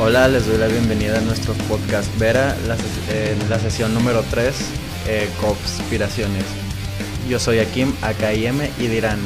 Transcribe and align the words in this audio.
Hola, 0.00 0.28
les 0.28 0.46
doy 0.46 0.58
la 0.58 0.68
bienvenida 0.68 1.18
a 1.18 1.20
nuestro 1.22 1.54
podcast 1.66 2.16
Vera, 2.20 2.56
la, 2.68 2.76
la 3.48 3.58
sesión 3.58 3.92
número 3.92 4.22
3, 4.30 4.54
eh, 5.08 5.28
Conspiraciones. 5.40 6.44
Yo 7.28 7.40
soy 7.40 7.58
Akim, 7.58 7.92
AKIM, 8.02 8.60
y 8.78 8.86
dirán, 8.86 9.18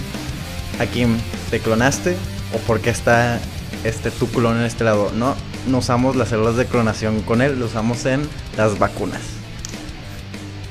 Akim, 0.80 1.18
¿te 1.50 1.60
clonaste? 1.60 2.16
¿O 2.54 2.58
por 2.60 2.80
qué 2.80 2.88
está 2.88 3.38
este, 3.84 4.10
tu 4.10 4.28
clon 4.28 4.60
en 4.60 4.64
este 4.64 4.84
lado? 4.84 5.12
No, 5.14 5.34
no 5.66 5.78
usamos 5.78 6.16
las 6.16 6.30
células 6.30 6.56
de 6.56 6.64
clonación 6.64 7.20
con 7.20 7.42
él, 7.42 7.58
lo 7.58 7.66
usamos 7.66 8.06
en 8.06 8.26
las 8.56 8.78
vacunas. 8.78 9.20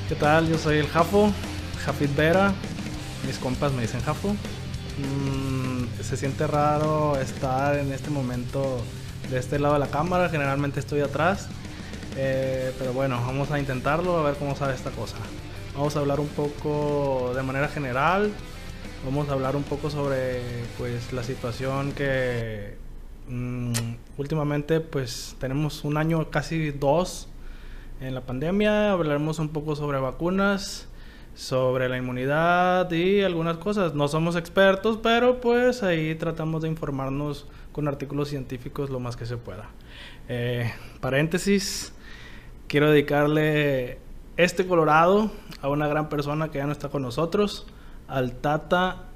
¿Qué 0.08 0.16
tal? 0.16 0.48
Yo 0.48 0.58
soy 0.58 0.78
el 0.78 0.88
Jafo, 0.88 1.32
Jafit 1.84 2.12
Vera. 2.16 2.52
Mis 3.24 3.38
compas 3.38 3.72
me 3.72 3.82
dicen 3.82 4.00
Jafo. 4.00 4.30
Mm, 4.98 6.02
se 6.02 6.16
siente 6.16 6.48
raro 6.48 7.16
estar 7.20 7.76
en 7.76 7.92
este 7.92 8.10
momento 8.10 8.82
de 9.32 9.38
este 9.38 9.58
lado 9.58 9.74
de 9.74 9.80
la 9.80 9.88
cámara. 9.88 10.28
Generalmente 10.28 10.78
estoy 10.78 11.00
atrás. 11.00 11.48
Eh, 12.16 12.72
pero 12.78 12.92
bueno, 12.92 13.16
vamos 13.26 13.50
a 13.50 13.58
intentarlo 13.58 14.18
a 14.18 14.22
ver 14.22 14.34
cómo 14.34 14.54
sale 14.54 14.74
esta 14.74 14.90
cosa. 14.90 15.16
Vamos 15.74 15.96
a 15.96 16.00
hablar 16.00 16.20
un 16.20 16.28
poco 16.28 17.32
de 17.34 17.42
manera 17.42 17.68
general. 17.68 18.30
Vamos 19.04 19.30
a 19.30 19.32
hablar 19.32 19.56
un 19.56 19.62
poco 19.62 19.90
sobre 19.90 20.40
pues 20.76 21.12
la 21.12 21.24
situación 21.24 21.92
que 21.92 22.76
mm, 23.28 23.72
últimamente 24.18 24.80
pues 24.80 25.34
tenemos 25.40 25.82
un 25.84 25.96
año 25.96 26.30
casi 26.30 26.70
dos 26.70 27.28
en 28.00 28.14
la 28.14 28.20
pandemia. 28.20 28.92
Hablaremos 28.92 29.38
un 29.38 29.48
poco 29.48 29.74
sobre 29.76 29.98
vacunas, 29.98 30.88
sobre 31.34 31.88
la 31.88 31.96
inmunidad 31.96 32.90
y 32.92 33.22
algunas 33.22 33.56
cosas. 33.56 33.94
No 33.94 34.08
somos 34.08 34.36
expertos, 34.36 34.98
pero 35.02 35.40
pues 35.40 35.82
ahí 35.82 36.14
tratamos 36.16 36.62
de 36.62 36.68
informarnos 36.68 37.46
con 37.72 37.88
artículos 37.88 38.28
científicos 38.28 38.90
lo 38.90 39.00
más 39.00 39.16
que 39.16 39.26
se 39.26 39.36
pueda. 39.36 39.70
Eh, 40.28 40.72
paréntesis, 41.00 41.92
quiero 42.68 42.90
dedicarle 42.90 43.98
este 44.36 44.66
Colorado 44.66 45.30
a 45.60 45.68
una 45.68 45.88
gran 45.88 46.08
persona 46.08 46.50
que 46.50 46.58
ya 46.58 46.66
no 46.66 46.72
está 46.72 46.88
con 46.88 47.02
nosotros, 47.02 47.66
al 48.08 48.32
Tata 48.32 49.08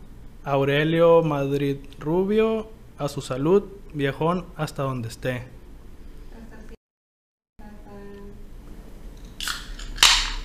Aurelio 0.45 1.23
Madrid 1.23 1.79
Rubio, 1.99 2.71
a 2.99 3.09
su 3.09 3.21
salud, 3.21 3.65
viejón, 3.93 4.47
hasta 4.57 4.83
donde 4.83 5.09
esté. 5.09 5.43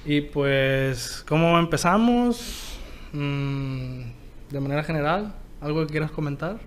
Y 0.04 0.22
pues, 0.22 1.24
¿cómo 1.28 1.60
empezamos? 1.60 2.80
Mm, 3.14 4.02
de 4.50 4.60
manera 4.60 4.84
general, 4.84 5.36
¿algo 5.62 5.86
que 5.86 5.92
quieras 5.92 6.12
comentar? 6.12 6.60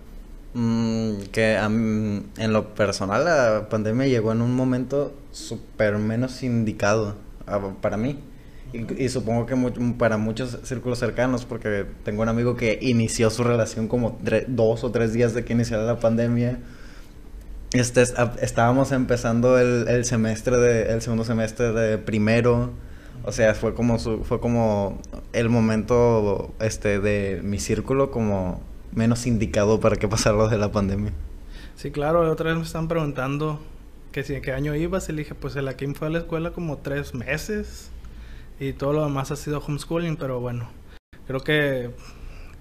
Mm, 0.55 1.23
que 1.33 1.57
en 1.57 2.53
lo 2.53 2.75
personal 2.75 3.25
la 3.25 3.69
pandemia 3.69 4.07
llegó 4.07 4.31
en 4.31 4.41
un 4.41 4.55
momento 4.55 5.13
súper 5.33 5.99
menos 5.99 6.43
indicado 6.45 7.17
para 7.81 7.97
mí. 7.97 8.19
Y, 8.73 9.09
supongo 9.09 9.47
que 9.47 9.57
para 9.99 10.17
muchos 10.17 10.59
círculos 10.65 10.99
cercanos, 10.99 11.45
porque 11.45 11.87
tengo 12.05 12.23
un 12.23 12.29
amigo 12.29 12.57
que 12.57 12.79
inició 12.83 13.31
su 13.31 13.45
relación 13.45 13.87
como 13.87 14.19
dos 14.49 14.83
o 14.83 14.91
tres 14.91 15.13
días 15.13 15.33
de 15.35 15.45
que 15.45 15.53
iniciara 15.53 15.85
la 15.85 16.01
pandemia. 16.01 16.59
Este, 17.73 18.03
estábamos 18.41 18.93
empezando 18.93 19.59
el, 19.59 19.87
el 19.89 20.05
semestre 20.05 20.57
de, 20.57 20.93
el 20.93 21.03
segundo 21.03 21.25
semestre 21.25 21.73
de 21.73 21.99
primero. 21.99 22.73
O 23.25 23.33
sea, 23.33 23.55
fue 23.55 23.75
como 23.75 23.99
su, 23.99 24.25
fue 24.25 24.41
como 24.41 25.01
el 25.33 25.49
momento 25.49 26.53
este 26.61 27.01
de 27.01 27.41
mi 27.45 27.59
círculo 27.59 28.11
como 28.11 28.61
menos 28.95 29.27
indicado 29.27 29.81
para 29.81 29.97
que 29.97 30.09
pasara 30.09 30.37
lo 30.37 30.49
de 30.49 30.59
la 30.59 30.73
pandemia. 30.73 31.13
Sí, 31.77 31.91
claro, 31.91 32.31
otra 32.31 32.51
vez 32.51 32.57
me 32.57 32.65
están 32.65 32.89
preguntando 32.89 33.61
que 34.13 34.23
si 34.23 34.35
en 34.35 34.43
qué 34.43 34.53
año 34.53 34.75
ibas 34.75 35.09
y 35.09 35.13
le 35.13 35.23
dije, 35.23 35.35
pues 35.35 35.57
el 35.57 35.67
Akim 35.67 35.95
fue 35.95 36.07
a 36.07 36.11
la 36.11 36.19
escuela 36.19 36.53
como 36.53 36.79
tres 36.79 37.15
meses 37.15 37.91
y 38.61 38.73
todo 38.73 38.93
lo 38.93 39.05
demás 39.05 39.33
ha 39.33 39.37
sido 39.37 39.59
homeschooling, 39.59 40.17
pero 40.17 40.41
bueno, 40.41 40.69
creo 41.27 41.41
que 41.41 41.91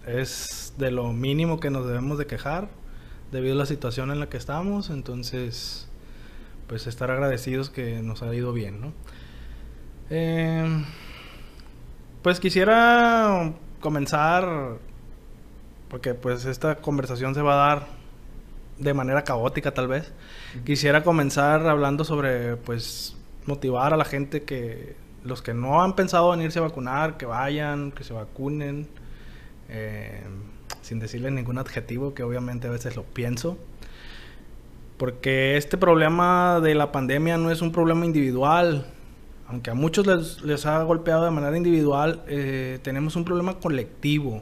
es 0.07 0.73
de 0.77 0.89
lo 0.89 1.13
mínimo 1.13 1.59
que 1.59 1.69
nos 1.69 1.85
debemos 1.85 2.17
de 2.17 2.25
quejar 2.25 2.69
debido 3.31 3.53
a 3.53 3.57
la 3.57 3.66
situación 3.66 4.11
en 4.11 4.19
la 4.19 4.29
que 4.29 4.38
estamos, 4.38 4.89
entonces 4.89 5.88
pues 6.67 6.88
estar 6.88 7.11
agradecidos 7.11 7.69
que 7.69 8.01
nos 8.01 8.23
ha 8.23 8.33
ido 8.33 8.51
bien, 8.53 8.81
¿no? 8.81 8.93
Eh, 10.09 10.83
pues 12.23 12.39
quisiera 12.39 13.53
comenzar 13.79 14.79
porque 15.93 16.15
pues 16.15 16.45
esta 16.45 16.77
conversación 16.77 17.35
se 17.35 17.43
va 17.43 17.53
a 17.53 17.69
dar 17.69 17.87
de 18.79 18.95
manera 18.95 19.23
caótica 19.23 19.75
tal 19.75 19.87
vez. 19.87 20.11
Quisiera 20.65 21.03
comenzar 21.03 21.67
hablando 21.67 22.03
sobre 22.03 22.55
pues 22.55 23.15
motivar 23.45 23.93
a 23.93 23.97
la 23.97 24.03
gente 24.03 24.41
que 24.41 24.95
los 25.23 25.43
que 25.43 25.53
no 25.53 25.83
han 25.83 25.95
pensado 25.95 26.33
en 26.33 26.41
irse 26.41 26.57
a 26.57 26.63
vacunar, 26.63 27.15
que 27.17 27.27
vayan, 27.27 27.91
que 27.91 28.03
se 28.03 28.11
vacunen, 28.11 28.87
eh, 29.69 30.23
sin 30.81 30.97
decirle 30.97 31.29
ningún 31.29 31.59
adjetivo, 31.59 32.15
que 32.15 32.23
obviamente 32.23 32.67
a 32.67 32.71
veces 32.71 32.95
lo 32.95 33.03
pienso. 33.03 33.59
Porque 34.97 35.57
este 35.57 35.77
problema 35.77 36.59
de 36.59 36.73
la 36.73 36.91
pandemia 36.91 37.37
no 37.37 37.51
es 37.51 37.61
un 37.61 37.71
problema 37.71 38.03
individual. 38.03 38.87
Aunque 39.47 39.69
a 39.69 39.75
muchos 39.75 40.07
les, 40.07 40.41
les 40.41 40.65
ha 40.65 40.81
golpeado 40.81 41.23
de 41.23 41.29
manera 41.29 41.55
individual, 41.55 42.23
eh, 42.27 42.79
tenemos 42.81 43.15
un 43.15 43.25
problema 43.25 43.59
colectivo 43.59 44.41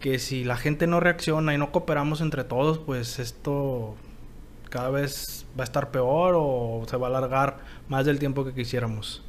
que 0.00 0.18
si 0.18 0.44
la 0.44 0.56
gente 0.56 0.86
no 0.86 1.00
reacciona 1.00 1.54
y 1.54 1.58
no 1.58 1.72
cooperamos 1.72 2.20
entre 2.20 2.44
todos, 2.44 2.78
pues 2.78 3.18
esto 3.18 3.94
cada 4.68 4.90
vez 4.90 5.46
va 5.58 5.62
a 5.62 5.64
estar 5.64 5.90
peor 5.90 6.34
o 6.36 6.84
se 6.88 6.96
va 6.96 7.06
a 7.06 7.10
alargar 7.10 7.58
más 7.88 8.04
del 8.04 8.18
tiempo 8.18 8.44
que 8.44 8.52
quisiéramos. 8.52 9.22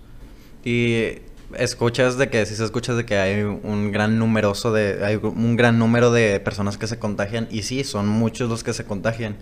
Y 0.63 1.19
escuchas 1.57 2.17
de 2.17 2.29
que 2.29 2.45
si 2.45 2.56
se 2.56 2.66
escuchas 2.66 2.97
de 2.97 3.06
que 3.06 3.17
hay 3.17 3.41
un 3.44 3.91
gran 3.91 4.19
numeroso 4.19 4.73
de 4.73 5.06
hay 5.06 5.16
un 5.16 5.56
gran 5.56 5.79
número 5.79 6.11
de 6.11 6.39
personas 6.41 6.77
que 6.77 6.88
se 6.88 7.00
contagian 7.00 7.47
y 7.50 7.63
sí, 7.63 7.83
son 7.83 8.07
muchos 8.07 8.50
los 8.50 8.63
que 8.63 8.73
se 8.73 8.85
contagian, 8.85 9.38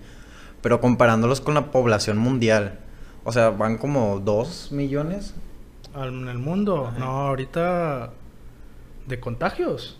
pero 0.62 0.82
comparándolos 0.82 1.42
con 1.42 1.56
la 1.56 1.72
población 1.72 2.18
mundial, 2.18 2.80
o 3.24 3.32
sea, 3.32 3.50
van 3.50 3.78
como 3.78 4.20
2 4.20 4.72
millones 4.72 5.34
en 5.96 6.28
el 6.28 6.38
mundo. 6.38 6.94
No, 7.00 7.06
ahorita 7.06 8.12
de 9.08 9.20
contagios. 9.20 10.00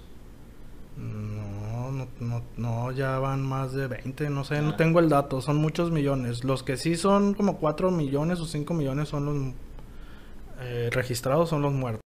No, 0.98 1.92
no, 1.92 2.08
no, 2.20 2.44
no, 2.58 2.92
ya 2.92 3.20
van 3.20 3.42
más 3.42 3.74
de 3.74 3.88
20, 3.88 4.30
no 4.30 4.44
sé, 4.44 4.62
no 4.62 4.72
ah. 4.72 4.78
tengo 4.78 5.00
el 5.00 5.10
dato, 5.10 5.42
son 5.42 5.58
muchos 5.58 5.92
millones. 5.92 6.44
Los 6.44 6.64
que 6.64 6.78
sí 6.78 6.96
son 6.96 7.34
como 7.34 7.58
4 7.58 7.92
millones 7.92 8.40
o 8.40 8.46
5 8.46 8.74
millones 8.74 9.10
son 9.10 9.26
los 9.26 9.54
eh, 10.62 10.90
registrados, 10.92 11.50
son 11.50 11.62
los 11.62 11.74
muertos. 11.74 12.02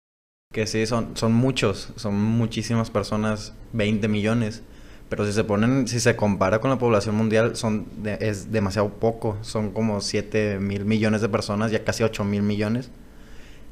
Que 0.54 0.66
sí, 0.66 0.86
son, 0.86 1.18
son 1.18 1.34
muchos, 1.34 1.92
son 1.98 2.16
muchísimas 2.16 2.90
personas, 2.90 3.54
20 3.74 4.08
millones. 4.08 4.64
Pero 5.10 5.26
si 5.26 5.32
se 5.32 5.44
ponen, 5.44 5.88
si 5.88 6.00
se 6.00 6.16
compara 6.16 6.60
con 6.60 6.70
la 6.70 6.78
población 6.78 7.16
mundial, 7.16 7.56
son 7.56 7.86
es 8.20 8.52
demasiado 8.52 8.90
poco. 8.90 9.38
Son 9.42 9.72
como 9.72 10.02
7 10.02 10.60
mil 10.60 10.86
millones 10.86 11.22
de 11.22 11.30
personas, 11.30 11.72
ya 11.72 11.84
casi 11.84 12.04
8 12.04 12.24
mil 12.26 12.42
millones. 12.42 12.90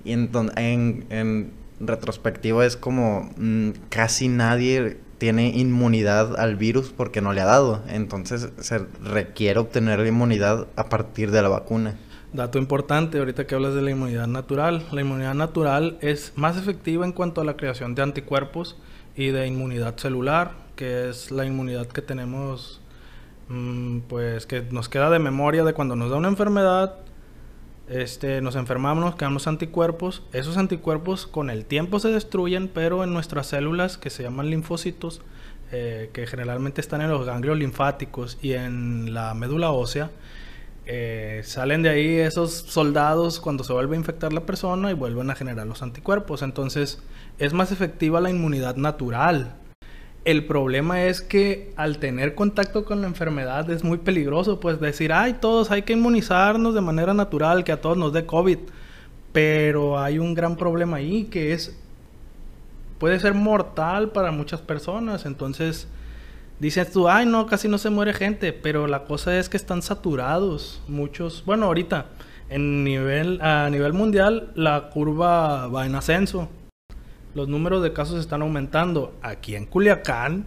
Y 0.05 0.13
en, 0.13 0.29
en, 0.55 1.05
en 1.09 1.51
retrospectiva 1.79 2.65
es 2.65 2.77
como 2.77 3.31
mm, 3.37 3.71
casi 3.89 4.27
nadie 4.29 4.97
tiene 5.25 5.49
inmunidad 5.49 6.39
al 6.39 6.55
virus 6.55 6.93
porque 6.95 7.19
no 7.19 7.33
le 7.33 7.41
ha 7.41 7.45
dado. 7.45 7.81
Entonces 7.87 8.49
se 8.59 8.77
requiere 9.03 9.59
obtener 9.59 10.05
inmunidad 10.05 10.67
a 10.75 10.87
partir 10.87 11.31
de 11.31 11.41
la 11.41 11.49
vacuna. 11.49 11.95
Dato 12.31 12.59
importante, 12.59 13.17
ahorita 13.17 13.47
que 13.47 13.55
hablas 13.55 13.73
de 13.73 13.81
la 13.81 13.89
inmunidad 13.89 14.27
natural. 14.27 14.83
La 14.91 15.01
inmunidad 15.01 15.33
natural 15.33 15.97
es 16.01 16.33
más 16.35 16.57
efectiva 16.57 17.07
en 17.07 17.11
cuanto 17.11 17.41
a 17.41 17.43
la 17.43 17.57
creación 17.57 17.95
de 17.95 18.03
anticuerpos 18.03 18.77
y 19.15 19.29
de 19.29 19.47
inmunidad 19.47 19.97
celular, 19.97 20.51
que 20.75 21.09
es 21.09 21.31
la 21.31 21.43
inmunidad 21.43 21.87
que 21.87 22.03
tenemos, 22.03 22.79
mm, 23.49 24.01
pues 24.01 24.45
que 24.45 24.61
nos 24.61 24.89
queda 24.89 25.09
de 25.09 25.17
memoria 25.17 25.63
de 25.63 25.73
cuando 25.73 25.95
nos 25.95 26.11
da 26.11 26.17
una 26.17 26.28
enfermedad 26.28 26.97
este, 27.87 28.41
nos 28.41 28.55
enfermamos, 28.55 29.03
nos 29.03 29.16
quedamos 29.16 29.47
anticuerpos. 29.47 30.23
Esos 30.34 30.58
anticuerpos 30.58 31.28
con 31.28 31.49
el 31.49 31.66
tiempo 31.66 31.99
se 31.99 32.09
destruyen, 32.09 32.67
pero 32.67 33.03
en 33.03 33.14
nuestras 33.14 33.47
células 33.47 33.97
que 33.97 34.09
se 34.09 34.23
llaman 34.23 34.49
linfocitos, 34.49 35.22
eh, 35.72 36.09
que 36.14 36.26
generalmente 36.28 36.82
están 36.82 37.02
en 37.02 37.09
los 37.09 37.26
ganglios 37.26 37.58
linfáticos 37.58 38.37
y 38.41 38.53
en 38.53 39.14
la 39.14 39.34
médula 39.34 39.72
ósea, 39.72 40.11
eh, 40.87 41.41
salen 41.43 41.82
de 41.82 41.90
ahí 41.90 42.16
esos 42.20 42.52
soldados 42.52 43.40
cuando 43.40 43.64
se 43.64 43.73
vuelve 43.73 43.96
a 43.96 43.99
infectar 43.99 44.34
la 44.34 44.46
persona 44.46 44.91
y 44.91 44.93
vuelven 44.93 45.29
a 45.29 45.35
generar 45.35 45.67
los 45.67 45.81
anticuerpos. 45.81 46.41
Entonces 46.41 47.02
es 47.40 47.53
más 47.53 47.72
efectiva 47.72 48.22
la 48.22 48.29
inmunidad 48.29 48.76
natural 48.78 49.55
el 50.25 50.45
problema 50.45 51.03
es 51.03 51.22
que 51.22 51.72
al 51.75 51.99
tener 51.99 52.33
contacto 52.33 52.83
con 52.83 53.01
la 53.01 53.07
enfermedad 53.07 53.69
es 53.69 53.83
muy 53.83 53.99
peligroso, 53.99 54.59
pues 54.59 54.81
decir, 54.81 55.13
ay, 55.13 55.33
todos 55.39 55.69
hay 55.69 55.83
que 55.83 55.93
inmunizarnos 55.93 56.73
de 56.73 56.81
manera 56.81 57.13
natural, 57.13 57.63
que 57.63 57.72
a 57.72 57.79
todos 57.79 57.95
nos 57.95 58.11
dé 58.11 58.25
COVID. 58.25 58.57
Pero 59.31 59.99
hay 59.99 60.17
un 60.17 60.33
gran 60.33 60.55
problema 60.57 60.97
ahí 60.97 61.25
que 61.25 61.53
es, 61.53 61.77
puede 62.97 63.19
ser 63.19 63.35
mortal 63.35 64.09
para 64.09 64.31
muchas 64.31 64.61
personas. 64.61 65.27
Entonces, 65.27 65.87
dices 66.59 66.91
tú, 66.91 67.07
ay, 67.07 67.28
no, 67.28 67.45
casi 67.45 67.67
no 67.67 67.78
se 67.78 67.91
muere 67.91 68.11
gente, 68.13 68.51
pero 68.51 68.87
la 68.87 69.03
cosa 69.03 69.37
es 69.37 69.47
que 69.47 69.57
están 69.57 69.83
saturados 69.83 70.81
muchos. 70.87 71.43
Bueno, 71.45 71.67
ahorita, 71.67 72.07
en 72.49 72.83
nivel, 72.83 73.39
a 73.41 73.69
nivel 73.69 73.93
mundial, 73.93 74.51
la 74.55 74.89
curva 74.89 75.67
va 75.67 75.85
en 75.85 75.93
ascenso. 75.93 76.49
Los 77.35 77.49
números 77.49 77.84
de 77.84 77.91
casos 77.91 78.22
están 78.22 78.41
aumentando. 78.41 79.14
Aquí 79.22 79.55
en 79.55 79.66
Culiacán 79.66 80.46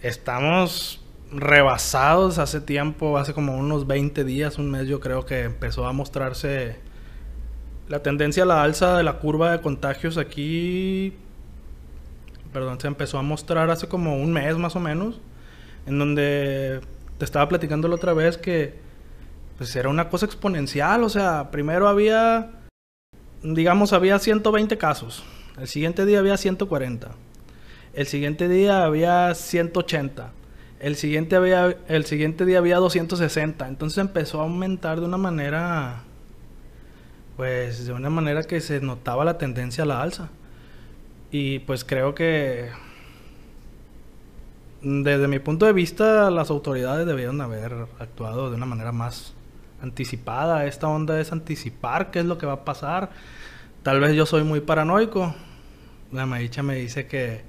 estamos 0.00 1.00
rebasados 1.32 2.38
hace 2.38 2.60
tiempo, 2.60 3.18
hace 3.18 3.32
como 3.32 3.56
unos 3.56 3.86
20 3.86 4.24
días, 4.24 4.58
un 4.58 4.68
mes 4.68 4.88
yo 4.88 4.98
creo 4.98 5.24
que 5.24 5.42
empezó 5.42 5.86
a 5.86 5.92
mostrarse 5.92 6.76
la 7.88 8.02
tendencia 8.02 8.42
a 8.42 8.46
la 8.46 8.64
alza 8.64 8.96
de 8.96 9.04
la 9.04 9.20
curva 9.20 9.52
de 9.52 9.60
contagios 9.60 10.18
aquí. 10.18 11.14
Perdón, 12.52 12.80
se 12.80 12.88
empezó 12.88 13.18
a 13.18 13.22
mostrar 13.22 13.70
hace 13.70 13.86
como 13.86 14.16
un 14.16 14.32
mes 14.32 14.58
más 14.58 14.74
o 14.74 14.80
menos, 14.80 15.20
en 15.86 16.00
donde 16.00 16.80
te 17.16 17.24
estaba 17.24 17.48
platicando 17.48 17.86
la 17.86 17.94
otra 17.94 18.12
vez 18.12 18.36
que 18.36 18.74
pues 19.56 19.74
era 19.76 19.88
una 19.88 20.08
cosa 20.08 20.26
exponencial, 20.26 21.04
o 21.04 21.08
sea, 21.08 21.52
primero 21.52 21.88
había, 21.88 22.50
digamos, 23.44 23.92
había 23.92 24.18
120 24.18 24.76
casos, 24.76 25.22
el 25.62 25.68
siguiente 25.68 26.04
día 26.04 26.18
había 26.18 26.36
140, 26.36 27.12
el 27.94 28.06
siguiente 28.08 28.48
día 28.48 28.84
había 28.84 29.32
180, 29.32 30.32
el 30.80 30.96
siguiente, 30.96 31.36
había, 31.36 31.76
el 31.86 32.04
siguiente 32.04 32.44
día 32.44 32.58
había 32.58 32.78
260, 32.78 33.68
entonces 33.68 33.98
empezó 33.98 34.40
a 34.40 34.42
aumentar 34.42 34.98
de 34.98 35.06
una 35.06 35.18
manera, 35.18 36.02
pues 37.36 37.86
de 37.86 37.92
una 37.92 38.10
manera 38.10 38.42
que 38.42 38.60
se 38.60 38.80
notaba 38.80 39.24
la 39.24 39.38
tendencia 39.38 39.84
a 39.84 39.86
la 39.86 40.02
alza. 40.02 40.30
Y 41.30 41.60
pues 41.60 41.84
creo 41.84 42.12
que 42.12 42.70
desde 44.80 45.28
mi 45.28 45.38
punto 45.38 45.66
de 45.66 45.72
vista 45.72 46.28
las 46.32 46.50
autoridades 46.50 47.06
debieron 47.06 47.40
haber 47.40 47.86
actuado 48.00 48.50
de 48.50 48.56
una 48.56 48.66
manera 48.66 48.90
más 48.90 49.32
anticipada. 49.80 50.66
Esta 50.66 50.88
onda 50.88 51.20
es 51.20 51.30
anticipar 51.30 52.10
qué 52.10 52.18
es 52.18 52.24
lo 52.24 52.36
que 52.36 52.46
va 52.46 52.54
a 52.54 52.64
pasar. 52.64 53.10
Tal 53.84 54.00
vez 54.00 54.16
yo 54.16 54.26
soy 54.26 54.42
muy 54.42 54.60
paranoico. 54.60 55.36
La 56.12 56.26
Maicha 56.26 56.62
me 56.62 56.76
dice 56.76 57.06
que 57.06 57.42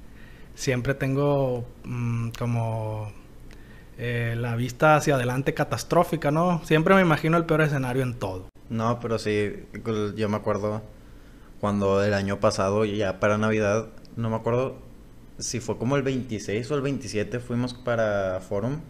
siempre 0.54 0.94
tengo 0.94 1.66
mm, 1.84 2.30
como 2.38 3.12
eh, 3.98 4.34
la 4.38 4.56
vista 4.56 4.96
hacia 4.96 5.16
adelante 5.16 5.54
catastrófica, 5.54 6.30
¿no? 6.30 6.64
Siempre 6.64 6.94
me 6.94 7.02
imagino 7.02 7.36
el 7.36 7.44
peor 7.44 7.62
escenario 7.62 8.02
en 8.02 8.14
todo. 8.14 8.48
No, 8.70 8.98
pero 9.00 9.18
sí, 9.18 9.66
yo 10.16 10.28
me 10.28 10.36
acuerdo 10.36 10.82
cuando 11.60 12.02
el 12.02 12.14
año 12.14 12.40
pasado, 12.40 12.84
ya 12.84 13.20
para 13.20 13.38
Navidad, 13.38 13.88
no 14.16 14.30
me 14.30 14.36
acuerdo 14.36 14.78
si 15.38 15.60
fue 15.60 15.78
como 15.78 15.96
el 15.96 16.02
26 16.02 16.70
o 16.70 16.74
el 16.74 16.82
27, 16.82 17.40
fuimos 17.40 17.74
para 17.74 18.40
Forum 18.40 18.80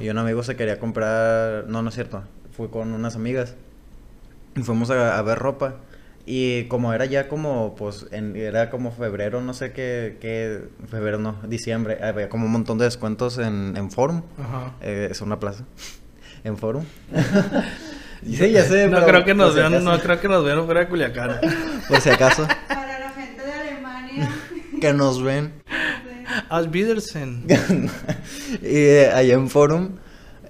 y 0.00 0.08
un 0.08 0.18
amigo 0.18 0.42
se 0.42 0.56
quería 0.56 0.80
comprar, 0.80 1.66
no, 1.68 1.82
no 1.82 1.88
es 1.88 1.94
cierto, 1.94 2.24
fui 2.50 2.68
con 2.68 2.92
unas 2.92 3.14
amigas 3.14 3.54
y 4.56 4.62
fuimos 4.62 4.90
a, 4.90 5.22
ver 5.22 5.38
ropa. 5.38 5.76
Y 6.24 6.64
como 6.64 6.92
era 6.92 7.04
ya 7.04 7.28
como, 7.28 7.74
pues, 7.74 8.06
era 8.12 8.70
como 8.70 8.92
febrero, 8.92 9.40
no 9.40 9.54
sé 9.54 9.72
qué, 9.72 10.18
qué, 10.20 10.62
febrero 10.88 11.18
no, 11.18 11.36
diciembre, 11.48 11.98
había 12.02 12.28
como 12.28 12.46
un 12.46 12.52
montón 12.52 12.78
de 12.78 12.84
descuentos 12.84 13.38
en, 13.38 13.76
en 13.76 13.90
Forum. 13.90 14.22
Eh, 14.80 15.08
es 15.10 15.20
una 15.20 15.40
plaza. 15.40 15.64
en 16.44 16.56
Forum. 16.56 16.84
Sí, 18.24 18.52
ya 18.52 18.64
sé. 18.64 18.88
No 18.88 19.04
creo 19.04 19.24
que 19.24 19.34
nos 19.34 19.54
vean, 19.54 19.82
no 19.82 19.98
creo 19.98 20.20
que 20.20 20.28
nos 20.28 20.44
vean 20.44 20.64
fuera 20.64 20.80
de 20.82 20.88
Culiacán. 20.88 21.40
Por 21.88 22.00
si 22.00 22.08
acaso. 22.08 22.46
Para 22.68 23.00
la 23.00 23.10
gente 23.10 23.42
de 23.42 23.52
Alemania. 23.52 24.30
que 24.80 24.92
nos 24.92 25.22
ven. 25.22 25.52
Biedersen. 26.70 27.44
y 28.62 28.76
eh, 28.76 29.10
allá 29.12 29.34
en 29.34 29.50
Forum, 29.50 29.96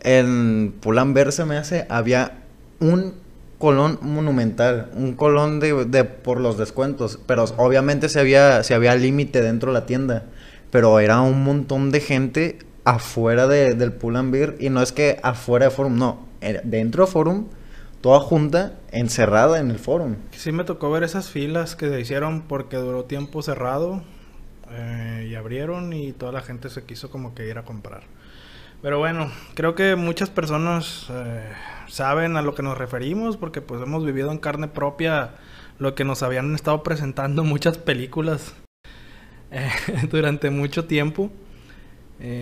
en 0.02 0.74
Pull&Bear 0.80 1.32
se 1.32 1.44
me 1.44 1.56
hace, 1.56 1.86
había 1.88 2.42
un 2.78 3.14
colón 3.62 4.00
monumental, 4.02 4.90
un 4.96 5.14
colón 5.14 5.60
de, 5.60 6.02
por 6.02 6.40
los 6.40 6.58
descuentos, 6.58 7.20
pero 7.26 7.44
obviamente 7.58 8.08
se 8.08 8.18
había, 8.18 8.64
se 8.64 8.74
había 8.74 8.96
límite 8.96 9.40
dentro 9.40 9.70
de 9.70 9.78
la 9.78 9.86
tienda, 9.86 10.24
pero 10.72 10.98
era 10.98 11.20
un 11.20 11.44
montón 11.44 11.92
de 11.92 12.00
gente 12.00 12.58
afuera 12.82 13.46
de, 13.46 13.76
del 13.76 13.92
Pull&Bear 13.92 14.56
y 14.58 14.68
no 14.68 14.82
es 14.82 14.90
que 14.90 15.20
afuera 15.22 15.66
de 15.66 15.70
Forum, 15.70 15.96
no, 15.96 16.26
dentro 16.64 17.06
de 17.06 17.12
Forum 17.12 17.44
toda 18.00 18.18
junta 18.18 18.80
encerrada 18.90 19.60
en 19.60 19.70
el 19.70 19.78
foro. 19.78 20.16
Sí 20.32 20.50
me 20.50 20.64
tocó 20.64 20.90
ver 20.90 21.04
esas 21.04 21.30
filas 21.30 21.76
que 21.76 21.88
se 21.88 22.00
hicieron 22.00 22.42
porque 22.48 22.78
duró 22.78 23.04
tiempo 23.04 23.42
cerrado 23.42 24.02
eh, 24.72 25.28
y 25.30 25.36
abrieron 25.36 25.92
y 25.92 26.10
toda 26.10 26.32
la 26.32 26.40
gente 26.40 26.68
se 26.68 26.82
quiso 26.82 27.10
como 27.10 27.32
que 27.36 27.48
ir 27.48 27.58
a 27.58 27.64
comprar. 27.64 28.02
Pero 28.82 28.98
bueno, 28.98 29.30
creo 29.54 29.76
que 29.76 29.94
muchas 29.94 30.28
personas 30.28 31.06
eh, 31.08 31.52
saben 31.86 32.36
a 32.36 32.42
lo 32.42 32.56
que 32.56 32.64
nos 32.64 32.76
referimos 32.76 33.36
porque 33.36 33.60
pues 33.60 33.80
hemos 33.80 34.04
vivido 34.04 34.32
en 34.32 34.38
carne 34.38 34.66
propia 34.66 35.36
lo 35.78 35.94
que 35.94 36.04
nos 36.04 36.24
habían 36.24 36.54
estado 36.54 36.82
presentando 36.82 37.44
muchas 37.44 37.78
películas 37.78 38.54
eh, 39.52 39.70
durante 40.10 40.50
mucho 40.50 40.84
tiempo. 40.86 41.30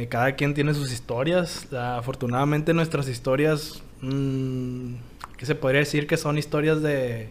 cada 0.09 0.33
quien 0.33 0.55
tiene 0.55 0.75
sus 0.75 0.93
historias. 0.93 1.73
afortunadamente 1.73 2.75
nuestras 2.75 3.09
historias 3.09 3.83
mmm, 4.01 4.95
que 5.37 5.47
se 5.47 5.55
podría 5.55 5.81
decir 5.81 6.07
que 6.07 6.19
son 6.19 6.37
historias 6.37 6.83
de... 6.83 7.31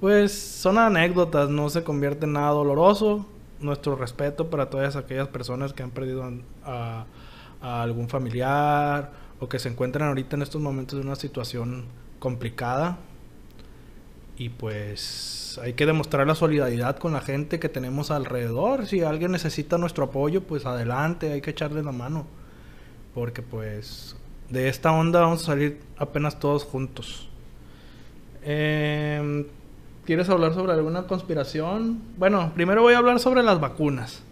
Pues 0.00 0.32
son 0.32 0.78
anécdotas, 0.78 1.50
no 1.50 1.68
se 1.68 1.82
convierte 1.82 2.24
en 2.24 2.34
nada 2.34 2.50
doloroso. 2.50 3.26
Nuestro 3.58 3.96
respeto 3.96 4.48
para 4.48 4.70
todas 4.70 4.94
aquellas 4.96 5.26
personas 5.26 5.72
que 5.72 5.82
han 5.82 5.90
perdido 5.90 6.24
a, 6.64 7.06
algún 7.60 8.08
familiar 8.08 9.12
o 9.38 9.48
que 9.48 9.58
se 9.58 9.68
encuentran 9.68 10.08
ahorita 10.08 10.36
en 10.36 10.42
estos 10.42 10.60
momentos 10.60 10.98
en 11.00 11.06
una 11.06 11.16
situación 11.16 11.86
complicada. 12.18 12.98
Y 14.36 14.48
pues 14.48 15.60
hay 15.62 15.74
que 15.74 15.84
demostrar 15.84 16.26
la 16.26 16.34
solidaridad 16.34 16.96
con 16.96 17.12
la 17.12 17.20
gente 17.20 17.58
que 17.58 17.68
tenemos 17.68 18.10
alrededor. 18.10 18.86
Si 18.86 19.02
alguien 19.02 19.32
necesita 19.32 19.76
nuestro 19.76 20.04
apoyo, 20.04 20.42
pues 20.42 20.64
adelante, 20.64 21.32
hay 21.32 21.40
que 21.42 21.50
echarle 21.50 21.82
la 21.82 21.92
mano. 21.92 22.26
Porque 23.14 23.42
pues 23.42 24.16
de 24.48 24.68
esta 24.68 24.92
onda 24.92 25.20
vamos 25.20 25.42
a 25.42 25.46
salir 25.46 25.80
apenas 25.98 26.38
todos 26.38 26.64
juntos. 26.64 27.28
Em, 28.42 29.46
¿Quieres 30.06 30.28
hablar 30.30 30.54
sobre 30.54 30.72
alguna 30.72 31.06
conspiración? 31.06 32.00
Bueno, 32.16 32.52
primero 32.54 32.82
voy 32.82 32.94
a 32.94 32.98
hablar 32.98 33.20
sobre 33.20 33.42
las 33.42 33.60
vacunas. 33.60 34.22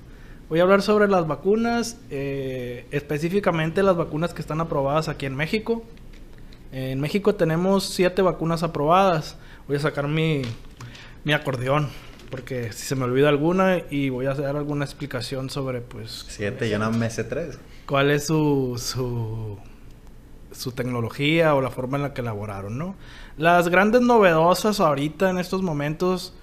Voy 0.49 0.61
a 0.61 0.63
hablar 0.63 0.81
sobre 0.81 1.09
las 1.09 1.27
vacunas, 1.27 1.99
eh, 2.11 2.87
específicamente 2.91 3.83
las 3.83 3.97
vacunas 3.97 4.33
que 4.33 4.41
están 4.41 4.61
aprobadas 4.61 5.09
aquí 5.09 5.27
en 5.27 5.37
México. 5.37 5.85
En 6.73 7.01
México 7.01 7.35
tenemos 7.35 7.85
siete 7.85 8.23
vacunas 8.23 8.63
aprobadas. 8.63 9.37
Voy 9.67 9.77
a 9.77 9.81
sacar 9.81 10.09
mi, 10.09 10.43
mi 11.25 11.35
acordeón, 11.35 11.89
porque 12.31 12.73
si 12.73 12.87
se 12.87 12.97
me 12.97 13.05
olvida 13.05 13.29
alguna 13.29 13.79
y 13.91 14.09
voy 14.09 14.25
a 14.27 14.33
hacer 14.33 14.47
alguna 14.47 14.87
explicación 14.87 15.51
sobre, 15.51 15.83
pues... 15.83 16.25
Siete, 16.29 16.71
yo 16.71 16.79
no 16.79 16.91
me 16.93 17.11
sé 17.11 17.25
tres. 17.25 17.59
¿Cuál 17.87 18.11
es 18.11 18.27
su, 18.27 18.75
su 18.79 19.59
su 20.51 20.73
tecnología 20.73 21.55
o 21.55 21.61
la 21.61 21.71
forma 21.71 21.97
en 21.99 22.03
la 22.05 22.15
que 22.15 22.21
elaboraron, 22.21 22.79
¿no? 22.79 22.97
Las 23.37 23.69
grandes 23.69 24.01
novedosas 24.01 24.81
ahorita 24.81 25.31
en 25.31 25.39
estos 25.39 25.63
momentos 25.63 26.35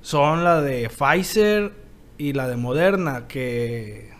son 0.00 0.42
la 0.42 0.60
de 0.60 0.88
Pfizer 0.88 1.72
y 2.18 2.32
la 2.32 2.48
de 2.48 2.56
Moderna, 2.56 3.26
que 3.28 4.12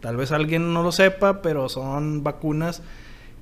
tal 0.00 0.16
vez 0.16 0.32
alguien 0.32 0.72
no 0.72 0.82
lo 0.82 0.92
sepa, 0.92 1.42
pero 1.42 1.68
son 1.68 2.22
vacunas 2.22 2.82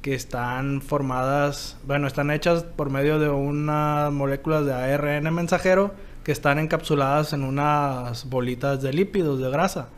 que 0.02 0.14
están 0.14 0.82
formadas, 0.82 1.78
bueno, 1.86 2.06
están 2.06 2.30
hechas 2.30 2.62
por 2.62 2.90
medio 2.90 3.18
de 3.18 3.30
unas 3.30 4.12
moléculas 4.12 4.66
de 4.66 4.74
ARN 4.74 5.32
mensajero 5.32 5.94
que 6.24 6.32
están 6.32 6.58
encapsuladas 6.58 7.32
en 7.32 7.42
unas 7.42 8.28
bolitas 8.28 8.82
de 8.82 8.92
lípidos, 8.92 9.40
de 9.40 9.50
grasa. 9.50 9.88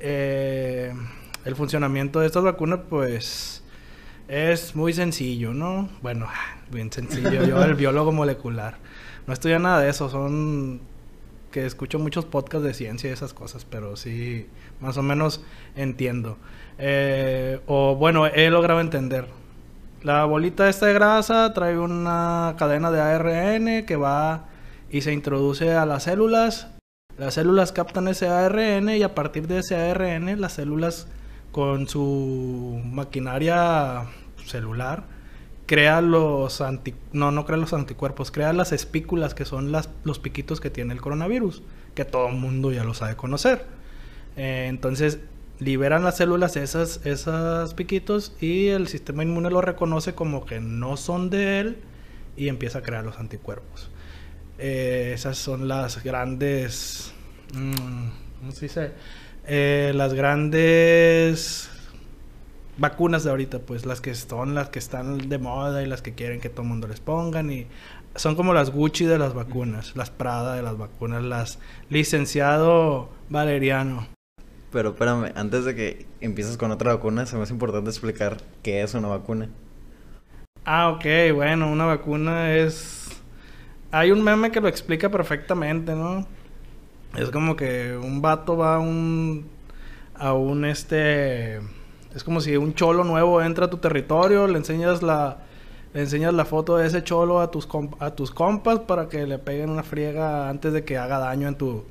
Eh, 0.00 0.92
el 1.44 1.56
funcionamiento 1.56 2.20
de 2.20 2.26
estas 2.26 2.44
vacunas, 2.44 2.80
pues, 2.88 3.62
es 4.28 4.76
muy 4.76 4.92
sencillo, 4.92 5.52
¿no? 5.52 5.88
Bueno, 6.02 6.28
bien 6.70 6.92
sencillo. 6.92 7.44
Yo, 7.44 7.62
el 7.62 7.74
biólogo 7.74 8.12
molecular. 8.12 8.76
No 9.26 9.32
estudio 9.32 9.58
nada 9.58 9.80
de 9.80 9.90
eso, 9.90 10.08
son 10.08 10.80
que 11.50 11.66
escucho 11.66 11.98
muchos 11.98 12.24
podcasts 12.24 12.64
de 12.64 12.74
ciencia 12.74 13.10
y 13.10 13.12
esas 13.12 13.34
cosas, 13.34 13.64
pero 13.64 13.96
sí, 13.96 14.46
más 14.80 14.96
o 14.96 15.02
menos 15.02 15.42
entiendo. 15.76 16.38
Eh, 16.78 17.60
o 17.66 17.96
bueno, 17.96 18.26
he 18.26 18.50
logrado 18.50 18.80
entender. 18.80 19.26
La 20.02 20.24
bolita 20.24 20.68
esta 20.68 20.86
de 20.86 20.94
grasa 20.94 21.52
trae 21.52 21.78
una 21.78 22.54
cadena 22.58 22.90
de 22.90 23.00
ARN 23.00 23.86
que 23.86 23.96
va 23.96 24.46
y 24.90 25.02
se 25.02 25.12
introduce 25.12 25.74
a 25.74 25.84
las 25.84 26.04
células. 26.04 26.68
Las 27.18 27.34
células 27.34 27.72
captan 27.72 28.08
ese 28.08 28.28
ARN 28.28 28.88
y 28.90 29.02
a 29.02 29.14
partir 29.14 29.46
de 29.46 29.58
ese 29.58 29.76
ARN 29.76 30.40
las 30.40 30.54
células 30.54 31.06
con 31.52 31.86
su 31.86 32.80
maquinaria 32.84 34.04
celular 34.46 35.04
crea 35.70 36.00
los 36.00 36.60
anti 36.60 36.94
no 37.12 37.30
no 37.30 37.46
crea 37.46 37.56
los 37.56 37.72
anticuerpos 37.72 38.32
crea 38.32 38.52
las 38.52 38.72
espículas 38.72 39.34
que 39.34 39.44
son 39.44 39.70
las 39.70 39.88
los 40.02 40.18
piquitos 40.18 40.60
que 40.60 40.68
tiene 40.68 40.92
el 40.94 41.00
coronavirus 41.00 41.62
que 41.94 42.04
todo 42.04 42.26
el 42.26 42.34
mundo 42.34 42.72
ya 42.72 42.82
lo 42.82 42.92
sabe 42.92 43.14
conocer 43.14 43.66
eh, 44.36 44.66
entonces 44.68 45.20
liberan 45.60 46.02
las 46.02 46.16
células 46.16 46.56
esas, 46.56 47.06
esas 47.06 47.74
piquitos 47.74 48.34
y 48.40 48.66
el 48.66 48.88
sistema 48.88 49.22
inmune 49.22 49.48
lo 49.48 49.60
reconoce 49.60 50.12
como 50.12 50.44
que 50.44 50.58
no 50.58 50.96
son 50.96 51.30
de 51.30 51.60
él 51.60 51.76
y 52.36 52.48
empieza 52.48 52.78
a 52.78 52.82
crear 52.82 53.04
los 53.04 53.18
anticuerpos. 53.18 53.90
Eh, 54.58 55.12
esas 55.14 55.38
son 55.38 55.68
las 55.68 56.02
grandes... 56.02 57.12
mm, 57.54 58.08
¿Cómo 58.40 58.52
se 58.52 58.64
dice? 58.64 58.90
Eh, 59.46 59.92
las 59.94 60.14
grandes 60.14 61.69
vacunas 62.80 63.24
de 63.24 63.30
ahorita, 63.30 63.60
pues 63.60 63.84
las 63.84 64.00
que 64.00 64.14
son 64.14 64.54
las 64.54 64.70
que 64.70 64.78
están 64.78 65.28
de 65.28 65.38
moda 65.38 65.82
y 65.82 65.86
las 65.86 66.00
que 66.00 66.14
quieren 66.14 66.40
que 66.40 66.48
todo 66.48 66.62
el 66.62 66.68
mundo 66.68 66.88
les 66.88 66.98
pongan 66.98 67.52
y 67.52 67.66
son 68.16 68.34
como 68.34 68.54
las 68.54 68.70
Gucci 68.70 69.04
de 69.04 69.18
las 69.18 69.34
vacunas, 69.34 69.94
las 69.94 70.10
Prada 70.10 70.56
de 70.56 70.62
las 70.62 70.78
vacunas, 70.78 71.22
las 71.22 71.58
licenciado 71.90 73.10
Valeriano. 73.28 74.08
Pero 74.72 74.90
espérame, 74.90 75.32
antes 75.36 75.64
de 75.64 75.74
que 75.74 76.06
empieces 76.20 76.56
con 76.56 76.70
otra 76.70 76.94
vacuna, 76.94 77.26
se 77.26 77.36
me 77.36 77.42
hace 77.42 77.52
importante 77.52 77.90
explicar 77.90 78.38
qué 78.62 78.82
es 78.82 78.94
una 78.94 79.08
vacuna. 79.08 79.48
Ah, 80.64 80.88
ok, 80.90 81.34
bueno, 81.34 81.70
una 81.70 81.84
vacuna 81.84 82.54
es... 82.56 83.08
Hay 83.90 84.10
un 84.10 84.22
meme 84.22 84.50
que 84.50 84.60
lo 84.60 84.68
explica 84.68 85.10
perfectamente, 85.10 85.94
¿no? 85.94 86.26
Es 87.16 87.30
como 87.30 87.56
que 87.56 87.96
un 87.96 88.22
vato 88.22 88.56
va 88.56 88.76
a 88.76 88.78
un... 88.78 89.48
a 90.14 90.32
un 90.32 90.64
este... 90.64 91.60
Es 92.14 92.24
como 92.24 92.40
si 92.40 92.56
un 92.56 92.74
cholo 92.74 93.04
nuevo 93.04 93.40
entra 93.42 93.66
a 93.66 93.70
tu 93.70 93.78
territorio, 93.78 94.46
le 94.46 94.58
enseñas 94.58 95.02
la... 95.02 95.38
Le 95.92 96.02
enseñas 96.02 96.32
la 96.32 96.44
foto 96.44 96.76
de 96.76 96.86
ese 96.86 97.02
cholo 97.02 97.40
a 97.40 97.50
tus, 97.50 97.66
a 97.98 98.12
tus 98.12 98.30
compas 98.30 98.78
para 98.78 99.08
que 99.08 99.26
le 99.26 99.40
peguen 99.40 99.70
una 99.70 99.82
friega 99.82 100.48
antes 100.48 100.72
de 100.72 100.84
que 100.84 100.96
haga 100.96 101.18
daño 101.18 101.48
en 101.48 101.56
tu, 101.56 101.82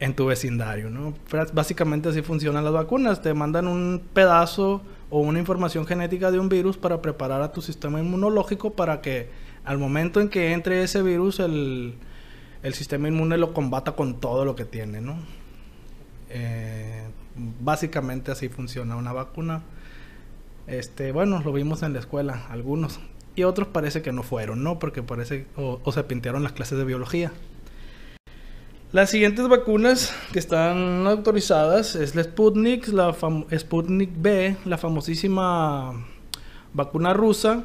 en 0.00 0.14
tu 0.14 0.26
vecindario, 0.26 0.90
¿no? 0.90 1.14
Básicamente 1.52 2.08
así 2.08 2.22
funcionan 2.22 2.64
las 2.64 2.72
vacunas. 2.72 3.22
Te 3.22 3.34
mandan 3.34 3.68
un 3.68 4.02
pedazo 4.12 4.82
o 5.10 5.20
una 5.20 5.38
información 5.38 5.86
genética 5.86 6.32
de 6.32 6.40
un 6.40 6.48
virus 6.48 6.76
para 6.76 7.00
preparar 7.00 7.42
a 7.42 7.52
tu 7.52 7.62
sistema 7.62 8.00
inmunológico 8.00 8.72
para 8.72 9.00
que 9.00 9.30
al 9.64 9.78
momento 9.78 10.20
en 10.20 10.28
que 10.28 10.52
entre 10.52 10.82
ese 10.82 11.02
virus 11.02 11.38
el, 11.40 11.94
el 12.62 12.74
sistema 12.74 13.08
inmune 13.08 13.38
lo 13.38 13.52
combata 13.54 13.92
con 13.92 14.20
todo 14.20 14.44
lo 14.44 14.56
que 14.56 14.64
tiene, 14.64 15.00
¿no? 15.00 15.16
Eh, 16.30 17.04
básicamente 17.60 18.30
así 18.30 18.48
funciona 18.48 18.96
una 18.96 19.12
vacuna. 19.12 19.62
Este, 20.66 21.12
bueno, 21.12 21.40
lo 21.44 21.52
vimos 21.52 21.82
en 21.82 21.94
la 21.94 21.98
escuela, 21.98 22.46
algunos. 22.50 23.00
Y 23.36 23.44
otros 23.44 23.68
parece 23.68 24.02
que 24.02 24.12
no 24.12 24.22
fueron, 24.22 24.62
¿no? 24.62 24.78
Porque 24.78 25.02
parece 25.02 25.46
o, 25.56 25.92
se 25.92 26.04
pintaron 26.04 26.42
las 26.42 26.52
clases 26.52 26.76
de 26.78 26.84
biología. 26.84 27.32
Las 28.90 29.10
siguientes 29.10 29.46
vacunas 29.48 30.14
que 30.32 30.38
están 30.38 31.06
autorizadas 31.06 31.94
es 31.94 32.14
la 32.14 32.24
Sputnik, 32.24 32.88
la 32.88 33.14
Sputnik 33.56 34.10
B, 34.16 34.56
la 34.64 34.78
famosísima 34.78 36.06
vacuna 36.72 37.12
rusa. 37.12 37.64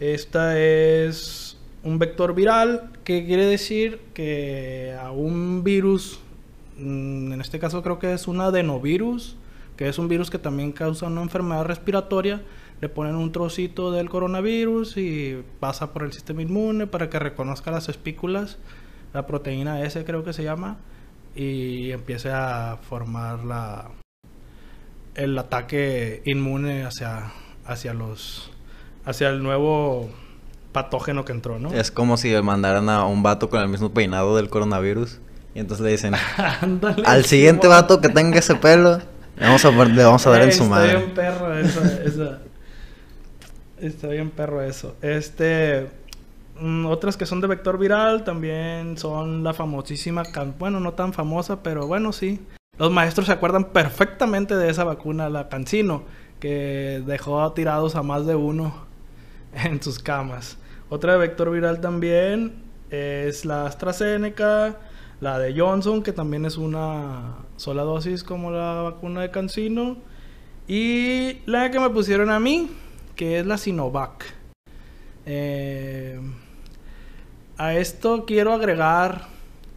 Esta 0.00 0.58
es 0.58 1.58
un 1.84 1.98
vector 1.98 2.34
viral 2.34 2.90
que 3.04 3.24
quiere 3.26 3.44
decir 3.46 4.00
que 4.14 4.96
a 5.00 5.10
un 5.10 5.64
virus, 5.64 6.20
en 6.78 7.40
este 7.40 7.58
caso 7.58 7.82
creo 7.82 7.98
que 7.98 8.12
es 8.12 8.28
un 8.28 8.40
adenovirus, 8.40 9.36
que 9.76 9.88
es 9.88 9.98
un 9.98 10.08
virus 10.08 10.30
que 10.30 10.38
también 10.38 10.72
causa 10.72 11.06
una 11.06 11.22
enfermedad 11.22 11.64
respiratoria, 11.64 12.42
le 12.80 12.88
ponen 12.88 13.14
un 13.14 13.32
trocito 13.32 13.92
del 13.92 14.08
coronavirus 14.08 14.96
y 14.96 15.42
pasa 15.60 15.92
por 15.92 16.02
el 16.02 16.12
sistema 16.12 16.42
inmune 16.42 16.86
para 16.86 17.08
que 17.08 17.18
reconozca 17.18 17.70
las 17.70 17.88
espículas, 17.88 18.58
la 19.12 19.26
proteína 19.26 19.82
S 19.82 20.04
creo 20.04 20.24
que 20.24 20.32
se 20.32 20.42
llama, 20.42 20.78
y 21.34 21.90
empiece 21.92 22.30
a 22.30 22.78
formar 22.88 23.44
la, 23.44 23.90
el 25.14 25.38
ataque 25.38 26.22
inmune 26.24 26.84
hacia, 26.84 27.32
hacia 27.64 27.94
los 27.94 28.50
hacia 29.04 29.28
el 29.30 29.42
nuevo 29.42 30.10
patógeno 30.72 31.24
que 31.24 31.32
entró, 31.32 31.58
¿no? 31.58 31.72
Es 31.72 31.90
como 31.90 32.16
si 32.16 32.32
mandaran 32.42 32.88
a 32.88 33.04
un 33.04 33.22
vato 33.22 33.50
con 33.50 33.60
el 33.60 33.68
mismo 33.68 33.92
peinado 33.92 34.36
del 34.36 34.48
coronavirus. 34.48 35.20
Y 35.54 35.60
entonces 35.60 35.84
le 35.84 35.90
dicen, 35.92 36.14
Ándale, 36.60 37.02
al 37.06 37.24
siguiente 37.24 37.68
vato 37.68 38.00
que 38.00 38.08
tenga 38.08 38.38
ese 38.38 38.54
pelo, 38.54 38.98
le 39.36 39.46
vamos 39.46 39.64
a, 39.64 39.70
le 39.70 40.04
vamos 40.04 40.26
a 40.26 40.30
dar 40.30 40.42
en 40.42 40.52
su 40.52 40.62
Está 40.64 40.74
madre. 40.74 40.96
bien 40.96 41.14
perro 41.14 41.58
eso, 41.58 41.80
esa- 42.04 42.38
Está 43.80 44.06
bien 44.08 44.30
perro 44.30 44.62
eso. 44.62 44.94
Este... 45.02 45.88
mm, 46.60 46.86
otras 46.86 47.16
que 47.16 47.26
son 47.26 47.40
de 47.40 47.48
vector 47.48 47.78
viral 47.78 48.24
también 48.24 48.96
son 48.96 49.42
la 49.42 49.52
famosísima... 49.54 50.22
Bueno, 50.58 50.78
no 50.80 50.92
tan 50.92 51.12
famosa, 51.12 51.62
pero 51.62 51.86
bueno, 51.86 52.12
sí. 52.12 52.40
Los 52.78 52.90
maestros 52.92 53.26
se 53.26 53.32
acuerdan 53.32 53.64
perfectamente 53.66 54.56
de 54.56 54.70
esa 54.70 54.84
vacuna, 54.84 55.28
la 55.28 55.48
Cancino, 55.48 56.04
que 56.40 57.02
dejó 57.06 57.52
tirados 57.52 57.96
a 57.96 58.02
más 58.02 58.24
de 58.26 58.36
uno 58.36 58.72
en 59.54 59.82
sus 59.82 59.98
camas. 59.98 60.56
Otra 60.88 61.12
de 61.14 61.18
vector 61.18 61.50
viral 61.50 61.80
también 61.80 62.62
es 62.90 63.44
la 63.44 63.66
AstraZeneca, 63.66 64.76
la 65.22 65.38
de 65.38 65.56
Johnson, 65.56 66.02
que 66.02 66.12
también 66.12 66.44
es 66.46 66.56
una 66.56 67.36
sola 67.56 67.82
dosis 67.82 68.24
como 68.24 68.50
la 68.50 68.82
vacuna 68.82 69.20
de 69.20 69.30
Cancino. 69.30 69.98
Y 70.66 71.38
la 71.46 71.70
que 71.70 71.78
me 71.78 71.88
pusieron 71.90 72.28
a 72.28 72.40
mí, 72.40 72.68
que 73.14 73.38
es 73.38 73.46
la 73.46 73.56
Sinovac. 73.56 74.24
Eh, 75.24 76.20
a 77.56 77.74
esto 77.74 78.24
quiero 78.26 78.52
agregar, 78.52 79.28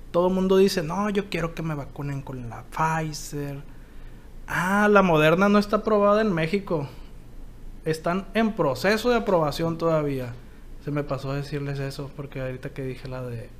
todo 0.10 0.30
el 0.30 0.34
mundo 0.34 0.58
dice, 0.58 0.82
no, 0.82 1.12
yo 1.12 1.30
quiero 1.30 1.54
que 1.54 1.62
me 1.62 1.76
vacunen 1.76 2.24
con 2.24 2.50
la 2.50 2.64
Pfizer. 2.64 3.62
Ah, 4.48 4.88
la 4.90 5.04
Moderna 5.04 5.48
no 5.48 5.60
está 5.60 5.76
aprobada 5.76 6.22
en 6.22 6.34
México. 6.34 6.90
Están 7.84 8.26
en 8.34 8.54
proceso 8.54 9.12
de 9.12 9.18
aprobación 9.18 9.78
todavía. 9.78 10.34
Se 10.84 10.90
me 10.90 11.04
pasó 11.04 11.34
decirles 11.34 11.78
eso 11.78 12.10
porque 12.16 12.42
ahorita 12.42 12.70
que 12.70 12.82
dije 12.82 13.08
la 13.08 13.22
de 13.22 13.52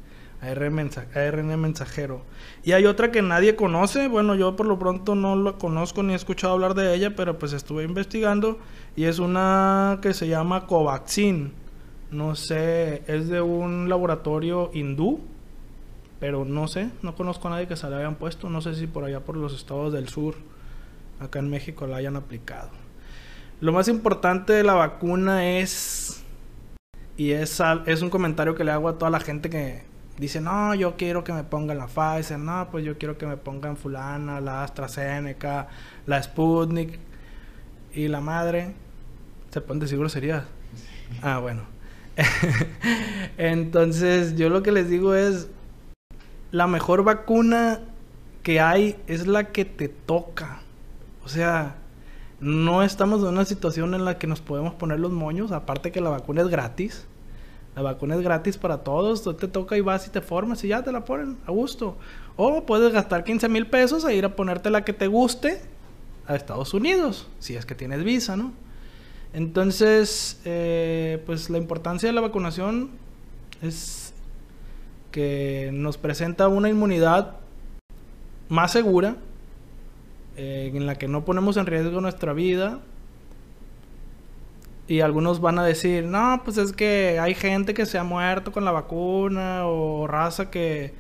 ARN 0.42 1.60
mensajero. 1.60 2.22
Y 2.64 2.74
hay 2.74 2.86
otra 2.86 3.12
que 3.12 3.22
nadie 3.22 3.56
conoce. 3.56 4.08
Bueno, 4.08 4.36
yo 4.36 4.56
por 4.56 4.66
lo 4.66 4.78
pronto 4.78 5.16
no 5.16 5.36
la 5.36 5.54
conozco 5.54 6.04
ni 6.04 6.14
he 6.14 6.16
escuchado 6.16 6.54
hablar 6.54 6.74
de 6.74 6.94
ella, 6.94 7.16
pero 7.16 7.38
pues 7.40 7.54
estuve 7.54 7.84
investigando. 7.84 8.60
Y 8.96 9.06
es 9.06 9.20
una 9.20 10.00
que 10.02 10.14
se 10.14 10.28
llama 10.28 10.68
Covaxin. 10.68 11.54
No 12.12 12.36
sé, 12.36 13.04
es 13.08 13.28
de 13.28 13.42
un 13.42 13.90
laboratorio 13.90 14.72
hindú. 14.74 15.20
Pero 16.20 16.46
no 16.46 16.68
sé, 16.68 16.90
no 17.02 17.16
conozco 17.16 17.48
a 17.48 17.52
nadie 17.52 17.68
que 17.68 17.76
se 17.76 17.90
la 17.90 17.98
hayan 17.98 18.16
puesto. 18.16 18.50
No 18.50 18.62
sé 18.62 18.76
si 18.76 18.88
por 18.88 19.04
allá 19.04 19.20
por 19.20 19.36
los 19.36 19.54
estados 19.54 19.94
del 19.94 20.08
sur, 20.08 20.36
acá 21.20 21.40
en 21.40 21.50
México, 21.50 21.88
la 21.88 21.98
hayan 21.98 22.16
aplicado. 22.16 22.70
Lo 23.62 23.72
más 23.74 23.88
importante 23.88 24.54
de 24.54 24.64
la 24.64 24.74
vacuna 24.74 25.58
es 25.58 26.26
y 27.18 27.32
es, 27.32 27.62
es 27.86 28.02
un 28.02 28.10
comentario 28.10 28.56
que 28.56 28.64
le 28.64 28.72
hago 28.72 28.90
a 28.90 28.98
toda 28.98 29.10
la 29.10 29.20
gente 29.20 29.50
que 29.50 29.84
dice, 30.18 30.42
no, 30.42 30.74
yo 30.76 30.96
quiero 30.96 31.24
que 31.24 31.34
me 31.34 31.44
pongan 31.44 31.78
la 31.78 31.88
Pfizer, 31.88 32.40
no, 32.40 32.70
pues 32.72 32.86
yo 32.86 32.98
quiero 32.98 33.18
que 33.18 33.26
me 33.26 33.38
pongan 33.38 33.78
fulana, 33.78 34.40
la 34.42 34.64
AstraZeneca, 34.64 35.68
la 36.06 36.22
Sputnik 36.22 37.00
y 37.94 38.08
la 38.08 38.22
madre. 38.22 38.74
¿Se 39.52 39.62
pueden 39.62 39.80
decir 39.80 39.98
groserías? 39.98 40.44
Ah, 41.22 41.40
bueno. 41.40 41.64
Entonces, 43.38 44.36
yo 44.36 44.50
lo 44.50 44.64
que 44.64 44.72
les 44.72 44.90
digo 44.90 45.16
es, 45.16 45.50
la 46.52 46.68
mejor 46.68 47.04
vacuna 47.04 47.80
que 48.44 48.62
hay 48.62 48.96
es 49.08 49.28
la 49.28 49.52
que 49.52 49.66
te 49.66 49.90
toca. 49.90 50.60
O 51.24 51.30
sea, 51.30 51.76
no 52.40 52.84
estamos 52.84 53.22
en 53.22 53.30
una 53.30 53.46
situación 53.46 53.94
en 53.94 54.06
la 54.06 54.18
que 54.18 54.28
nos 54.28 54.42
podemos 54.42 54.74
poner 54.74 55.00
los 55.00 55.12
moños, 55.12 55.52
aparte 55.52 55.92
que 55.92 56.02
la 56.02 56.12
vacuna 56.12 56.42
es 56.42 56.48
gratis. 56.48 57.08
La 57.76 57.82
vacuna 57.82 58.16
es 58.16 58.22
gratis 58.22 58.58
para 58.58 58.78
todos, 58.84 59.24
te 59.38 59.48
toca 59.50 59.76
y 59.78 59.82
vas 59.82 60.08
y 60.08 60.10
te 60.10 60.22
formas 60.22 60.64
y 60.64 60.70
ya 60.70 60.82
te 60.82 60.92
la 60.94 61.04
ponen 61.04 61.38
a 61.46 61.52
gusto. 61.52 61.98
O 62.38 62.66
puedes 62.66 62.94
gastar 62.94 63.24
15 63.26 63.50
mil 63.50 63.68
pesos 63.68 64.06
e 64.06 64.16
ir 64.16 64.24
a 64.24 64.36
ponerte 64.36 64.70
la 64.70 64.86
que 64.86 64.94
te 64.94 65.08
guste 65.08 65.62
a 66.26 66.36
Estados 66.36 66.74
Unidos, 66.74 67.28
si 67.40 67.56
es 67.56 67.66
que 67.66 67.76
tienes 67.76 68.04
visa, 68.04 68.38
¿no? 68.38 68.54
Entonces, 69.34 70.40
eh, 70.46 71.22
pues 71.26 71.50
la 71.50 71.58
importancia 71.58 72.08
de 72.08 72.14
la 72.14 72.22
vacunación 72.22 72.92
es 73.62 74.14
que 75.12 75.72
nos 75.74 75.98
presenta 75.98 76.48
una 76.48 76.70
inmunidad 76.70 77.36
más 78.48 78.72
segura, 78.72 79.18
eh, 80.38 80.72
en 80.74 80.86
la 80.86 80.96
que 80.96 81.08
no 81.08 81.26
ponemos 81.26 81.58
en 81.58 81.66
riesgo 81.66 82.00
nuestra 82.00 82.32
vida. 82.32 82.80
Y 84.88 85.02
algunos 85.02 85.42
van 85.42 85.58
a 85.58 85.66
decir, 85.66 86.04
no, 86.04 86.42
pues 86.44 86.58
es 86.58 86.72
que 86.72 87.20
hay 87.20 87.34
gente 87.34 87.74
que 87.74 87.86
se 87.86 87.98
ha 87.98 88.04
muerto 88.04 88.52
con 88.52 88.66
la 88.66 88.72
vacuna 88.72 89.66
o 89.66 90.06
raza 90.06 90.52
que, 90.52 90.94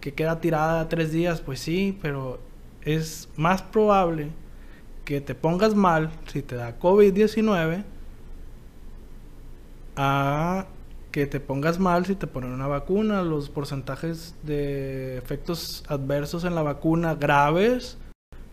que 0.00 0.14
queda 0.14 0.40
tirada 0.40 0.88
tres 0.88 1.12
días. 1.12 1.40
Pues 1.40 1.60
sí, 1.60 1.98
pero 2.00 2.40
es 2.82 3.28
más 3.36 3.62
probable 3.62 4.30
que 5.04 5.20
te 5.20 5.34
pongas 5.34 5.74
mal 5.74 6.10
si 6.26 6.40
te 6.40 6.56
da 6.56 6.78
COVID-19 6.78 7.84
a 9.96 10.66
que 11.10 11.26
te 11.26 11.40
pongas 11.40 11.78
mal 11.78 12.06
si 12.06 12.14
te 12.14 12.26
ponen 12.26 12.52
una 12.52 12.68
vacuna. 12.68 13.22
Los 13.22 13.50
porcentajes 13.50 14.34
de 14.44 15.18
efectos 15.18 15.84
adversos 15.88 16.44
en 16.44 16.54
la 16.54 16.62
vacuna 16.62 17.14
graves 17.14 17.98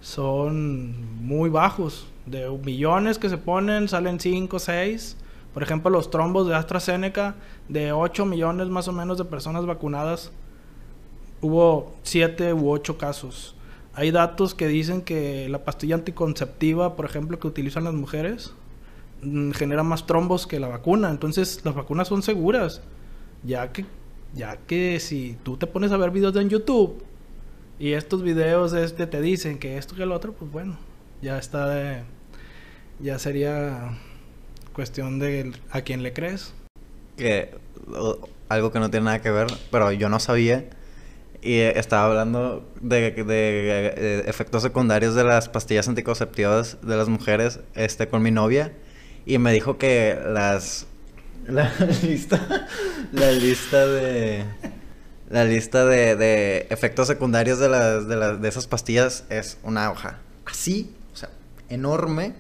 son 0.02 1.26
muy 1.26 1.50
bajos. 1.50 2.08
De 2.26 2.50
millones 2.50 3.18
que 3.18 3.30
se 3.30 3.38
ponen, 3.38 3.88
salen 3.88 4.20
5, 4.20 4.60
6. 4.60 5.18
Por 5.54 5.64
ejemplo, 5.64 5.90
los 5.90 6.12
trombos 6.12 6.48
de 6.48 6.56
AstraZeneca, 6.56 7.36
de 7.68 7.92
8 7.92 8.26
millones 8.26 8.68
más 8.68 8.88
o 8.88 8.92
menos 8.92 9.18
de 9.18 9.26
personas 9.26 9.66
vacunadas, 9.66 10.32
hubo 11.42 11.96
7 12.04 12.54
u 12.54 12.70
8 12.70 12.98
casos. 12.98 13.56
Hay 13.94 14.12
datos 14.12 14.54
que 14.54 14.68
dicen 14.68 15.02
que 15.02 15.50
la 15.50 15.64
pastilla 15.64 15.96
anticonceptiva, 15.96 16.96
por 16.96 17.06
ejemplo, 17.06 17.40
que 17.40 17.48
utilizan 17.48 17.86
las 17.86 17.94
mujeres, 17.94 18.54
mm, 19.24 19.52
genera 19.52 19.84
más 19.84 20.06
trombos 20.06 20.46
que 20.46 20.60
la 20.60 20.68
vacuna. 20.68 21.10
Entonces, 21.10 21.62
las 21.64 21.74
vacunas 21.74 22.08
son 22.08 22.22
seguras. 22.22 22.82
Ya 23.44 23.72
que, 23.72 23.86
ya 24.36 24.58
que 24.58 25.00
si 25.00 25.38
tú 25.44 25.58
te 25.58 25.66
pones 25.66 25.92
a 25.92 25.98
ver 25.98 26.12
videos 26.12 26.36
en 26.36 26.50
YouTube 26.50 27.04
y 27.80 27.94
estos 27.94 28.24
videos 28.24 28.74
este 28.74 29.08
te 29.08 29.22
dicen 29.22 29.60
que 29.60 29.78
esto 29.78 29.96
que 29.96 30.04
el 30.04 30.12
otro, 30.12 30.34
pues 30.34 30.52
bueno, 30.52 30.78
ya 31.22 31.38
está 31.38 31.68
de, 31.70 32.04
ya 33.00 33.20
sería 33.20 33.98
cuestión 34.74 35.20
de 35.20 35.54
a 35.72 35.82
quién 35.82 36.04
le 36.04 36.14
crees. 36.14 36.54
Que 37.18 37.56
algo 38.50 38.72
que 38.72 38.80
no 38.80 38.90
tiene 38.90 39.06
nada 39.06 39.22
que 39.22 39.32
ver, 39.32 39.48
pero 39.72 39.92
yo 39.92 40.10
no 40.10 40.20
sabía 40.20 40.66
y 41.42 41.60
estaba 41.60 42.08
hablando 42.08 42.68
de, 42.82 43.12
de, 43.12 43.94
eh, 43.96 44.24
efectos 44.28 44.64
secundarios 44.64 45.16
de 45.16 45.24
las 45.24 45.50
pastillas 45.50 45.88
anticonceptivas 45.88 46.78
de 46.82 46.98
las 46.98 47.10
mujeres 47.10 47.60
este 47.76 48.08
con 48.08 48.24
mi 48.24 48.32
novia 48.32 48.74
y 49.26 49.38
me 49.38 49.52
dijo 49.54 49.78
que 49.78 50.20
las 50.26 50.88
la 51.48 51.72
lista 52.02 52.68
la 53.12 53.32
lista 53.32 53.86
de 53.86 54.46
la 55.30 55.44
lista 55.46 55.86
de, 55.86 56.16
de 56.16 56.68
efectos 56.70 57.08
secundarios 57.08 57.60
de 57.60 57.70
las, 57.70 58.08
de 58.08 58.16
las 58.16 58.42
de 58.42 58.48
esas 58.48 58.68
pastillas 58.68 59.26
es 59.30 59.58
una 59.64 59.92
hoja 59.92 60.20
así, 60.46 60.96
o 61.14 61.16
sea, 61.16 61.30
enorme 61.70 62.36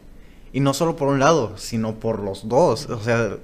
y 0.53 0.60
no 0.60 0.74
solo 0.74 0.96
por 0.96 1.10
un 1.10 1.20
lado, 1.20 1.58
sino 1.58 2.00
por 2.00 2.20
los 2.20 2.48
dos, 2.48 2.89
o 2.89 3.01
sea, 3.01 3.38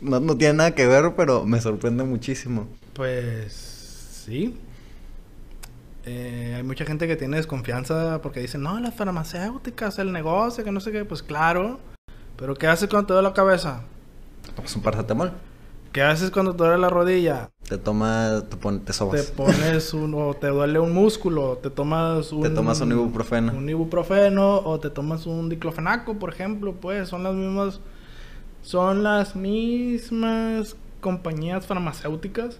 no, 0.00 0.20
no 0.20 0.36
tiene 0.36 0.54
nada 0.54 0.74
que 0.74 0.86
ver, 0.86 1.14
pero 1.16 1.44
me 1.44 1.60
sorprende 1.60 2.04
muchísimo. 2.04 2.68
Pues 2.92 3.52
sí, 4.24 4.56
eh, 6.10 6.54
hay 6.56 6.62
mucha 6.62 6.86
gente 6.86 7.06
que 7.06 7.16
tiene 7.16 7.36
desconfianza 7.36 8.20
porque 8.22 8.40
dicen, 8.40 8.62
no, 8.62 8.80
las 8.80 8.94
farmacéuticas, 8.94 9.98
el 9.98 10.10
negocio, 10.10 10.64
que 10.64 10.72
no 10.72 10.80
sé 10.80 10.90
qué. 10.90 11.04
Pues 11.04 11.22
claro. 11.22 11.80
Pero 12.36 12.54
¿qué 12.54 12.66
haces 12.66 12.88
cuando 12.88 13.08
te 13.08 13.12
duele 13.12 13.28
la 13.28 13.34
cabeza? 13.34 13.82
Tomas 14.56 14.74
un 14.74 14.82
paracetamol. 14.82 15.32
¿Qué 15.92 16.02
haces 16.02 16.30
cuando 16.30 16.54
te 16.54 16.64
duele 16.64 16.78
la 16.78 16.90
rodilla? 16.90 17.50
Te 17.68 17.78
tomas, 17.78 18.48
te, 18.48 18.56
pones, 18.56 18.84
te 18.84 18.92
sobas. 18.92 19.26
Te 19.26 19.32
pones 19.32 19.92
un, 19.94 20.14
o 20.14 20.34
te 20.34 20.48
duele 20.48 20.78
un 20.78 20.92
músculo, 20.92 21.58
te 21.58 21.70
tomas 21.70 22.30
un... 22.32 22.42
Te 22.42 22.50
tomas 22.50 22.80
un 22.80 22.92
ibuprofeno. 22.92 23.52
Un 23.52 23.68
ibuprofeno, 23.68 24.58
o 24.58 24.78
te 24.78 24.90
tomas 24.90 25.26
un 25.26 25.48
diclofenaco, 25.48 26.18
por 26.18 26.32
ejemplo, 26.32 26.74
pues 26.74 27.08
son 27.08 27.22
las 27.22 27.34
mismas... 27.34 27.80
Son 28.62 29.02
las 29.02 29.36
mismas 29.36 30.76
compañías 31.00 31.66
farmacéuticas 31.66 32.58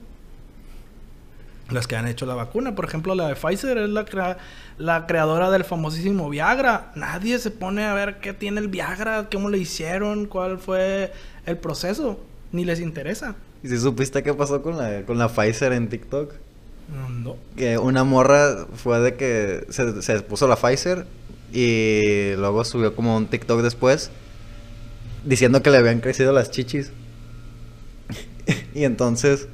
las 1.71 1.87
que 1.87 1.97
han 1.97 2.07
hecho 2.07 2.27
la 2.27 2.35
vacuna. 2.35 2.75
Por 2.75 2.85
ejemplo, 2.85 3.15
la 3.15 3.29
de 3.29 3.35
Pfizer 3.35 3.79
es 3.79 3.91
la, 3.91 4.39
la 4.79 5.07
creadora 5.07 5.51
del 5.51 5.65
famosísimo 5.65 6.31
Viagra. 6.31 6.93
Nadie 6.95 7.39
se 7.39 7.51
pone 7.51 7.85
a 7.85 7.95
ver 7.95 8.21
qué 8.21 8.33
tiene 8.33 8.61
el 8.61 8.69
Viagra, 8.69 9.29
cómo 9.31 9.51
le 9.51 9.59
hicieron, 9.59 10.27
cuál 10.27 10.59
fue 10.59 11.13
el 11.47 11.59
proceso. 11.59 12.19
Ni 12.53 12.65
les 12.65 12.81
interesa. 12.81 13.37
¿Y 13.63 13.69
si 13.69 13.79
supiste 13.79 14.23
qué 14.23 14.35
pasó 14.35 14.63
con 14.63 14.79
la, 14.79 15.03
con 15.03 15.19
la 15.19 15.29
Pfizer 15.29 15.73
en 15.73 15.89
TikTok? 15.89 16.33
No. 17.23 17.37
Que 17.57 17.77
una 17.77 18.05
morra 18.05 18.67
fue 18.75 19.01
de 19.01 19.15
que 19.15 19.67
se, 19.69 20.01
se 20.01 20.21
puso 20.21 20.49
la 20.49 20.57
Pfizer 20.57 21.07
y 21.53 22.33
luego 22.37 22.65
subió 22.65 22.95
como 22.95 23.17
un 23.17 23.27
TikTok 23.27 23.61
después 23.63 24.11
diciendo 25.25 25.63
que 25.63 25.71
le 25.71 25.79
habían 25.79 26.01
crecido 26.01 26.33
las 26.33 26.51
chichis. 26.51 26.91
y 28.75 28.85
entonces 28.85 29.49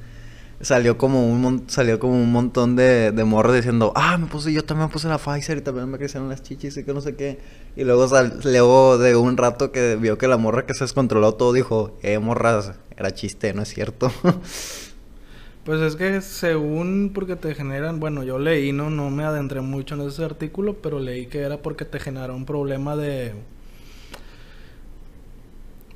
salió 0.61 0.97
como 0.99 1.27
un 1.27 1.65
salió 1.69 1.99
como 1.99 2.15
un 2.15 2.33
montón 2.33 2.77
de, 2.77 3.13
de 3.13 3.25
morros 3.25 3.55
diciendo, 3.55 3.93
ah, 3.95 4.17
me 4.19 4.27
puse, 4.27 4.53
yo 4.53 4.65
también 4.65 4.89
me 4.89 4.93
puse 4.93 5.09
la 5.09 5.19
Pfizer 5.19 5.59
y 5.59 5.61
también 5.61 5.91
me 5.91 5.99
crecieron 5.99 6.29
las 6.29 6.43
chichis 6.43 6.77
y 6.77 6.85
que 6.85 6.95
no 6.95 7.01
sé 7.01 7.17
qué. 7.17 7.39
Y 7.77 7.85
luego 7.85 8.09
salió 8.09 8.99
de 8.99 9.17
un 9.17 9.37
rato 9.37 9.73
que 9.73 9.97
vio 9.97 10.19
que 10.19 10.29
la 10.29 10.37
morra 10.37 10.67
que 10.67 10.75
se 10.75 10.85
descontroló 10.85 11.35
todo 11.35 11.53
dijo, 11.53 11.99
eh, 12.03 12.19
morras, 12.19 12.73
era 12.97 13.13
chiste, 13.13 13.53
no 13.55 13.63
es 13.63 13.69
cierto. 13.69 14.13
pues 15.65 15.81
es 15.81 15.97
que 15.97 16.21
según 16.21 17.13
porque 17.15 17.37
te 17.37 17.55
generan, 17.55 18.01
bueno, 18.01 18.23
yo 18.23 18.39
leí, 18.39 18.73
no, 18.73 18.91
no 18.91 19.11
me 19.11 19.25
adentré 19.25 19.61
mucho 19.61 19.95
en 19.95 20.03
ese 20.03 20.25
artículo, 20.25 20.75
pero 20.75 21.01
leí 21.01 21.27
que 21.27 21.41
era 21.41 21.59
porque 21.59 21.85
te 21.85 21.99
genera 21.99 22.33
un 22.33 22.45
problema 22.47 22.97
de 22.97 23.35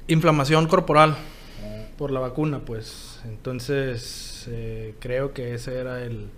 inflamación 0.08 0.66
corporal 0.66 1.16
por 1.96 2.10
la 2.10 2.20
vacuna, 2.20 2.60
pues. 2.60 3.07
Entonces, 3.28 4.46
eh, 4.48 4.94
creo 5.00 5.32
que 5.32 5.54
ese 5.54 5.78
era 5.78 6.02
el, 6.02 6.30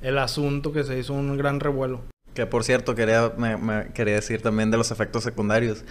el 0.00 0.18
asunto 0.18 0.72
que 0.72 0.84
se 0.84 0.98
hizo 0.98 1.12
un 1.14 1.36
gran 1.36 1.60
revuelo. 1.60 2.00
Que 2.34 2.46
por 2.46 2.64
cierto, 2.64 2.94
quería, 2.94 3.32
me, 3.36 3.92
quería 3.92 4.14
decir 4.14 4.40
también 4.40 4.70
de 4.70 4.78
los 4.78 4.90
efectos 4.90 5.22
secundarios. 5.22 5.84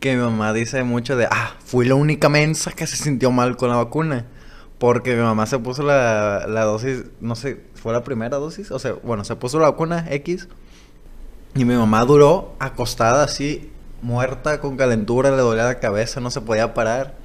Que 0.00 0.14
mi 0.14 0.22
mamá 0.22 0.52
dice 0.52 0.82
mucho 0.84 1.16
de, 1.16 1.26
ah, 1.30 1.56
fui 1.64 1.86
la 1.86 1.96
única 1.96 2.28
mensa 2.28 2.72
que 2.72 2.86
se 2.86 2.96
sintió 2.96 3.32
mal 3.32 3.56
con 3.56 3.68
la 3.70 3.76
vacuna. 3.76 4.26
Porque 4.78 5.16
mi 5.16 5.22
mamá 5.22 5.46
se 5.46 5.58
puso 5.58 5.82
la, 5.82 6.46
la 6.46 6.62
dosis, 6.62 7.06
no 7.20 7.34
sé, 7.34 7.60
fue 7.74 7.92
la 7.92 8.04
primera 8.04 8.36
dosis. 8.36 8.70
O 8.70 8.78
sea, 8.78 8.92
bueno, 9.02 9.24
se 9.24 9.34
puso 9.34 9.58
la 9.58 9.70
vacuna 9.70 10.06
X. 10.08 10.48
Y 11.56 11.64
mi 11.64 11.74
mamá 11.74 12.04
duró 12.04 12.54
acostada 12.60 13.24
así, 13.24 13.72
muerta, 14.02 14.60
con 14.60 14.76
calentura, 14.76 15.30
le 15.30 15.38
dolía 15.38 15.64
la 15.64 15.80
cabeza, 15.80 16.20
no 16.20 16.30
se 16.30 16.40
podía 16.40 16.74
parar. 16.74 17.16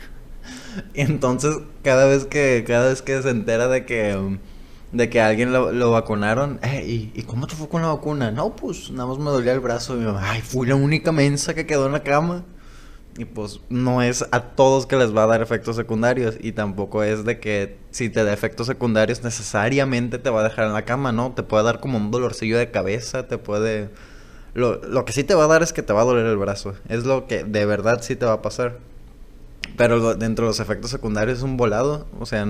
Y 0.94 1.02
entonces, 1.02 1.58
cada 1.84 2.06
vez 2.06 2.26
que, 2.26 2.64
cada 2.68 2.90
vez 2.90 3.02
que 3.02 3.22
se 3.22 3.30
entera 3.30 3.68
de 3.68 3.86
que, 3.86 4.38
de 4.92 5.10
que 5.10 5.22
alguien 5.22 5.54
lo, 5.54 5.92
vacunaron, 5.92 6.60
eh, 6.64 7.12
¿y, 7.14 7.24
cómo 7.24 7.48
te 7.48 7.56
fue 7.56 7.70
con 7.70 7.82
la 7.82 7.90
vacuna? 7.90 8.32
No, 8.32 8.56
pues 8.56 8.92
nada 8.92 9.08
más 9.08 9.18
me 9.18 9.26
dolía 9.26 9.54
el 9.54 9.60
brazo. 9.60 9.96
Y 9.96 10.00
mi 10.00 10.14
ay, 10.20 10.42
fui 10.42 10.68
la 10.68 10.76
única 10.76 11.12
mensa 11.12 11.54
que 11.54 11.66
quedó 11.66 11.86
en 11.88 11.94
la 11.94 12.04
cama. 12.04 12.44
Y 13.16 13.26
pues 13.26 13.62
no 13.70 14.02
es 14.02 14.26
a 14.32 14.42
todos 14.42 14.88
que 14.88 14.96
les 14.96 15.16
va 15.16 15.24
a 15.24 15.28
dar 15.28 15.42
efectos 15.42 15.76
secundarios. 15.76 16.36
Y 16.40 16.54
tampoco 16.54 17.04
es 17.04 17.26
de 17.26 17.40
que 17.40 17.78
si 17.92 18.10
te 18.10 18.24
da 18.24 18.34
efectos 18.34 18.68
secundarios 18.68 19.24
necesariamente 19.24 20.18
te 20.18 20.32
va 20.32 20.42
a 20.42 20.44
dejar 20.44 20.66
en 20.66 20.74
la 20.74 20.84
cama, 20.84 21.12
¿no? 21.12 21.32
Te 21.34 21.44
puede 21.44 21.64
dar 21.64 21.80
como 21.80 21.98
un 21.98 22.10
dolorcillo 22.10 22.58
de 22.58 22.72
cabeza, 22.72 23.28
te 23.28 23.38
puede... 23.38 23.90
Lo, 24.56 24.84
lo 24.84 25.06
que 25.06 25.14
sí 25.14 25.24
te 25.24 25.36
va 25.36 25.46
a 25.46 25.48
dar 25.48 25.64
es 25.64 25.74
que 25.74 25.84
te 25.84 25.94
va 25.94 26.02
a 26.02 26.06
doler 26.06 26.26
el 26.26 26.38
brazo. 26.38 26.74
Es 26.90 27.06
lo 27.06 27.28
que 27.28 27.44
de 27.44 27.66
verdad 27.66 28.02
sí 28.02 28.16
te 28.16 28.26
va 28.26 28.34
a 28.34 28.42
pasar. 28.42 28.80
Pero 29.78 30.16
dentro 30.16 30.46
de 30.46 30.50
los 30.50 30.60
efectos 30.60 30.92
secundarios 30.92 31.40
es 31.40 31.44
un 31.44 31.58
volado. 31.58 32.08
O 32.20 32.26
sea, 32.26 32.46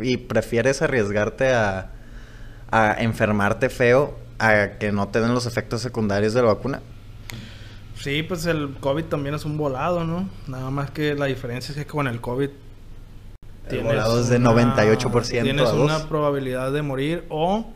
y 0.00 0.16
prefieres 0.16 0.82
arriesgarte 0.82 1.52
a, 1.52 1.90
a 2.70 2.96
enfermarte 2.98 3.68
feo 3.68 4.16
a 4.38 4.78
que 4.78 4.92
no 4.92 5.08
te 5.08 5.20
den 5.20 5.34
los 5.34 5.46
efectos 5.46 5.80
secundarios 5.80 6.34
de 6.34 6.42
la 6.42 6.48
vacuna. 6.48 6.80
Sí, 7.96 8.22
pues 8.22 8.46
el 8.46 8.76
COVID 8.80 9.04
también 9.04 9.34
es 9.34 9.44
un 9.44 9.56
volado, 9.56 10.04
¿no? 10.04 10.28
Nada 10.46 10.70
más 10.70 10.90
que 10.90 11.14
la 11.14 11.26
diferencia 11.26 11.72
es 11.72 11.78
que 11.78 11.86
con 11.86 12.06
el 12.06 12.20
COVID 12.20 12.50
el 13.70 13.80
volado 13.82 14.20
es 14.20 14.28
de 14.28 14.38
98%. 14.38 15.42
Tienes 15.42 15.72
una 15.72 16.08
probabilidad 16.08 16.72
de 16.72 16.82
morir 16.82 17.24
o 17.28 17.66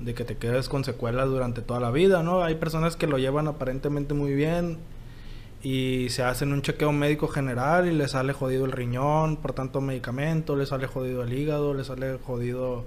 de 0.00 0.12
que 0.14 0.24
te 0.24 0.36
quedes 0.36 0.68
con 0.68 0.84
secuelas 0.84 1.28
durante 1.28 1.62
toda 1.62 1.80
la 1.80 1.90
vida, 1.90 2.22
¿no? 2.22 2.42
Hay 2.42 2.56
personas 2.56 2.96
que 2.96 3.06
lo 3.06 3.16
llevan 3.16 3.46
aparentemente 3.46 4.12
muy 4.12 4.34
bien 4.34 4.78
y 5.64 6.10
se 6.10 6.22
hacen 6.22 6.52
un 6.52 6.60
chequeo 6.60 6.92
médico 6.92 7.26
general 7.26 7.88
y 7.88 7.92
le 7.92 8.06
sale 8.06 8.34
jodido 8.34 8.66
el 8.66 8.72
riñón 8.72 9.38
por 9.38 9.54
tanto 9.54 9.80
medicamento, 9.80 10.56
le 10.56 10.66
sale 10.66 10.86
jodido 10.86 11.22
el 11.22 11.32
hígado, 11.32 11.72
le 11.72 11.84
sale 11.84 12.18
jodido... 12.18 12.84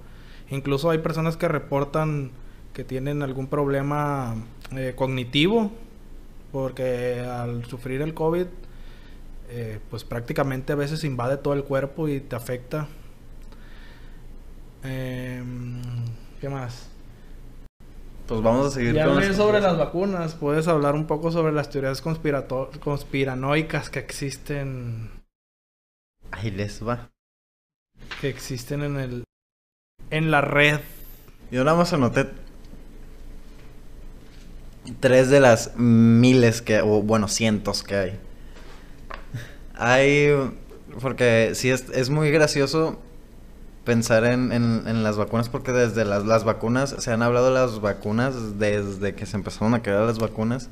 Incluso 0.52 0.92
hay 0.92 1.00
personas 1.00 1.38
que 1.38 1.48
reportan 1.48 2.30
que 2.74 2.84
tienen 2.84 3.24
algún 3.24 3.48
problema 3.48 4.36
eh, 4.76 4.94
cognitivo 4.96 5.72
porque 6.52 7.20
al 7.22 7.66
sufrir 7.66 8.02
el 8.04 8.14
COVID 8.14 8.46
eh, 9.50 9.80
pues 9.90 10.04
prácticamente 10.04 10.74
a 10.74 10.76
veces 10.76 11.04
invade 11.04 11.38
todo 11.38 11.56
el 11.56 11.64
cuerpo 11.64 12.08
y 12.08 12.20
te 12.20 12.36
afecta. 12.36 12.88
Em, 14.84 15.82
¿Qué 16.40 16.48
más? 16.48 16.92
Pues 18.28 18.42
vamos 18.42 18.68
a 18.68 18.72
seguir 18.72 18.94
ya 18.94 19.06
con 19.06 19.34
sobre 19.34 19.62
las 19.62 19.78
vacunas. 19.78 20.36
Puedes 20.36 20.68
hablar 20.68 20.96
un 20.96 21.08
poco 21.08 21.32
sobre 21.32 21.54
las 21.54 21.70
teorías 21.70 22.02
conspiranoicas 22.02 23.90
que 23.90 24.00
existen. 24.00 25.10
Ahí 26.32 26.52
les 26.52 26.86
va. 26.86 27.10
Que 28.20 28.28
existen 28.28 28.84
en 28.84 28.98
el. 28.98 29.24
en 30.10 30.30
la 30.30 30.42
red. 30.42 30.82
Yo 31.52 31.64
nada 31.64 31.78
más 31.78 31.94
anoté. 31.94 32.28
Tres 35.00 35.30
de 35.30 35.40
las 35.40 35.78
miles 35.78 36.62
que. 36.62 36.82
o 36.82 37.02
bueno, 37.02 37.30
cientos 37.30 37.82
que 37.82 37.96
hay. 37.96 38.20
Hay. 39.76 40.34
Porque 41.00 41.52
sí 41.54 41.70
es, 41.70 41.90
es 41.92 42.10
muy 42.10 42.30
gracioso 42.32 43.00
pensar 43.88 44.26
en, 44.26 44.52
en, 44.52 45.02
las 45.02 45.16
vacunas 45.16 45.48
porque 45.48 45.72
desde 45.72 46.04
las, 46.04 46.26
las 46.26 46.44
vacunas, 46.44 46.94
se 47.00 47.10
han 47.10 47.22
hablado 47.22 47.46
de 47.46 47.54
las 47.54 47.80
vacunas 47.80 48.60
desde 48.60 49.16
que 49.16 49.26
se 49.26 49.38
empezaron 49.38 49.74
a 49.76 49.82
crear 49.82 50.02
las 50.02 50.20
vacunas 50.20 50.70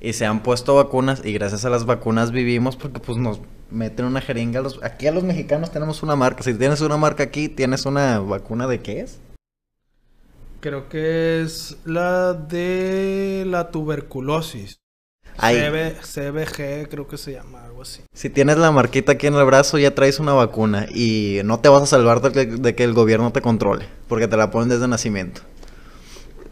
y 0.00 0.14
se 0.14 0.24
han 0.24 0.42
puesto 0.42 0.74
vacunas 0.74 1.20
y 1.22 1.34
gracias 1.34 1.66
a 1.66 1.70
las 1.70 1.84
vacunas 1.84 2.32
vivimos 2.32 2.76
porque 2.76 2.98
pues 2.98 3.18
nos 3.18 3.42
meten 3.70 4.06
una 4.06 4.22
jeringa. 4.22 4.62
Aquí 4.82 5.06
a 5.06 5.12
los 5.12 5.22
mexicanos 5.22 5.70
tenemos 5.70 6.02
una 6.02 6.16
marca. 6.16 6.42
Si 6.42 6.54
tienes 6.54 6.80
una 6.80 6.96
marca 6.96 7.24
aquí, 7.24 7.50
¿tienes 7.50 7.84
una 7.84 8.20
vacuna 8.20 8.66
de 8.66 8.80
qué 8.80 9.00
es? 9.00 9.20
Creo 10.60 10.88
que 10.88 11.42
es 11.42 11.76
la 11.84 12.32
de 12.32 13.44
la 13.46 13.70
tuberculosis. 13.70 14.79
Ahí. 15.42 15.56
CB, 15.58 16.00
CBG 16.02 16.88
creo 16.88 17.08
que 17.08 17.16
se 17.18 17.32
llama, 17.32 17.64
algo 17.64 17.82
así. 17.82 18.02
Si 18.12 18.28
tienes 18.30 18.56
la 18.58 18.70
marquita 18.70 19.12
aquí 19.12 19.26
en 19.26 19.34
el 19.34 19.44
brazo, 19.44 19.78
ya 19.78 19.94
traes 19.94 20.20
una 20.20 20.32
vacuna 20.32 20.86
y 20.94 21.40
no 21.44 21.60
te 21.60 21.68
vas 21.68 21.82
a 21.82 21.86
salvar 21.86 22.20
de 22.20 22.32
que, 22.32 22.46
de 22.46 22.74
que 22.74 22.84
el 22.84 22.92
gobierno 22.92 23.32
te 23.32 23.40
controle, 23.40 23.86
porque 24.08 24.28
te 24.28 24.36
la 24.36 24.50
ponen 24.50 24.68
desde 24.68 24.86
nacimiento. 24.88 25.42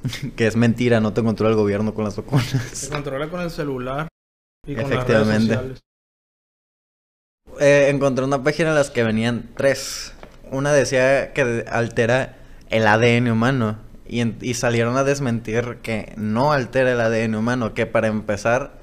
que 0.37 0.47
es 0.47 0.57
mentira, 0.57 1.01
no 1.01 1.13
te 1.13 1.23
controla 1.23 1.51
el 1.51 1.57
gobierno 1.57 1.93
con 1.95 2.05
las 2.05 2.17
vacunas. 2.17 2.89
controla 2.91 3.29
con 3.29 3.41
el 3.41 3.51
celular 3.51 4.09
y 4.67 4.75
con 4.75 4.83
las 4.85 4.91
redes 4.91 4.99
Efectivamente. 5.03 5.55
sociales. 5.55 5.79
Eh, 7.61 7.89
encontré 7.91 8.25
una 8.25 8.43
página 8.43 8.69
en 8.71 8.75
las 8.77 8.91
que 8.91 9.03
venían 9.03 9.51
tres. 9.57 10.13
Una 10.51 10.73
decía 10.73 11.33
que 11.33 11.65
altera 11.71 12.37
el 12.71 12.87
ADN 12.87 13.31
humano 13.31 13.79
y, 14.07 14.21
en- 14.21 14.39
y 14.41 14.55
salieron 14.55 14.97
a 14.97 15.05
desmentir 15.05 15.79
que 15.83 16.13
no 16.17 16.53
altera 16.53 16.93
el 16.93 17.01
ADN 17.01 17.35
humano, 17.35 17.75
que 17.75 17.87
para 17.87 18.07
empezar, 18.09 18.78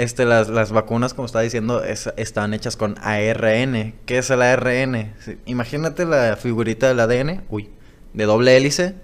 este, 0.00 0.24
las, 0.24 0.48
las 0.48 0.72
vacunas, 0.72 1.14
como 1.14 1.26
estaba 1.26 1.42
diciendo, 1.42 1.84
es- 1.84 2.12
estaban 2.16 2.54
hechas 2.54 2.76
con 2.76 2.96
ARN. 3.02 3.94
¿Qué 4.06 4.18
es 4.18 4.30
el 4.30 4.42
ARN? 4.42 5.12
Imagínate 5.46 6.04
la 6.06 6.36
figurita 6.36 6.88
del 6.88 7.00
ADN, 7.00 7.42
uy, 7.48 7.68
de 8.14 8.24
doble 8.24 8.56
hélice. 8.56 8.94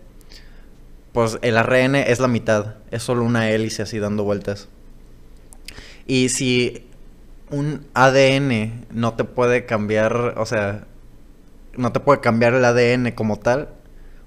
Pues 1.12 1.38
el 1.42 1.56
ARN 1.56 1.94
es 1.96 2.20
la 2.20 2.28
mitad, 2.28 2.74
es 2.90 3.02
solo 3.02 3.24
una 3.24 3.50
hélice 3.50 3.82
así 3.82 3.98
dando 3.98 4.24
vueltas. 4.24 4.68
Y 6.06 6.28
si 6.28 6.86
un 7.50 7.86
ADN 7.94 8.86
no 8.90 9.14
te 9.14 9.24
puede 9.24 9.66
cambiar, 9.66 10.34
o 10.36 10.46
sea, 10.46 10.84
no 11.76 11.92
te 11.92 12.00
puede 12.00 12.20
cambiar 12.20 12.54
el 12.54 12.64
ADN 12.64 13.12
como 13.12 13.38
tal, 13.38 13.68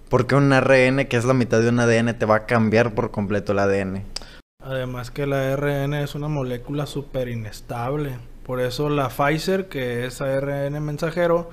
porque 0.10 0.36
un 0.36 0.52
ARN 0.52 1.06
que 1.08 1.18
es 1.18 1.26
la 1.26 1.34
mitad 1.34 1.62
de 1.62 1.70
un 1.70 1.80
ADN 1.80 2.14
te 2.18 2.26
va 2.26 2.36
a 2.38 2.46
cambiar 2.46 2.94
por 2.96 3.12
completo 3.12 3.52
el 3.52 3.60
ADN. 3.60 4.04
Además 4.62 5.10
que 5.10 5.26
la 5.26 5.54
ARN 5.54 5.94
es 5.94 6.16
una 6.16 6.28
molécula 6.28 6.86
súper 6.86 7.30
inestable. 7.30 8.20
Por 8.46 8.60
eso 8.60 8.90
la 8.90 9.08
Pfizer, 9.08 9.70
que 9.70 10.06
es 10.06 10.20
ARN 10.20 10.84
mensajero, 10.84 11.50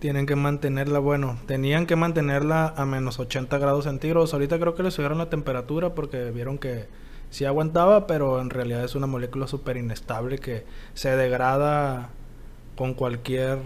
tienen 0.00 0.26
que 0.26 0.34
mantenerla, 0.34 0.98
bueno, 0.98 1.38
tenían 1.46 1.86
que 1.86 1.94
mantenerla 1.94 2.74
a 2.76 2.84
menos 2.84 3.20
80 3.20 3.56
grados 3.58 3.84
centígrados. 3.84 4.32
Ahorita 4.32 4.58
creo 4.58 4.74
que 4.74 4.82
le 4.82 4.90
subieron 4.90 5.18
la 5.18 5.30
temperatura 5.30 5.94
porque 5.94 6.32
vieron 6.32 6.58
que 6.58 6.88
sí 7.30 7.44
aguantaba, 7.44 8.08
pero 8.08 8.40
en 8.40 8.50
realidad 8.50 8.82
es 8.82 8.96
una 8.96 9.06
molécula 9.06 9.46
súper 9.46 9.76
inestable 9.76 10.38
que 10.38 10.66
se 10.94 11.14
degrada 11.14 12.10
con 12.76 12.94
cualquier, 12.94 13.60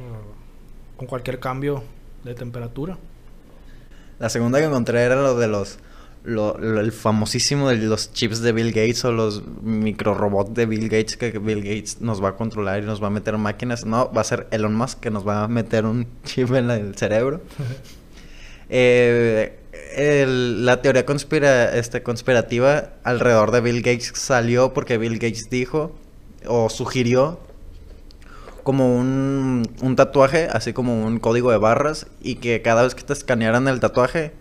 con 0.98 1.06
cualquier 1.06 1.40
cambio 1.40 1.82
de 2.24 2.34
temperatura. 2.34 2.98
La 4.18 4.28
segunda 4.28 4.58
que 4.58 4.66
encontré 4.66 5.02
era 5.02 5.16
lo 5.16 5.34
de 5.38 5.48
los, 5.48 5.78
lo- 6.24 6.56
lo- 6.58 6.80
el 6.80 6.92
famosísimo 6.92 7.68
de 7.68 7.76
los 7.78 8.12
chips 8.12 8.40
de 8.42 8.52
Bill 8.52 8.68
Gates 8.72 9.04
o 9.04 9.12
los 9.12 9.42
microrobots 9.62 10.54
de 10.54 10.66
Bill 10.66 10.88
Gates 10.88 11.16
que 11.16 11.38
Bill 11.38 11.62
Gates 11.62 12.00
nos 12.00 12.22
va 12.22 12.30
a 12.30 12.36
controlar 12.36 12.82
y 12.82 12.86
nos 12.86 13.02
va 13.02 13.08
a 13.08 13.10
meter 13.10 13.36
máquinas. 13.38 13.84
No, 13.84 14.12
va 14.12 14.20
a 14.20 14.24
ser 14.24 14.46
Elon 14.52 14.74
Musk 14.74 15.00
que 15.00 15.10
nos 15.10 15.26
va 15.26 15.44
a 15.44 15.48
meter 15.48 15.84
un 15.84 16.06
chip 16.24 16.52
en 16.54 16.70
el 16.70 16.94
cerebro. 16.96 17.40
Eh, 18.74 19.58
el- 19.96 20.64
la 20.64 20.80
teoría 20.80 21.04
conspira, 21.04 21.76
este, 21.76 22.02
conspirativa 22.02 22.90
alrededor 23.04 23.50
de 23.50 23.60
Bill 23.60 23.82
Gates 23.82 24.12
salió 24.14 24.72
porque 24.72 24.96
Bill 24.96 25.14
Gates 25.18 25.48
dijo 25.50 25.92
o 26.46 26.70
sugirió 26.70 27.38
como 28.62 28.96
un, 28.96 29.68
un 29.82 29.96
tatuaje, 29.96 30.48
así 30.50 30.72
como 30.72 31.04
un 31.04 31.18
código 31.18 31.50
de 31.50 31.58
barras, 31.58 32.06
y 32.22 32.36
que 32.36 32.62
cada 32.62 32.84
vez 32.84 32.94
que 32.94 33.02
te 33.02 33.12
escanearan 33.12 33.68
el 33.68 33.80
tatuaje, 33.80 34.32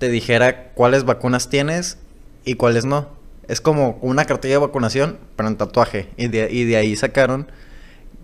te 0.00 0.08
dijera 0.08 0.70
cuáles 0.72 1.04
vacunas 1.04 1.50
tienes 1.50 1.98
y 2.44 2.54
cuáles 2.54 2.86
no. 2.86 3.08
Es 3.46 3.60
como 3.60 3.98
una 4.00 4.24
cartilla 4.24 4.54
de 4.54 4.58
vacunación, 4.58 5.18
pero 5.36 5.48
en 5.48 5.56
tatuaje. 5.56 6.08
Y 6.16 6.28
de, 6.28 6.48
y 6.50 6.64
de 6.64 6.76
ahí 6.76 6.96
sacaron 6.96 7.46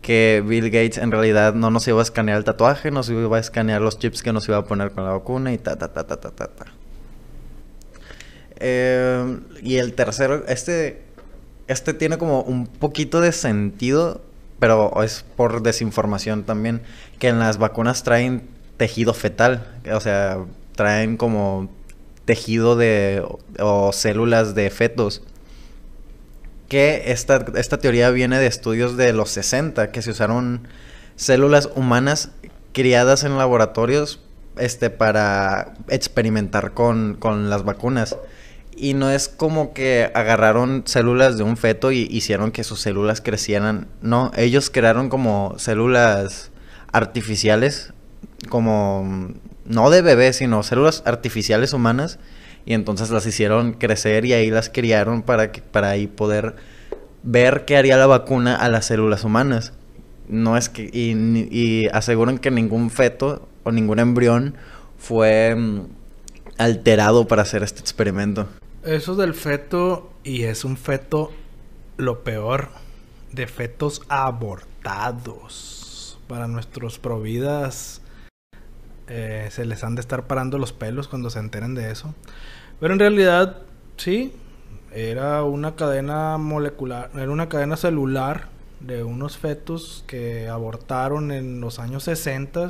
que 0.00 0.42
Bill 0.44 0.70
Gates 0.70 0.98
en 0.98 1.12
realidad 1.12 1.52
no 1.54 1.70
nos 1.70 1.86
iba 1.86 2.00
a 2.00 2.02
escanear 2.02 2.38
el 2.38 2.44
tatuaje, 2.44 2.90
nos 2.90 3.10
iba 3.10 3.36
a 3.36 3.40
escanear 3.40 3.82
los 3.82 3.98
chips 3.98 4.22
que 4.22 4.32
nos 4.32 4.48
iba 4.48 4.56
a 4.56 4.64
poner 4.64 4.92
con 4.92 5.04
la 5.04 5.10
vacuna 5.10 5.52
y 5.52 5.58
ta 5.58 5.76
ta 5.76 5.88
ta 5.88 6.06
ta 6.06 6.16
ta 6.16 6.30
ta. 6.30 6.46
ta. 6.48 6.64
Eh, 8.58 9.38
y 9.62 9.76
el 9.76 9.92
tercero, 9.92 10.44
este, 10.48 11.02
este 11.66 11.92
tiene 11.92 12.16
como 12.16 12.40
un 12.40 12.66
poquito 12.66 13.20
de 13.20 13.32
sentido, 13.32 14.22
pero 14.58 15.02
es 15.02 15.26
por 15.36 15.62
desinformación 15.62 16.44
también, 16.44 16.80
que 17.18 17.28
en 17.28 17.38
las 17.38 17.58
vacunas 17.58 18.02
traen 18.02 18.48
tejido 18.78 19.12
fetal, 19.12 19.66
o 19.92 20.00
sea, 20.00 20.38
traen 20.76 21.16
como 21.16 21.68
tejido 22.24 22.76
de 22.76 23.24
o, 23.58 23.92
células 23.92 24.54
de 24.54 24.70
fetos. 24.70 25.22
Que 26.68 27.04
esta, 27.06 27.44
esta 27.56 27.78
teoría 27.78 28.10
viene 28.10 28.38
de 28.38 28.46
estudios 28.46 28.96
de 28.96 29.12
los 29.12 29.30
60, 29.30 29.90
que 29.92 30.02
se 30.02 30.10
usaron 30.10 30.68
células 31.14 31.70
humanas 31.74 32.30
criadas 32.72 33.24
en 33.24 33.38
laboratorios 33.38 34.20
este, 34.58 34.90
para 34.90 35.74
experimentar 35.88 36.74
con, 36.74 37.16
con 37.18 37.50
las 37.50 37.64
vacunas. 37.64 38.16
Y 38.76 38.92
no 38.92 39.10
es 39.10 39.28
como 39.28 39.72
que 39.72 40.10
agarraron 40.14 40.82
células 40.84 41.38
de 41.38 41.44
un 41.44 41.56
feto 41.56 41.92
y 41.92 42.08
hicieron 42.10 42.50
que 42.50 42.64
sus 42.64 42.80
células 42.80 43.22
crecieran. 43.22 43.88
No, 44.02 44.32
ellos 44.36 44.68
crearon 44.68 45.08
como 45.08 45.54
células 45.58 46.50
artificiales, 46.92 47.94
como 48.50 49.30
no 49.68 49.90
de 49.90 50.02
bebé, 50.02 50.32
sino 50.32 50.62
células 50.62 51.02
artificiales 51.06 51.72
humanas. 51.72 52.18
Y 52.64 52.74
entonces 52.74 53.10
las 53.10 53.26
hicieron 53.26 53.74
crecer 53.74 54.24
y 54.24 54.32
ahí 54.32 54.50
las 54.50 54.70
criaron 54.70 55.22
para, 55.22 55.52
que, 55.52 55.62
para 55.62 55.90
ahí 55.90 56.06
poder 56.08 56.56
ver 57.22 57.64
qué 57.64 57.76
haría 57.76 57.96
la 57.96 58.06
vacuna 58.06 58.56
a 58.56 58.68
las 58.68 58.86
células 58.86 59.22
humanas. 59.24 59.72
No 60.28 60.56
es 60.56 60.68
que. 60.68 60.90
Y, 60.92 61.12
y 61.50 61.86
aseguran 61.92 62.38
que 62.38 62.50
ningún 62.50 62.90
feto 62.90 63.48
o 63.62 63.70
ningún 63.70 64.00
embrión 64.00 64.56
fue 64.98 65.54
mm, 65.54 65.86
alterado 66.58 67.28
para 67.28 67.42
hacer 67.42 67.62
este 67.62 67.80
experimento. 67.80 68.48
Eso 68.82 69.14
del 69.14 69.34
feto, 69.34 70.10
y 70.24 70.44
es 70.44 70.64
un 70.64 70.76
feto 70.76 71.32
lo 71.96 72.22
peor, 72.24 72.68
de 73.32 73.46
fetos 73.46 74.02
abortados. 74.08 75.82
Para 76.26 76.48
nuestros 76.48 76.98
providas 76.98 78.00
eh, 79.08 79.48
se 79.50 79.64
les 79.64 79.84
han 79.84 79.94
de 79.94 80.00
estar 80.00 80.26
parando 80.26 80.58
los 80.58 80.72
pelos 80.72 81.08
cuando 81.08 81.30
se 81.30 81.38
enteren 81.38 81.74
de 81.74 81.90
eso. 81.90 82.14
Pero 82.80 82.92
en 82.92 83.00
realidad, 83.00 83.62
sí, 83.96 84.32
era 84.92 85.42
una 85.44 85.76
cadena 85.76 86.38
molecular, 86.38 87.10
era 87.14 87.30
una 87.30 87.48
cadena 87.48 87.76
celular 87.76 88.48
de 88.80 89.02
unos 89.02 89.38
fetos 89.38 90.04
que 90.06 90.48
abortaron 90.48 91.32
en 91.32 91.60
los 91.60 91.78
años 91.78 92.04
60 92.04 92.68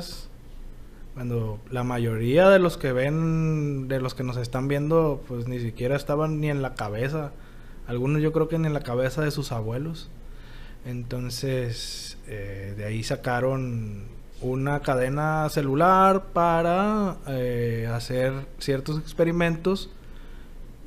cuando 1.17 1.59
la 1.71 1.83
mayoría 1.83 2.47
de 2.49 2.59
los 2.59 2.77
que 2.77 2.93
ven, 2.93 3.87
de 3.87 3.99
los 3.99 4.13
que 4.13 4.23
nos 4.23 4.37
están 4.37 4.67
viendo, 4.67 5.23
pues 5.27 5.47
ni 5.47 5.59
siquiera 5.59 5.95
estaban 5.95 6.39
ni 6.39 6.51
en 6.51 6.61
la 6.61 6.75
cabeza. 6.75 7.31
Algunos 7.87 8.21
yo 8.21 8.31
creo 8.31 8.47
que 8.47 8.59
ni 8.59 8.67
en 8.67 8.75
la 8.75 8.81
cabeza 8.81 9.23
de 9.23 9.31
sus 9.31 9.51
abuelos. 9.51 10.11
Entonces, 10.85 12.19
eh, 12.27 12.75
de 12.77 12.85
ahí 12.85 13.01
sacaron 13.01 14.03
una 14.41 14.81
cadena 14.81 15.49
celular 15.49 16.25
para 16.33 17.17
eh, 17.27 17.89
hacer 17.91 18.33
ciertos 18.59 18.99
experimentos 18.99 19.89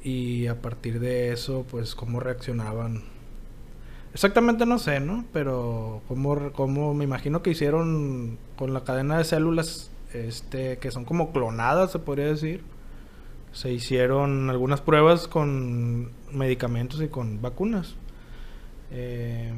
y 0.02 0.46
a 0.46 0.60
partir 0.60 1.00
de 1.00 1.32
eso, 1.32 1.66
pues 1.70 1.94
cómo 1.94 2.20
reaccionaban. 2.20 3.02
Exactamente 4.14 4.66
no 4.66 4.78
sé, 4.78 5.00
¿no? 5.00 5.24
Pero 5.32 6.02
cómo, 6.08 6.52
cómo 6.52 6.94
me 6.94 7.04
imagino 7.04 7.42
que 7.42 7.50
hicieron 7.50 8.38
con 8.56 8.74
la 8.74 8.82
cadena 8.84 9.18
de 9.18 9.24
células 9.24 9.90
este 10.12 10.78
que 10.78 10.90
son 10.90 11.04
como 11.04 11.32
clonadas, 11.32 11.92
se 11.92 11.98
podría 11.98 12.26
decir. 12.26 12.62
Se 13.52 13.72
hicieron 13.72 14.48
algunas 14.48 14.80
pruebas 14.80 15.28
con 15.28 16.10
medicamentos 16.32 17.02
y 17.02 17.08
con 17.08 17.42
vacunas. 17.42 17.96
Eh, 18.92 19.52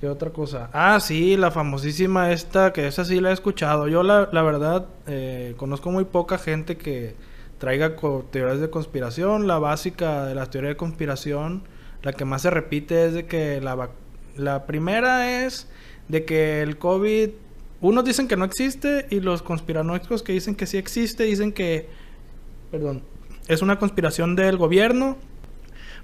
¿Qué 0.00 0.08
otra 0.08 0.30
cosa? 0.30 0.70
Ah, 0.72 1.00
sí, 1.00 1.36
la 1.36 1.50
famosísima 1.50 2.30
esta, 2.32 2.72
que 2.72 2.86
esa 2.86 3.04
sí 3.04 3.20
la 3.20 3.30
he 3.30 3.32
escuchado. 3.32 3.88
Yo 3.88 4.02
la, 4.02 4.28
la 4.32 4.42
verdad 4.42 4.86
eh, 5.06 5.54
conozco 5.56 5.90
muy 5.90 6.04
poca 6.04 6.38
gente 6.38 6.76
que 6.76 7.16
traiga 7.58 7.96
teorías 8.30 8.60
de 8.60 8.70
conspiración. 8.70 9.48
La 9.48 9.58
básica 9.58 10.24
de 10.26 10.36
las 10.36 10.50
teorías 10.50 10.74
de 10.74 10.76
conspiración, 10.76 11.64
la 12.02 12.12
que 12.12 12.24
más 12.24 12.42
se 12.42 12.50
repite 12.50 13.06
es 13.06 13.14
de 13.14 13.26
que 13.26 13.60
la, 13.60 13.90
la 14.36 14.66
primera 14.66 15.44
es 15.44 15.68
de 16.06 16.24
que 16.24 16.62
el 16.62 16.78
COVID 16.78 17.30
unos 17.80 18.04
dicen 18.04 18.26
que 18.26 18.36
no 18.36 18.44
existe 18.44 19.06
y 19.10 19.20
los 19.20 19.42
conspiranoicos 19.42 20.22
que 20.22 20.32
dicen 20.32 20.56
que 20.56 20.66
sí 20.66 20.78
existe 20.78 21.24
dicen 21.24 21.52
que, 21.52 21.88
perdón, 22.70 23.02
es 23.46 23.62
una 23.62 23.78
conspiración 23.78 24.34
del 24.34 24.56
gobierno 24.56 25.16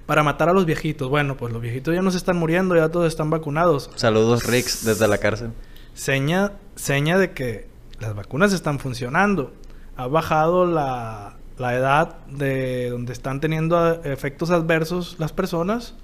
para 0.05 0.23
matar 0.23 0.49
a 0.49 0.53
los 0.53 0.65
viejitos. 0.65 1.09
Bueno, 1.09 1.37
pues 1.37 1.53
los 1.53 1.61
viejitos 1.61 1.93
ya 1.93 2.01
no 2.01 2.11
se 2.11 2.17
están 2.17 2.37
muriendo, 2.37 2.75
ya 2.75 2.89
todos 2.89 3.07
están 3.07 3.29
vacunados. 3.29 3.89
Saludos, 3.95 4.45
Rix, 4.45 4.85
desde 4.85 5.07
la 5.07 5.17
cárcel. 5.17 5.51
Seña, 5.93 6.53
seña 6.75 7.17
de 7.17 7.31
que 7.31 7.67
las 7.99 8.15
vacunas 8.15 8.53
están 8.53 8.79
funcionando. 8.79 9.53
Ha 9.95 10.07
bajado 10.07 10.65
la, 10.65 11.37
la 11.57 11.75
edad 11.75 12.17
de 12.27 12.89
donde 12.89 13.13
están 13.13 13.39
teniendo 13.39 14.03
efectos 14.03 14.51
adversos 14.51 15.15
las 15.19 15.31
personas. 15.31 15.95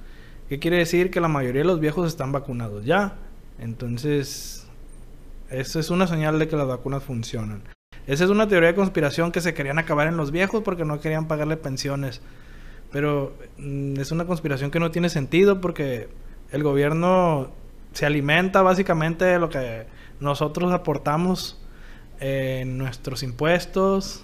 ¿Qué 0.49 0.59
quiere 0.59 0.77
decir? 0.77 1.11
Que 1.11 1.21
la 1.21 1.27
mayoría 1.27 1.61
de 1.61 1.67
los 1.67 1.79
viejos 1.79 2.07
están 2.07 2.31
vacunados 2.31 2.85
ya. 2.85 3.15
Entonces, 3.59 4.65
esa 5.49 5.79
es 5.79 5.89
una 5.89 6.07
señal 6.07 6.39
de 6.39 6.47
que 6.47 6.55
las 6.55 6.67
vacunas 6.67 7.03
funcionan. 7.03 7.63
Esa 8.07 8.23
es 8.23 8.29
una 8.29 8.47
teoría 8.47 8.69
de 8.69 8.75
conspiración 8.75 9.31
que 9.31 9.41
se 9.41 9.53
querían 9.53 9.77
acabar 9.77 10.07
en 10.07 10.17
los 10.17 10.31
viejos 10.31 10.63
porque 10.63 10.85
no 10.85 10.99
querían 10.99 11.27
pagarle 11.27 11.57
pensiones. 11.57 12.21
Pero 12.91 13.33
mm, 13.57 13.99
es 13.99 14.11
una 14.11 14.25
conspiración 14.25 14.71
que 14.71 14.79
no 14.79 14.91
tiene 14.91 15.09
sentido 15.09 15.61
porque 15.61 16.09
el 16.51 16.63
gobierno 16.63 17.51
se 17.93 18.05
alimenta 18.05 18.61
básicamente 18.61 19.25
de 19.25 19.39
lo 19.39 19.49
que 19.49 19.85
nosotros 20.19 20.71
aportamos 20.71 21.59
en 22.19 22.77
nuestros 22.77 23.23
impuestos, 23.23 24.23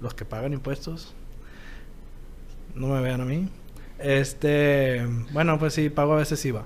los 0.00 0.14
que 0.14 0.24
pagan 0.24 0.52
impuestos. 0.52 1.14
No 2.74 2.88
me 2.88 3.00
vean 3.00 3.20
a 3.20 3.24
mí. 3.24 3.48
Este, 3.98 5.06
bueno, 5.32 5.58
pues 5.58 5.74
sí, 5.74 5.90
pago 5.90 6.14
a 6.14 6.16
veces 6.16 6.44
IVA. 6.44 6.64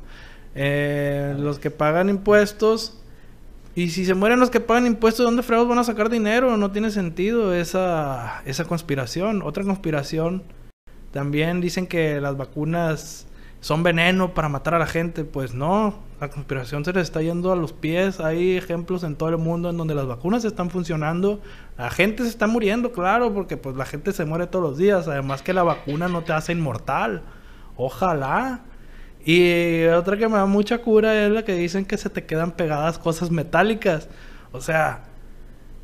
Eh, 0.55 1.35
los 1.39 1.59
que 1.59 1.71
pagan 1.71 2.09
impuestos. 2.09 3.01
Y 3.75 3.91
si 3.91 4.05
se 4.05 4.15
mueren 4.15 4.39
los 4.39 4.51
que 4.51 4.61
pagan 4.61 4.87
impuestos, 4.87 5.25
¿dónde 5.25 5.43
fregados 5.43 5.69
van 5.69 5.79
a 5.79 5.85
sacar 5.85 6.11
dinero? 6.11 6.57
No 6.57 6.71
tiene 6.71 6.91
sentido 6.91 7.55
esa, 7.55 8.43
esa 8.45 8.65
conspiración. 8.67 9.43
Otra 9.43 9.65
conspiración. 9.65 10.45
También 11.15 11.61
dicen 11.61 11.87
que 11.87 12.21
las 12.21 12.37
vacunas 12.37 13.29
son 13.61 13.85
veneno 13.85 14.35
para 14.35 14.49
matar 14.49 14.75
a 14.75 14.81
la 14.81 14.87
gente. 14.89 15.25
Pues 15.25 15.55
no, 15.55 15.95
la 16.21 16.29
conspiración 16.29 16.85
se 16.85 16.93
les 16.93 17.05
está 17.05 17.23
yendo 17.23 17.53
a 17.53 17.57
los 17.57 17.73
pies. 17.73 18.19
Hay 18.19 18.57
ejemplos 18.57 19.05
en 19.05 19.15
todo 19.15 19.29
el 19.29 19.39
mundo 19.39 19.71
en 19.71 19.77
donde 19.77 19.95
las 19.95 20.09
vacunas 20.09 20.45
están 20.45 20.71
funcionando. 20.71 21.41
La 21.79 21.89
gente 21.91 22.25
se 22.25 22.31
está 22.31 22.49
muriendo, 22.49 22.91
claro, 22.91 23.33
porque 23.33 23.57
pues 23.57 23.77
la 23.77 23.85
gente 23.85 24.13
se 24.13 24.25
muere 24.25 24.49
todos 24.49 24.65
los 24.65 24.77
días. 24.77 25.07
Además 25.07 25.41
que 25.43 25.53
la 25.53 25.63
vacuna 25.63 26.09
no 26.09 26.25
te 26.25 26.33
hace 26.33 26.51
inmortal. 26.51 27.23
Ojalá. 27.77 28.63
Y 29.25 29.85
otra 29.85 30.17
que 30.17 30.27
me 30.27 30.39
da 30.39 30.47
mucha 30.47 30.79
cura 30.79 31.27
es 31.27 31.31
la 31.31 31.45
que 31.45 31.55
dicen 31.55 31.85
que 31.85 31.97
se 31.97 32.11
te 32.11 32.25
quedan 32.27 32.51
pegadas 32.51 32.99
cosas 32.99 33.31
metálicas. 33.31 34.09
O 34.51 34.61
sea, 34.61 35.05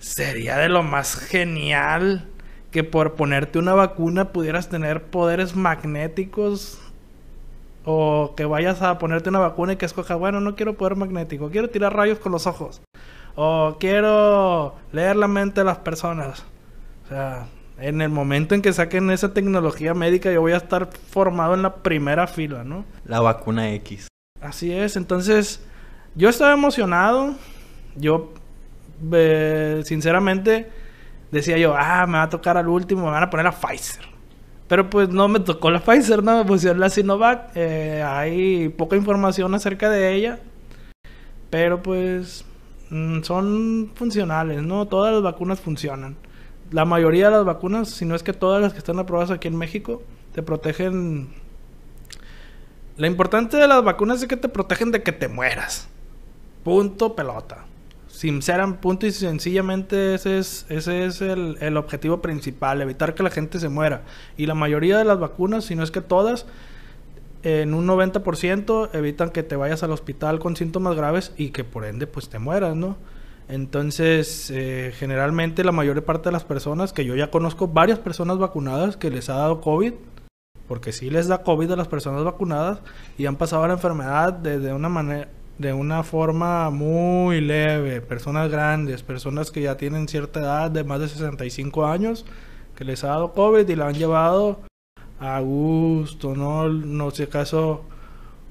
sería 0.00 0.56
de 0.56 0.68
lo 0.68 0.82
más 0.82 1.14
genial 1.14 2.26
que 2.70 2.84
por 2.84 3.14
ponerte 3.14 3.58
una 3.58 3.74
vacuna 3.74 4.32
pudieras 4.32 4.68
tener 4.68 5.04
poderes 5.04 5.56
magnéticos 5.56 6.80
o 7.84 8.34
que 8.36 8.44
vayas 8.44 8.82
a 8.82 8.98
ponerte 8.98 9.30
una 9.30 9.38
vacuna 9.38 9.72
y 9.72 9.76
que 9.76 9.86
escojas, 9.86 10.18
bueno, 10.18 10.40
no 10.40 10.54
quiero 10.54 10.74
poder 10.74 10.96
magnético, 10.96 11.50
quiero 11.50 11.70
tirar 11.70 11.94
rayos 11.94 12.18
con 12.18 12.32
los 12.32 12.46
ojos. 12.46 12.82
O 13.34 13.76
quiero 13.80 14.74
leer 14.92 15.16
la 15.16 15.28
mente 15.28 15.60
de 15.60 15.64
las 15.64 15.78
personas. 15.78 16.44
O 17.04 17.08
sea, 17.08 17.46
en 17.78 18.02
el 18.02 18.10
momento 18.10 18.54
en 18.54 18.62
que 18.62 18.72
saquen 18.72 19.10
esa 19.10 19.32
tecnología 19.32 19.94
médica, 19.94 20.30
yo 20.30 20.40
voy 20.40 20.52
a 20.52 20.58
estar 20.58 20.90
formado 21.10 21.54
en 21.54 21.62
la 21.62 21.76
primera 21.76 22.26
fila, 22.26 22.64
¿no? 22.64 22.84
La 23.04 23.20
vacuna 23.20 23.72
X. 23.72 24.08
Así 24.40 24.72
es, 24.72 24.96
entonces 24.96 25.64
yo 26.14 26.28
estaba 26.28 26.52
emocionado. 26.52 27.34
Yo, 27.96 28.32
eh, 29.12 29.82
sinceramente, 29.84 30.70
decía 31.30 31.58
yo, 31.58 31.74
ah, 31.76 32.06
me 32.06 32.18
va 32.18 32.24
a 32.24 32.28
tocar 32.28 32.56
al 32.56 32.68
último, 32.68 33.04
me 33.04 33.10
van 33.10 33.22
a 33.22 33.30
poner 33.30 33.46
a 33.46 33.52
Pfizer. 33.52 34.04
Pero 34.68 34.88
pues 34.88 35.08
no 35.08 35.28
me 35.28 35.40
tocó 35.40 35.70
la 35.70 35.80
Pfizer, 35.84 36.22
no 36.22 36.38
me 36.38 36.44
pusieron 36.44 36.80
la 36.80 36.90
Sinovac. 36.90 37.50
Eh, 37.54 38.02
hay 38.06 38.68
poca 38.68 38.96
información 38.96 39.54
acerca 39.54 39.90
de 39.90 40.14
ella. 40.14 40.40
Pero 41.50 41.82
pues 41.82 42.44
mm, 42.90 43.22
son 43.22 43.90
funcionales, 43.94 44.62
¿no? 44.62 44.86
Todas 44.86 45.12
las 45.12 45.22
vacunas 45.22 45.60
funcionan 45.60 46.16
la 46.70 46.84
mayoría 46.84 47.26
de 47.26 47.36
las 47.36 47.44
vacunas, 47.44 47.88
si 47.88 48.04
no 48.04 48.14
es 48.14 48.22
que 48.22 48.32
todas 48.32 48.62
las 48.62 48.72
que 48.72 48.78
están 48.78 48.98
aprobadas 48.98 49.30
aquí 49.30 49.48
en 49.48 49.56
México, 49.56 50.02
te 50.32 50.42
protegen. 50.42 51.28
Lo 52.96 53.06
importante 53.06 53.56
de 53.56 53.66
las 53.66 53.82
vacunas 53.82 54.22
es 54.22 54.28
que 54.28 54.36
te 54.36 54.48
protegen 54.48 54.90
de 54.90 55.02
que 55.02 55.12
te 55.12 55.28
mueras. 55.28 55.88
Punto 56.64 57.16
pelota. 57.16 57.66
Sinceran, 58.20 58.82
punto 58.82 59.06
y 59.06 59.12
sencillamente 59.12 60.12
ese 60.12 60.36
es, 60.36 60.66
el, 61.22 61.76
objetivo 61.78 62.20
principal, 62.20 62.82
evitar 62.82 63.14
que 63.14 63.22
la 63.22 63.30
gente 63.30 63.58
se 63.58 63.70
muera. 63.70 64.02
Y 64.36 64.44
la 64.44 64.54
mayoría 64.54 64.98
de 64.98 65.06
las 65.06 65.18
vacunas, 65.18 65.64
si 65.64 65.74
no 65.74 65.82
es 65.82 65.90
que 65.90 66.02
todas, 66.02 66.44
en 67.44 67.72
un 67.72 67.86
90% 67.86 68.90
evitan 68.92 69.30
que 69.30 69.42
te 69.42 69.56
vayas 69.56 69.82
al 69.84 69.92
hospital 69.92 70.38
con 70.38 70.54
síntomas 70.54 70.96
graves 70.96 71.32
y 71.38 71.48
que 71.48 71.64
por 71.64 71.86
ende 71.86 72.06
pues 72.06 72.28
te 72.28 72.38
mueras, 72.38 72.76
¿no? 72.76 72.98
Entonces, 73.48 74.50
eh, 74.50 74.92
generalmente 74.98 75.64
la 75.64 75.72
mayor 75.72 76.04
parte 76.04 76.28
de 76.28 76.32
las 76.32 76.44
personas, 76.44 76.92
que 76.92 77.06
yo 77.06 77.16
ya 77.16 77.30
conozco 77.30 77.68
varias 77.68 78.00
personas 78.00 78.36
vacunadas 78.36 78.98
que 78.98 79.10
les 79.10 79.30
ha 79.30 79.36
dado 79.36 79.62
COVID, 79.62 79.94
porque 80.68 80.92
sí 80.92 81.08
les 81.08 81.26
da 81.26 81.42
COVID 81.42 81.70
a 81.70 81.76
las 81.76 81.88
personas 81.88 82.22
vacunadas 82.22 82.80
y 83.16 83.24
han 83.24 83.36
pasado 83.36 83.66
la 83.66 83.72
enfermedad 83.72 84.34
de, 84.34 84.74
una 84.74 84.90
manera, 84.90 85.28
de 85.60 85.74
una 85.74 86.02
forma 86.02 86.70
muy 86.70 87.42
leve. 87.42 88.00
Personas 88.00 88.50
grandes, 88.50 89.02
personas 89.02 89.50
que 89.50 89.60
ya 89.60 89.76
tienen 89.76 90.08
cierta 90.08 90.40
edad 90.40 90.70
de 90.70 90.84
más 90.84 91.00
de 91.00 91.08
65 91.08 91.86
años, 91.86 92.24
que 92.74 92.84
les 92.86 93.04
ha 93.04 93.08
dado 93.08 93.34
COVID 93.34 93.68
y 93.68 93.76
la 93.76 93.88
han 93.88 93.94
llevado 93.94 94.60
a 95.18 95.38
gusto, 95.40 96.34
¿no? 96.34 96.66
No 96.70 97.10
sé 97.10 97.24
acaso 97.24 97.84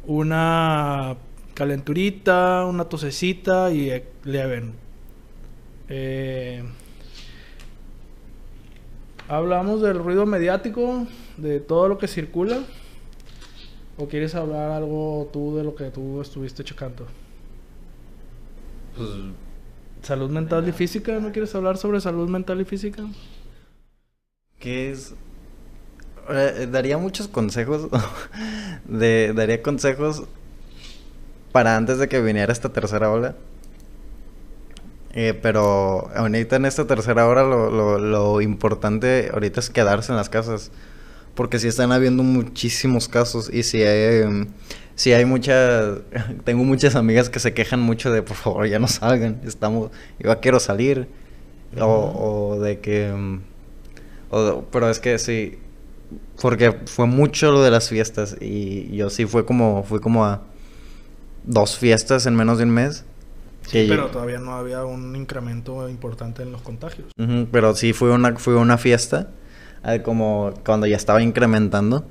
una 0.05 1.17
calenturita, 1.55 2.65
una 2.65 2.85
tosecita 2.85 3.71
y 3.71 3.91
le 4.23 4.45
ven 4.45 4.73
eh, 5.89 6.63
hablamos 9.27 9.81
del 9.81 9.97
ruido 9.97 10.27
mediático, 10.27 11.07
de 11.37 11.59
todo 11.59 11.89
lo 11.89 11.97
que 11.97 12.07
circula. 12.07 12.59
¿O 13.99 14.07
quieres 14.07 14.33
hablar 14.33 14.71
algo 14.71 15.29
tú 15.33 15.57
de 15.57 15.63
lo 15.63 15.75
que 15.75 15.91
tú 15.91 16.21
estuviste 16.21 16.63
checando? 16.63 17.05
Pues, 18.95 19.09
salud 20.01 20.29
mental 20.29 20.65
y 20.69 20.71
física, 20.71 21.19
¿no 21.19 21.33
quieres 21.33 21.53
hablar 21.53 21.77
sobre 21.77 21.99
salud 21.99 22.29
mental 22.29 22.61
y 22.61 22.65
física? 22.65 23.03
¿Qué 24.57 24.91
es? 24.91 25.13
Eh, 26.29 26.69
daría 26.71 26.97
muchos 26.97 27.27
consejos. 27.27 27.89
de, 28.85 29.33
daría 29.35 29.61
consejos 29.61 30.23
para 31.51 31.75
antes 31.75 31.97
de 31.97 32.07
que 32.07 32.21
viniera 32.21 32.53
esta 32.53 32.69
tercera 32.69 33.11
ola. 33.11 33.35
Eh, 35.11 35.37
pero 35.41 36.09
ahorita 36.15 36.55
en 36.55 36.65
esta 36.65 36.87
tercera 36.87 37.27
hora 37.27 37.43
lo, 37.43 37.97
lo, 37.97 38.39
importante 38.39 39.29
ahorita 39.33 39.59
es 39.59 39.69
quedarse 39.69 40.13
en 40.13 40.15
las 40.15 40.29
casas. 40.29 40.71
Porque 41.39 41.57
si 41.57 41.69
están 41.69 41.93
habiendo 41.93 42.21
muchísimos 42.21 43.07
casos 43.07 43.49
y 43.49 43.63
si 43.63 43.81
hay, 43.81 44.23
em, 44.23 44.47
si 44.95 45.13
hay 45.13 45.23
muchas... 45.23 45.99
Tengo 46.43 46.65
muchas 46.65 46.97
amigas 46.97 47.29
que 47.29 47.39
se 47.39 47.53
quejan 47.53 47.79
mucho 47.79 48.11
de 48.11 48.21
por 48.21 48.35
favor 48.35 48.67
ya 48.67 48.77
no 48.77 48.89
salgan. 48.89 49.39
Estamos... 49.45 49.89
Yo 50.19 50.37
quiero 50.41 50.59
salir. 50.59 51.07
o, 51.79 51.85
o, 51.85 52.59
de 52.59 52.81
que... 52.81 53.07
Em, 53.07 53.39
o, 54.29 54.65
pero 54.69 54.89
es 54.89 54.99
que 54.99 55.17
sí... 55.17 55.59
Porque 56.41 56.73
fue 56.87 57.05
mucho 57.05 57.53
lo 57.53 57.63
de 57.63 57.71
las 57.71 57.87
fiestas 57.87 58.35
y 58.41 58.93
yo 58.93 59.09
sí 59.09 59.25
fue 59.25 59.45
como... 59.45 59.83
Fui 59.83 60.01
como 60.01 60.25
a 60.25 60.41
dos 61.45 61.77
fiestas 61.77 62.25
en 62.25 62.35
menos 62.35 62.57
de 62.57 62.65
un 62.65 62.71
mes. 62.71 63.05
Sí, 63.65 63.85
pero 63.87 64.07
todavía 64.07 64.39
no 64.39 64.55
había 64.55 64.83
un 64.83 65.15
incremento 65.15 65.87
importante 65.87 66.43
en 66.43 66.51
los 66.51 66.61
contagios. 66.61 67.13
pero 67.49 67.73
sí 67.75 67.93
fue 67.93 68.11
una, 68.11 68.35
fue 68.35 68.57
una 68.57 68.77
fiesta, 68.77 69.29
como 70.03 70.53
cuando 70.65 70.87
ya 70.87 70.95
estaba 70.95 71.21
incrementando. 71.21 72.05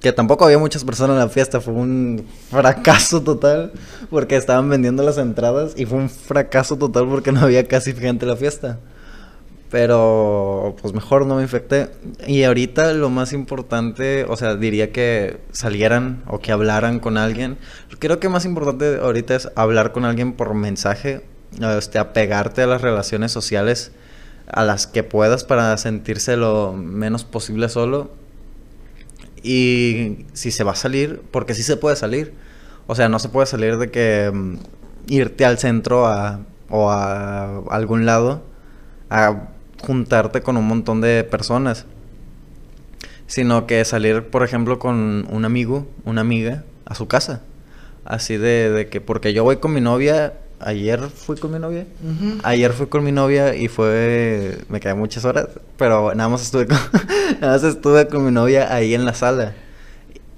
Que 0.00 0.12
tampoco 0.12 0.44
había 0.44 0.58
muchas 0.58 0.84
personas 0.84 1.14
en 1.14 1.20
la 1.20 1.28
fiesta, 1.30 1.60
fue 1.60 1.72
un 1.72 2.26
fracaso 2.50 3.22
total 3.22 3.72
porque 4.10 4.36
estaban 4.36 4.68
vendiendo 4.68 5.02
las 5.02 5.16
entradas 5.16 5.72
y 5.76 5.86
fue 5.86 5.96
un 5.96 6.10
fracaso 6.10 6.76
total 6.76 7.08
porque 7.08 7.32
no 7.32 7.40
había 7.40 7.66
casi 7.66 7.94
gente 7.94 8.26
en 8.26 8.30
la 8.30 8.36
fiesta. 8.36 8.80
Pero 9.70 10.76
pues 10.80 10.92
mejor 10.92 11.26
no 11.26 11.36
me 11.36 11.42
infecté. 11.42 11.88
Y 12.26 12.44
ahorita 12.44 12.92
lo 12.92 13.08
más 13.08 13.32
importante, 13.32 14.24
o 14.28 14.36
sea, 14.36 14.56
diría 14.56 14.92
que 14.92 15.40
salieran 15.52 16.22
o 16.26 16.38
que 16.38 16.52
hablaran 16.52 17.00
con 17.00 17.16
alguien. 17.16 17.56
Creo 17.98 18.20
que 18.20 18.28
más 18.28 18.44
importante 18.44 18.98
ahorita 18.98 19.34
es 19.34 19.48
hablar 19.56 19.92
con 19.92 20.04
alguien 20.04 20.34
por 20.34 20.52
mensaje, 20.54 21.24
este, 21.78 21.98
apegarte 21.98 22.62
a 22.62 22.66
las 22.66 22.82
relaciones 22.82 23.32
sociales 23.32 23.90
a 24.46 24.64
las 24.64 24.86
que 24.86 25.02
puedas 25.02 25.44
para 25.44 25.76
sentirse 25.76 26.36
lo 26.36 26.72
menos 26.72 27.24
posible 27.24 27.68
solo. 27.68 28.10
Y 29.42 30.26
si 30.32 30.50
se 30.50 30.64
va 30.64 30.72
a 30.72 30.76
salir, 30.76 31.22
porque 31.30 31.54
sí 31.54 31.62
se 31.62 31.76
puede 31.76 31.96
salir. 31.96 32.34
O 32.86 32.94
sea, 32.94 33.08
no 33.08 33.18
se 33.18 33.28
puede 33.28 33.46
salir 33.46 33.78
de 33.78 33.90
que 33.90 34.30
mm, 34.32 34.56
irte 35.08 35.44
al 35.44 35.58
centro 35.58 36.06
a 36.06 36.40
o 36.68 36.90
a 36.90 37.58
algún 37.70 38.06
lado 38.06 38.42
a 39.10 39.48
juntarte 39.80 40.40
con 40.40 40.56
un 40.56 40.66
montón 40.66 41.00
de 41.00 41.24
personas. 41.24 41.86
Sino 43.26 43.66
que 43.66 43.84
salir, 43.84 44.24
por 44.24 44.42
ejemplo, 44.42 44.78
con 44.78 45.26
un 45.30 45.44
amigo, 45.44 45.86
una 46.04 46.20
amiga, 46.20 46.64
a 46.84 46.94
su 46.94 47.06
casa. 47.06 47.42
Así 48.04 48.36
de, 48.36 48.70
de 48.70 48.88
que, 48.88 49.00
porque 49.00 49.32
yo 49.32 49.44
voy 49.44 49.58
con 49.58 49.72
mi 49.72 49.80
novia, 49.80 50.34
ayer 50.60 51.00
fui 51.10 51.36
con 51.36 51.52
mi 51.52 51.58
novia. 51.58 51.86
Ayer 52.42 52.72
fui 52.72 52.86
con 52.86 53.04
mi 53.04 53.12
novia 53.12 53.54
y 53.54 53.68
fue, 53.68 54.58
me 54.68 54.80
quedé 54.80 54.94
muchas 54.94 55.24
horas, 55.24 55.48
pero 55.76 56.14
nada 56.14 56.28
más 56.28 56.42
estuve 56.42 56.66
con, 56.66 56.78
nada 57.40 57.54
más 57.54 57.64
estuve 57.64 58.08
con 58.08 58.24
mi 58.24 58.30
novia 58.30 58.74
ahí 58.74 58.94
en 58.94 59.04
la 59.04 59.14
sala. 59.14 59.54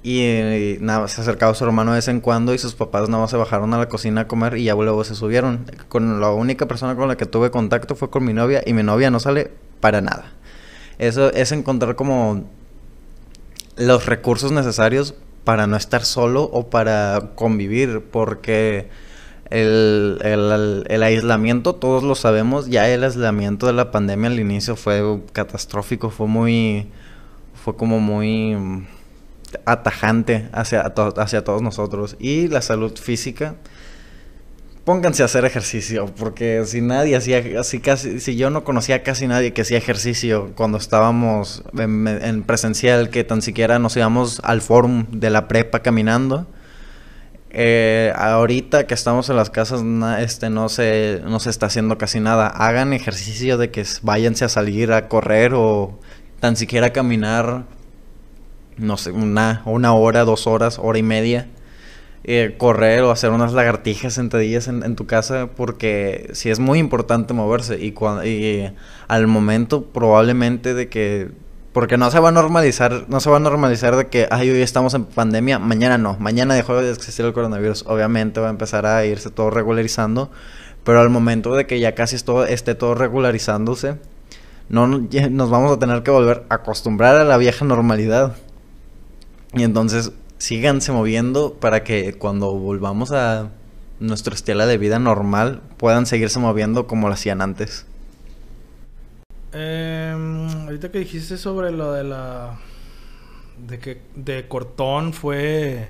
Y, 0.03 0.77
nada 0.79 1.01
más 1.01 1.11
se 1.11 1.21
acercaba 1.21 1.53
su 1.53 1.65
hermano 1.65 1.91
de 1.91 1.97
vez 1.97 2.07
en 2.07 2.21
cuando 2.21 2.53
y 2.53 2.57
sus 2.57 2.75
papás 2.75 3.09
nada 3.09 3.23
más 3.23 3.31
se 3.31 3.37
bajaron 3.37 3.73
a 3.73 3.77
la 3.77 3.89
cocina 3.89 4.21
a 4.21 4.27
comer 4.27 4.57
y 4.57 4.63
ya 4.65 4.73
luego 4.75 5.03
se 5.03 5.15
subieron. 5.15 5.65
Con 5.89 6.21
la 6.21 6.31
única 6.31 6.65
persona 6.65 6.95
con 6.95 7.07
la 7.07 7.17
que 7.17 7.25
tuve 7.25 7.51
contacto 7.51 7.95
fue 7.95 8.09
con 8.09 8.23
mi 8.23 8.33
novia 8.33 8.63
y 8.65 8.73
mi 8.73 8.83
novia 8.83 9.11
no 9.11 9.19
sale 9.19 9.51
para 9.79 10.01
nada. 10.01 10.31
Eso 10.97 11.31
es 11.33 11.51
encontrar 11.51 11.95
como 11.95 12.45
los 13.75 14.05
recursos 14.05 14.51
necesarios 14.51 15.13
para 15.43 15.67
no 15.67 15.77
estar 15.77 16.03
solo 16.03 16.43
o 16.43 16.69
para 16.69 17.31
convivir, 17.35 18.01
porque 18.11 18.89
el, 19.49 20.19
el, 20.89 21.03
aislamiento, 21.03 21.75
todos 21.75 22.03
lo 22.03 22.15
sabemos, 22.15 22.67
ya 22.67 22.89
el 22.89 23.03
aislamiento 23.03 23.67
de 23.67 23.73
la 23.73 23.91
pandemia 23.91 24.29
al 24.29 24.39
inicio 24.39 24.75
fue 24.75 25.21
catastrófico, 25.31 26.09
fue 26.09 26.27
muy, 26.27 26.87
fue 27.63 27.75
como 27.75 27.99
muy 27.99 28.85
atajante 29.65 30.49
hacia, 30.51 30.81
hacia 30.81 31.43
todos 31.43 31.61
nosotros. 31.61 32.15
Y 32.19 32.47
la 32.47 32.61
salud 32.61 32.97
física, 32.97 33.55
pónganse 34.83 35.21
a 35.21 35.25
hacer 35.25 35.45
ejercicio, 35.45 36.05
porque 36.17 36.63
si 36.65 36.81
nadie 36.81 37.15
hacía, 37.15 37.43
así 37.59 37.79
casi, 37.79 38.19
si 38.19 38.35
yo 38.35 38.49
no 38.49 38.63
conocía 38.63 38.95
a 38.95 39.03
casi 39.03 39.27
nadie 39.27 39.53
que 39.53 39.61
hacía 39.61 39.77
ejercicio 39.77 40.51
cuando 40.55 40.77
estábamos 40.77 41.63
en, 41.77 42.43
presencial, 42.43 43.09
que 43.09 43.23
tan 43.23 43.41
siquiera 43.41 43.79
nos 43.79 43.97
íbamos 43.97 44.39
al 44.43 44.61
forum 44.61 45.05
de 45.11 45.29
la 45.29 45.47
prepa 45.47 45.81
caminando. 45.81 46.47
Eh, 47.49 48.11
ahorita 48.15 48.87
que 48.87 48.93
estamos 48.93 49.29
en 49.29 49.37
las 49.37 49.49
casas, 49.49 49.81
este, 50.19 50.49
no 50.49 50.69
se, 50.69 51.21
no 51.25 51.39
se 51.39 51.49
está 51.49 51.67
haciendo 51.67 51.97
casi 51.97 52.19
nada. 52.19 52.47
Hagan 52.47 52.93
ejercicio 52.93 53.57
de 53.57 53.71
que 53.71 53.85
váyanse 54.01 54.45
a 54.45 54.49
salir 54.49 54.91
a 54.91 55.07
correr 55.07 55.53
o 55.53 55.97
tan 56.39 56.55
siquiera 56.55 56.93
caminar 56.93 57.65
no 58.77 58.97
sé, 58.97 59.11
una, 59.11 59.61
una 59.65 59.93
hora, 59.93 60.23
dos 60.23 60.47
horas, 60.47 60.79
hora 60.81 60.97
y 60.97 61.03
media. 61.03 61.47
Eh, 62.23 62.55
correr 62.57 63.03
o 63.03 63.11
hacer 63.11 63.29
unas 63.31 63.53
lagartijas 63.53 64.13
sentadillas 64.15 64.67
en, 64.67 64.83
en, 64.83 64.97
tu 64.97 65.05
casa 65.05 65.49
porque 65.55 66.29
sí 66.33 66.49
es 66.49 66.59
muy 66.59 66.77
importante 66.77 67.33
moverse 67.33 67.81
y, 67.81 67.93
cuando, 67.93 68.25
y 68.25 68.69
al 69.07 69.27
momento 69.27 69.85
probablemente 69.85 70.73
de 70.73 70.89
que 70.89 71.29
porque 71.77 71.95
no 71.95 72.09
se 72.09 72.19
va 72.19 72.29
a 72.29 72.31
normalizar 72.31 73.05
no 73.07 73.19
se 73.19 73.29
va 73.29 73.37
a 73.37 73.39
normalizar 73.39 73.95
de 73.95 74.07
que 74.07 74.27
ay 74.31 74.49
hoy 74.49 74.63
estamos 74.63 74.95
en 74.95 75.05
pandemia 75.05 75.59
mañana 75.59 75.99
no 75.99 76.17
mañana 76.19 76.55
dejó 76.55 76.75
de 76.81 76.91
existir 76.91 77.23
el 77.23 77.33
coronavirus 77.33 77.83
obviamente 77.85 78.39
va 78.39 78.47
a 78.47 78.49
empezar 78.49 78.87
a 78.87 79.05
irse 79.05 79.29
todo 79.29 79.51
regularizando 79.51 80.31
pero 80.83 81.01
al 81.01 81.11
momento 81.11 81.53
de 81.53 81.67
que 81.67 81.79
ya 81.79 81.93
casi 81.93 82.17
todo, 82.17 82.45
esté 82.47 82.73
todo 82.73 82.95
regularizándose 82.95 83.97
no 84.69 84.87
nos 84.87 85.49
vamos 85.51 85.71
a 85.71 85.77
tener 85.77 86.01
que 86.01 86.09
volver 86.09 86.45
a 86.49 86.55
acostumbrar 86.55 87.15
a 87.15 87.23
la 87.23 87.37
vieja 87.37 87.63
normalidad 87.63 88.35
y 89.53 89.61
entonces 89.61 90.13
síganse 90.39 90.91
moviendo 90.91 91.57
para 91.59 91.83
que 91.83 92.13
cuando 92.13 92.53
volvamos 92.53 93.11
a 93.11 93.51
nuestro 93.99 94.33
estilo 94.33 94.65
de 94.65 94.79
vida 94.79 94.97
normal 94.97 95.61
puedan 95.77 96.07
seguirse 96.07 96.39
moviendo 96.39 96.87
como 96.87 97.07
lo 97.07 97.13
hacían 97.13 97.39
antes. 97.39 97.85
Eh, 99.59 100.13
ahorita 100.65 100.91
que 100.91 100.99
dijiste 100.99 101.35
sobre 101.35 101.71
lo 101.71 101.91
de 101.91 102.03
la 102.03 102.59
de 103.57 103.79
que 103.79 104.01
de 104.13 104.47
cortón 104.47 105.13
fue 105.13 105.89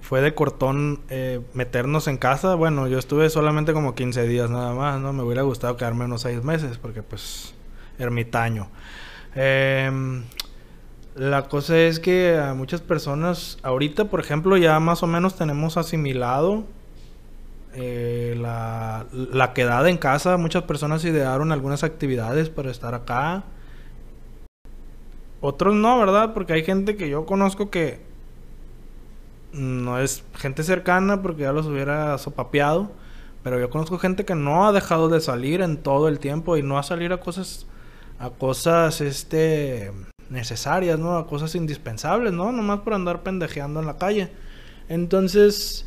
fue 0.00 0.22
de 0.22 0.34
cortón 0.34 1.00
eh, 1.10 1.42
meternos 1.52 2.08
en 2.08 2.16
casa. 2.16 2.54
Bueno, 2.54 2.88
yo 2.88 2.98
estuve 2.98 3.28
solamente 3.28 3.74
como 3.74 3.94
15 3.94 4.26
días 4.26 4.48
nada 4.48 4.72
más, 4.72 4.98
¿no? 5.00 5.12
Me 5.12 5.22
hubiera 5.22 5.42
gustado 5.42 5.76
quedarme 5.76 6.06
unos 6.06 6.22
6 6.22 6.44
meses 6.44 6.78
porque 6.78 7.02
pues 7.02 7.54
ermitaño. 7.98 8.70
Eh, 9.34 10.22
la 11.14 11.48
cosa 11.48 11.78
es 11.78 12.00
que 12.00 12.38
a 12.38 12.54
muchas 12.54 12.80
personas, 12.80 13.58
ahorita 13.62 14.06
por 14.06 14.20
ejemplo, 14.20 14.56
ya 14.56 14.80
más 14.80 15.02
o 15.02 15.06
menos 15.06 15.36
tenemos 15.36 15.76
asimilado 15.76 16.64
eh, 17.76 18.34
la, 18.38 19.06
la 19.12 19.52
quedada 19.52 19.90
en 19.90 19.98
casa. 19.98 20.36
Muchas 20.38 20.62
personas 20.62 21.04
idearon 21.04 21.52
algunas 21.52 21.84
actividades 21.84 22.48
para 22.48 22.70
estar 22.70 22.94
acá. 22.94 23.44
Otros 25.40 25.74
no, 25.74 25.98
¿verdad? 25.98 26.32
Porque 26.32 26.54
hay 26.54 26.64
gente 26.64 26.96
que 26.96 27.10
yo 27.10 27.26
conozco 27.26 27.70
que 27.70 28.00
no 29.52 29.98
es 29.98 30.24
gente 30.34 30.62
cercana 30.62 31.22
porque 31.22 31.42
ya 31.42 31.52
los 31.52 31.66
hubiera 31.66 32.16
sopapeado. 32.18 32.90
Pero 33.42 33.60
yo 33.60 33.70
conozco 33.70 33.98
gente 33.98 34.24
que 34.24 34.34
no 34.34 34.66
ha 34.66 34.72
dejado 34.72 35.08
de 35.08 35.20
salir 35.20 35.60
en 35.60 35.76
todo 35.76 36.08
el 36.08 36.18
tiempo 36.18 36.56
y 36.56 36.62
no 36.62 36.78
a 36.78 36.82
salir 36.82 37.12
a 37.12 37.20
cosas, 37.20 37.66
a 38.18 38.30
cosas, 38.30 39.00
este, 39.00 39.92
necesarias, 40.30 40.98
¿no? 40.98 41.16
A 41.16 41.26
cosas 41.26 41.54
indispensables, 41.54 42.32
¿no? 42.32 42.50
Nomás 42.50 42.80
por 42.80 42.94
andar 42.94 43.22
pendejeando 43.22 43.80
en 43.80 43.86
la 43.86 43.98
calle. 43.98 44.32
Entonces, 44.88 45.86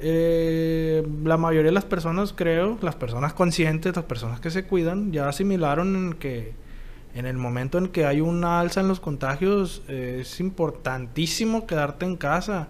eh, 0.00 1.06
la 1.24 1.36
mayoría 1.36 1.70
de 1.70 1.74
las 1.74 1.84
personas, 1.84 2.32
creo, 2.32 2.78
las 2.80 2.96
personas 2.96 3.34
conscientes, 3.34 3.94
las 3.94 4.04
personas 4.04 4.40
que 4.40 4.50
se 4.50 4.64
cuidan, 4.64 5.12
ya 5.12 5.28
asimilaron 5.28 5.94
en 5.96 6.12
que 6.14 6.54
en 7.14 7.26
el 7.26 7.36
momento 7.36 7.78
en 7.78 7.88
que 7.88 8.06
hay 8.06 8.20
una 8.20 8.60
alza 8.60 8.80
en 8.80 8.88
los 8.88 9.00
contagios, 9.00 9.82
eh, 9.88 10.18
es 10.20 10.40
importantísimo 10.40 11.66
quedarte 11.66 12.06
en 12.06 12.16
casa. 12.16 12.68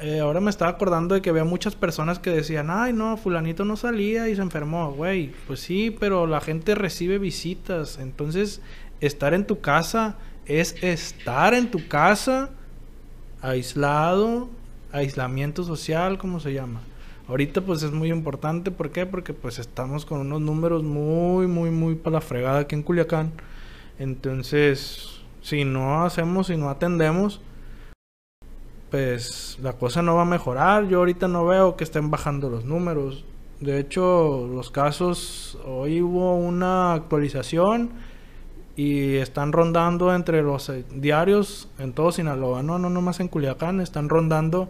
Eh, 0.00 0.20
ahora 0.20 0.40
me 0.40 0.50
estaba 0.50 0.70
acordando 0.70 1.14
de 1.14 1.22
que 1.22 1.30
había 1.30 1.44
muchas 1.44 1.74
personas 1.74 2.18
que 2.18 2.30
decían, 2.30 2.68
ay 2.70 2.92
no, 2.92 3.16
fulanito 3.16 3.64
no 3.64 3.76
salía 3.76 4.28
y 4.28 4.36
se 4.36 4.42
enfermó, 4.42 4.92
güey. 4.92 5.32
Pues 5.46 5.60
sí, 5.60 5.94
pero 5.98 6.26
la 6.26 6.40
gente 6.40 6.74
recibe 6.74 7.18
visitas. 7.18 7.98
Entonces, 7.98 8.60
estar 9.00 9.34
en 9.34 9.46
tu 9.46 9.60
casa 9.60 10.16
es 10.46 10.82
estar 10.82 11.54
en 11.54 11.70
tu 11.70 11.88
casa 11.88 12.50
aislado, 13.40 14.48
aislamiento 14.94 15.64
social, 15.64 16.18
como 16.18 16.40
se 16.40 16.52
llama. 16.52 16.80
Ahorita 17.28 17.60
pues 17.60 17.82
es 17.82 17.92
muy 17.92 18.10
importante, 18.10 18.70
¿por 18.70 18.90
qué? 18.90 19.06
Porque 19.06 19.32
pues 19.32 19.58
estamos 19.58 20.04
con 20.04 20.20
unos 20.20 20.40
números 20.40 20.82
muy, 20.82 21.46
muy, 21.46 21.70
muy 21.70 21.94
para 21.94 22.14
la 22.14 22.20
fregada 22.20 22.60
aquí 22.60 22.74
en 22.74 22.82
Culiacán. 22.82 23.32
Entonces, 23.98 25.20
si 25.42 25.64
no 25.64 26.04
hacemos, 26.04 26.48
si 26.48 26.56
no 26.56 26.68
atendemos, 26.68 27.40
pues 28.90 29.58
la 29.62 29.72
cosa 29.72 30.02
no 30.02 30.16
va 30.16 30.22
a 30.22 30.26
mejorar. 30.26 30.86
Yo 30.88 30.98
ahorita 30.98 31.26
no 31.26 31.46
veo 31.46 31.76
que 31.76 31.84
estén 31.84 32.10
bajando 32.10 32.50
los 32.50 32.64
números. 32.64 33.24
De 33.60 33.78
hecho, 33.78 34.46
los 34.52 34.70
casos, 34.70 35.58
hoy 35.64 36.02
hubo 36.02 36.36
una 36.36 36.92
actualización 36.92 37.90
y 38.76 39.14
están 39.16 39.52
rondando 39.52 40.14
entre 40.14 40.42
los 40.42 40.68
eh, 40.68 40.84
diarios 40.92 41.68
en 41.78 41.92
todo 41.92 42.12
Sinaloa, 42.12 42.62
no, 42.62 42.78
no, 42.78 42.90
no 42.90 43.00
más 43.00 43.20
en 43.20 43.28
Culiacán, 43.28 43.80
están 43.80 44.08
rondando 44.08 44.68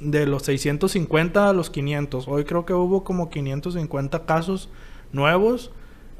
de 0.00 0.26
los 0.26 0.44
650 0.44 1.48
a 1.48 1.52
los 1.52 1.70
500. 1.70 2.28
Hoy 2.28 2.44
creo 2.44 2.64
que 2.64 2.72
hubo 2.72 3.04
como 3.04 3.30
550 3.30 4.24
casos 4.26 4.68
nuevos 5.12 5.70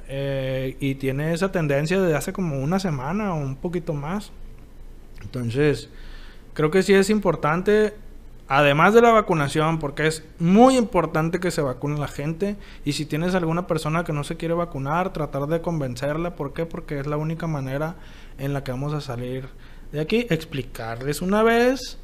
eh, 0.08 0.76
y 0.80 0.96
tiene 0.96 1.32
esa 1.32 1.52
tendencia 1.52 2.00
desde 2.00 2.16
hace 2.16 2.32
como 2.32 2.60
una 2.60 2.78
semana 2.78 3.34
o 3.34 3.38
un 3.38 3.56
poquito 3.56 3.94
más. 3.94 4.32
Entonces, 5.22 5.90
creo 6.54 6.70
que 6.70 6.82
sí 6.82 6.94
es 6.94 7.10
importante 7.10 7.94
además 8.48 8.94
de 8.94 9.02
la 9.02 9.10
vacunación, 9.10 9.78
porque 9.78 10.06
es 10.06 10.24
muy 10.38 10.76
importante 10.76 11.38
que 11.38 11.50
se 11.50 11.60
vacune 11.60 12.00
la 12.00 12.08
gente. 12.08 12.56
Y 12.84 12.92
si 12.92 13.04
tienes 13.04 13.34
alguna 13.34 13.66
persona 13.66 14.04
que 14.04 14.12
no 14.12 14.24
se 14.24 14.36
quiere 14.36 14.54
vacunar, 14.54 15.12
tratar 15.12 15.46
de 15.46 15.60
convencerla. 15.60 16.34
¿Por 16.34 16.54
qué? 16.54 16.66
Porque 16.66 16.98
es 16.98 17.06
la 17.06 17.18
única 17.18 17.46
manera 17.46 17.96
en 18.38 18.54
la 18.54 18.64
que 18.64 18.72
vamos 18.72 18.94
a 18.94 19.00
salir 19.00 19.48
de 19.92 20.00
aquí. 20.00 20.26
Explicarles 20.30 21.20
una 21.22 21.42
vez 21.42 21.98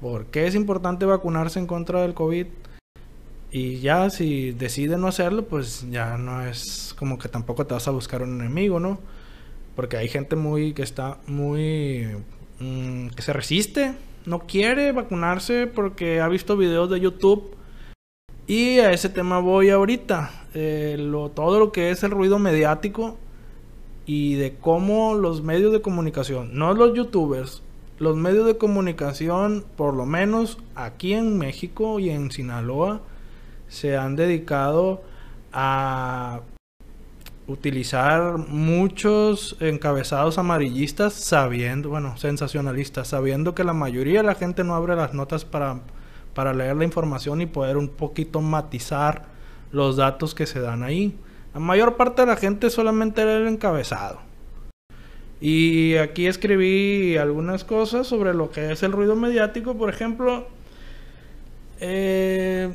por 0.00 0.26
qué 0.26 0.46
es 0.46 0.54
importante 0.54 1.06
vacunarse 1.06 1.58
en 1.58 1.66
contra 1.66 2.02
del 2.02 2.14
COVID. 2.14 2.46
Y 3.50 3.78
ya 3.78 4.10
si 4.10 4.52
deciden 4.52 5.00
no 5.00 5.06
hacerlo, 5.06 5.46
pues 5.46 5.86
ya 5.90 6.18
no 6.18 6.44
es 6.44 6.94
como 6.98 7.18
que 7.18 7.28
tampoco 7.28 7.66
te 7.66 7.74
vas 7.74 7.86
a 7.86 7.92
buscar 7.92 8.22
un 8.22 8.40
enemigo, 8.40 8.80
¿no? 8.80 8.98
Porque 9.76 9.96
hay 9.96 10.08
gente 10.08 10.36
muy 10.36 10.72
que 10.72 10.82
está 10.82 11.18
muy... 11.26 12.08
Mm, 12.60 13.08
que 13.08 13.22
se 13.22 13.32
resiste 13.32 13.94
no 14.26 14.40
quiere 14.40 14.92
vacunarse 14.92 15.66
porque 15.66 16.20
ha 16.20 16.28
visto 16.28 16.56
videos 16.56 16.90
de 16.90 17.00
YouTube. 17.00 17.54
Y 18.46 18.78
a 18.78 18.92
ese 18.92 19.08
tema 19.08 19.38
voy 19.38 19.70
ahorita. 19.70 20.30
Eh, 20.54 20.96
todo 21.34 21.58
lo 21.58 21.72
que 21.72 21.90
es 21.90 22.02
el 22.02 22.10
ruido 22.10 22.38
mediático 22.38 23.16
y 24.06 24.34
de 24.34 24.56
cómo 24.56 25.14
los 25.14 25.42
medios 25.42 25.72
de 25.72 25.80
comunicación, 25.80 26.54
no 26.54 26.74
los 26.74 26.94
youtubers, 26.94 27.62
los 27.98 28.16
medios 28.16 28.46
de 28.46 28.56
comunicación, 28.56 29.64
por 29.76 29.94
lo 29.94 30.06
menos 30.06 30.58
aquí 30.74 31.14
en 31.14 31.38
México 31.38 32.00
y 32.00 32.10
en 32.10 32.30
Sinaloa, 32.30 33.00
se 33.68 33.96
han 33.96 34.16
dedicado 34.16 35.02
a 35.52 36.40
utilizar 37.46 38.38
muchos 38.38 39.56
encabezados 39.60 40.38
amarillistas 40.38 41.12
sabiendo, 41.12 41.90
bueno, 41.90 42.16
sensacionalistas, 42.16 43.08
sabiendo 43.08 43.54
que 43.54 43.64
la 43.64 43.74
mayoría 43.74 44.20
de 44.20 44.26
la 44.26 44.34
gente 44.34 44.64
no 44.64 44.74
abre 44.74 44.96
las 44.96 45.12
notas 45.14 45.44
para, 45.44 45.80
para 46.34 46.54
leer 46.54 46.76
la 46.76 46.84
información 46.84 47.40
y 47.40 47.46
poder 47.46 47.76
un 47.76 47.88
poquito 47.88 48.40
matizar 48.40 49.26
los 49.72 49.96
datos 49.96 50.34
que 50.34 50.46
se 50.46 50.60
dan 50.60 50.82
ahí. 50.82 51.18
La 51.52 51.60
mayor 51.60 51.96
parte 51.96 52.22
de 52.22 52.26
la 52.26 52.36
gente 52.36 52.70
solamente 52.70 53.24
lee 53.24 53.42
el 53.42 53.48
encabezado. 53.48 54.33
Y 55.40 55.96
aquí 55.96 56.26
escribí 56.26 57.16
algunas 57.16 57.64
cosas 57.64 58.06
sobre 58.06 58.34
lo 58.34 58.50
que 58.50 58.72
es 58.72 58.82
el 58.82 58.92
ruido 58.92 59.16
mediático. 59.16 59.76
Por 59.76 59.90
ejemplo, 59.90 60.46
eh, 61.80 62.74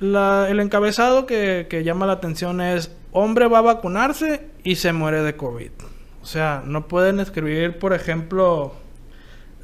el 0.00 0.60
encabezado 0.60 1.26
que, 1.26 1.66
que 1.68 1.84
llama 1.84 2.06
la 2.06 2.14
atención 2.14 2.60
es 2.60 2.94
hombre 3.12 3.48
va 3.48 3.58
a 3.58 3.62
vacunarse 3.62 4.46
y 4.62 4.76
se 4.76 4.92
muere 4.92 5.22
de 5.22 5.36
COVID. 5.36 5.70
O 6.22 6.26
sea, 6.26 6.62
no 6.64 6.86
pueden 6.88 7.20
escribir, 7.20 7.78
por 7.78 7.92
ejemplo, 7.92 8.74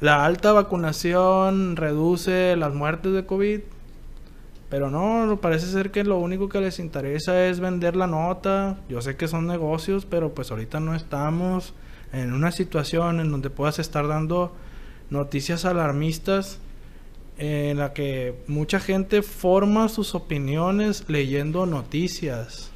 la 0.01 0.25
alta 0.25 0.51
vacunación 0.51 1.75
reduce 1.75 2.55
las 2.55 2.73
muertes 2.73 3.13
de 3.13 3.25
COVID. 3.25 3.61
Pero 4.75 4.89
no, 4.89 5.39
parece 5.39 5.67
ser 5.67 5.89
que 5.89 6.03
lo 6.03 6.17
único 6.17 6.49
que 6.49 6.59
les 6.59 6.79
interesa 6.79 7.47
es 7.47 7.61
vender 7.61 7.95
la 7.95 8.07
nota. 8.07 8.77
Yo 8.89 9.01
sé 9.01 9.15
que 9.15 9.29
son 9.29 9.47
negocios, 9.47 10.05
pero 10.05 10.33
pues 10.33 10.51
ahorita 10.51 10.81
no 10.81 10.95
estamos 10.95 11.73
en 12.11 12.33
una 12.33 12.51
situación 12.51 13.21
en 13.21 13.31
donde 13.31 13.49
puedas 13.49 13.79
estar 13.79 14.05
dando 14.05 14.53
noticias 15.09 15.63
alarmistas 15.63 16.59
en 17.37 17.77
la 17.77 17.93
que 17.93 18.35
mucha 18.47 18.81
gente 18.81 19.21
forma 19.21 19.87
sus 19.87 20.13
opiniones 20.13 21.05
leyendo 21.07 21.65
noticias 21.65 22.69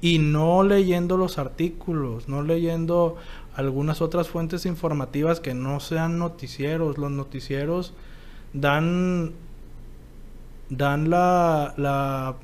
y 0.00 0.20
no 0.20 0.62
leyendo 0.62 1.18
los 1.18 1.36
artículos, 1.36 2.30
no 2.30 2.42
leyendo 2.42 3.16
algunas 3.54 4.00
otras 4.00 4.30
fuentes 4.30 4.64
informativas 4.64 5.38
que 5.38 5.52
no 5.52 5.80
sean 5.80 6.18
noticieros. 6.18 6.96
Los 6.96 7.10
noticieros 7.10 7.92
dan 8.54 9.34
dan 10.70 11.10
la, 11.10 11.74
la 11.76 12.36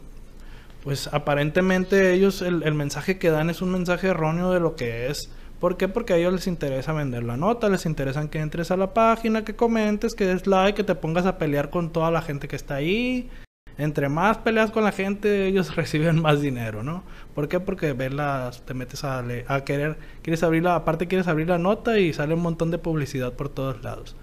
pues 0.84 1.08
aparentemente 1.12 2.12
ellos 2.12 2.42
el, 2.42 2.62
el 2.62 2.74
mensaje 2.74 3.18
que 3.18 3.30
dan 3.30 3.50
es 3.50 3.62
un 3.62 3.70
mensaje 3.70 4.08
erróneo 4.08 4.52
de 4.52 4.60
lo 4.60 4.76
que 4.76 5.08
es 5.08 5.30
¿Por 5.60 5.78
qué? 5.78 5.88
Porque 5.88 6.12
a 6.12 6.16
ellos 6.16 6.34
les 6.34 6.46
interesa 6.46 6.92
vender 6.92 7.22
la 7.22 7.36
nota, 7.36 7.68
les 7.68 7.86
interesa 7.86 8.28
que 8.28 8.40
entres 8.40 8.70
a 8.70 8.76
la 8.76 8.92
página, 8.92 9.44
que 9.44 9.56
comentes, 9.56 10.14
que 10.14 10.26
des 10.26 10.46
like, 10.46 10.76
que 10.76 10.84
te 10.84 10.94
pongas 10.94 11.24
a 11.24 11.38
pelear 11.38 11.70
con 11.70 11.92
toda 11.92 12.10
la 12.10 12.20
gente 12.20 12.46
que 12.46 12.56
está 12.56 12.74
ahí. 12.76 13.30
Entre 13.78 14.08
más 14.08 14.38
peleas 14.38 14.70
con 14.70 14.84
la 14.84 14.92
gente, 14.92 15.46
ellos 15.46 15.74
reciben 15.76 16.20
más 16.20 16.42
dinero, 16.42 16.82
¿no? 16.82 17.04
¿Por 17.34 17.48
qué? 17.48 17.60
Porque 17.60 17.94
verlas, 17.94 18.62
te 18.66 18.74
metes 18.74 19.02
a, 19.04 19.24
a 19.48 19.64
querer, 19.64 19.96
quieres 20.22 20.42
abrir 20.42 20.62
la, 20.62 20.76
aparte 20.76 21.08
quieres 21.08 21.26
abrir 21.26 21.48
la 21.48 21.58
nota 21.58 21.98
y 21.98 22.12
sale 22.12 22.34
un 22.34 22.42
montón 22.42 22.70
de 22.70 22.78
publicidad 22.78 23.32
por 23.32 23.48
todos 23.48 23.82
lados. 23.82 24.14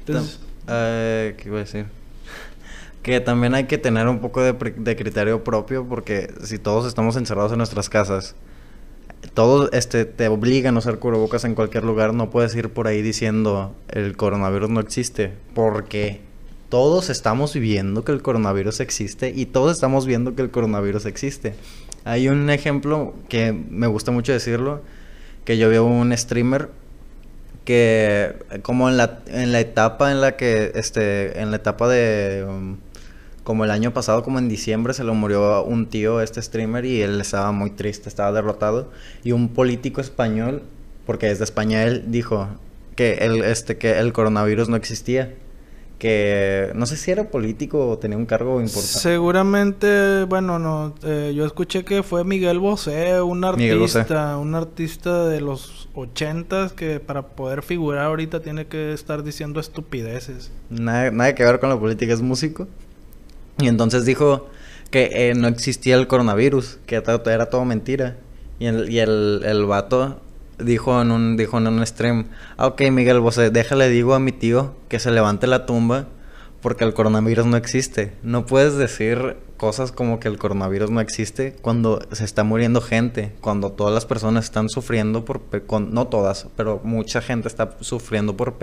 Entonces... 0.00 0.40
Eh, 0.68 1.36
¿Qué 1.38 1.48
iba 1.48 1.58
a 1.58 1.60
decir? 1.60 1.99
Que 3.02 3.20
también 3.20 3.54
hay 3.54 3.64
que 3.64 3.78
tener 3.78 4.08
un 4.08 4.20
poco 4.20 4.42
de, 4.42 4.52
de 4.52 4.96
criterio 4.96 5.42
propio 5.42 5.86
porque 5.88 6.32
si 6.44 6.58
todos 6.58 6.86
estamos 6.86 7.16
encerrados 7.16 7.52
en 7.52 7.58
nuestras 7.58 7.88
casas 7.88 8.34
todos 9.34 9.70
este, 9.72 10.04
te 10.04 10.28
obligan 10.28 10.76
a 10.76 10.78
usar 10.78 10.98
cubrebocas 10.98 11.44
en 11.44 11.54
cualquier 11.54 11.84
lugar. 11.84 12.14
No 12.14 12.30
puedes 12.30 12.54
ir 12.54 12.70
por 12.70 12.86
ahí 12.86 13.02
diciendo 13.02 13.74
el 13.88 14.16
coronavirus 14.16 14.70
no 14.70 14.80
existe. 14.80 15.32
Porque 15.54 16.20
todos 16.68 17.10
estamos 17.10 17.54
viendo 17.54 18.04
que 18.04 18.12
el 18.12 18.22
coronavirus 18.22 18.80
existe 18.80 19.32
y 19.34 19.46
todos 19.46 19.72
estamos 19.72 20.06
viendo 20.06 20.34
que 20.34 20.42
el 20.42 20.50
coronavirus 20.50 21.06
existe. 21.06 21.54
Hay 22.04 22.28
un 22.28 22.48
ejemplo 22.50 23.14
que 23.28 23.52
me 23.52 23.86
gusta 23.86 24.10
mucho 24.10 24.32
decirlo, 24.32 24.82
que 25.44 25.58
yo 25.58 25.68
veo 25.68 25.84
un 25.84 26.16
streamer 26.16 26.70
que 27.64 28.34
como 28.62 28.88
en 28.88 28.96
la, 28.96 29.20
en 29.26 29.52
la 29.52 29.60
etapa 29.60 30.10
en 30.10 30.22
la 30.22 30.36
que, 30.36 30.72
este, 30.74 31.40
en 31.40 31.50
la 31.50 31.56
etapa 31.56 31.88
de... 31.88 32.44
Um, 32.48 32.76
como 33.50 33.64
el 33.64 33.72
año 33.72 33.92
pasado, 33.92 34.22
como 34.22 34.38
en 34.38 34.48
diciembre, 34.48 34.94
se 34.94 35.02
le 35.02 35.10
murió 35.10 35.64
un 35.64 35.86
tío, 35.86 36.20
este 36.20 36.40
streamer, 36.40 36.84
y 36.84 37.02
él 37.02 37.20
estaba 37.20 37.50
muy 37.50 37.70
triste, 37.70 38.08
estaba 38.08 38.30
derrotado. 38.30 38.92
Y 39.24 39.32
un 39.32 39.48
político 39.48 40.00
español, 40.00 40.62
porque 41.04 41.26
desde 41.26 41.42
España 41.42 41.82
él 41.82 42.04
dijo 42.06 42.46
que 42.94 43.14
el, 43.14 43.42
este, 43.42 43.76
que 43.76 43.98
el 43.98 44.12
coronavirus 44.12 44.68
no 44.68 44.76
existía. 44.76 45.34
Que 45.98 46.70
no 46.76 46.86
sé 46.86 46.96
si 46.96 47.10
era 47.10 47.24
político 47.24 47.88
o 47.88 47.98
tenía 47.98 48.16
un 48.16 48.24
cargo 48.24 48.60
importante. 48.60 49.00
Seguramente, 49.00 50.22
bueno, 50.28 50.60
no, 50.60 50.94
eh, 51.02 51.32
yo 51.34 51.44
escuché 51.44 51.84
que 51.84 52.04
fue 52.04 52.22
Miguel 52.22 52.60
Bosé, 52.60 53.20
un 53.20 53.44
artista, 53.44 54.36
un 54.38 54.54
artista 54.54 55.26
de 55.26 55.40
los 55.40 55.88
ochentas 55.94 56.72
que 56.72 57.00
para 57.00 57.22
poder 57.22 57.62
figurar 57.62 58.04
ahorita 58.06 58.38
tiene 58.42 58.68
que 58.68 58.92
estar 58.92 59.24
diciendo 59.24 59.58
estupideces. 59.58 60.52
Nada, 60.70 61.10
nada 61.10 61.34
que 61.34 61.42
ver 61.42 61.58
con 61.58 61.68
la 61.68 61.80
política, 61.80 62.12
es 62.12 62.22
músico. 62.22 62.68
Y 63.60 63.68
entonces 63.68 64.04
dijo 64.04 64.48
que 64.90 65.30
eh, 65.30 65.34
no 65.34 65.48
existía 65.48 65.96
el 65.96 66.06
coronavirus, 66.06 66.78
que 66.86 66.96
era 66.96 67.46
todo 67.46 67.64
mentira. 67.64 68.16
Y 68.58 68.66
el, 68.66 68.90
y 68.90 68.98
el, 68.98 69.42
el 69.44 69.64
vato 69.66 70.20
dijo 70.58 71.00
en 71.00 71.10
un 71.10 71.36
dijo 71.36 71.58
en 71.58 71.66
un 71.66 71.86
stream, 71.86 72.26
ah, 72.56 72.66
ok 72.66 72.82
Miguel, 72.90 73.20
vos 73.20 73.36
déjale 73.36 73.88
digo 73.88 74.14
a 74.14 74.20
mi 74.20 74.32
tío 74.32 74.74
que 74.88 74.98
se 74.98 75.10
levante 75.10 75.46
la 75.46 75.64
tumba 75.64 76.08
porque 76.60 76.84
el 76.84 76.92
coronavirus 76.92 77.46
no 77.46 77.56
existe. 77.56 78.12
No 78.22 78.44
puedes 78.44 78.76
decir 78.76 79.38
cosas 79.56 79.92
como 79.92 80.20
que 80.20 80.28
el 80.28 80.38
coronavirus 80.38 80.90
no 80.90 81.00
existe 81.00 81.54
cuando 81.60 82.00
se 82.12 82.24
está 82.24 82.44
muriendo 82.44 82.80
gente, 82.80 83.32
cuando 83.40 83.72
todas 83.72 83.92
las 83.94 84.06
personas 84.06 84.44
están 84.44 84.68
sufriendo 84.68 85.24
por, 85.24 85.40
no 85.80 86.06
todas, 86.08 86.48
pero 86.56 86.80
mucha 86.84 87.20
gente 87.22 87.48
está 87.48 87.76
sufriendo 87.80 88.36
por, 88.36 88.54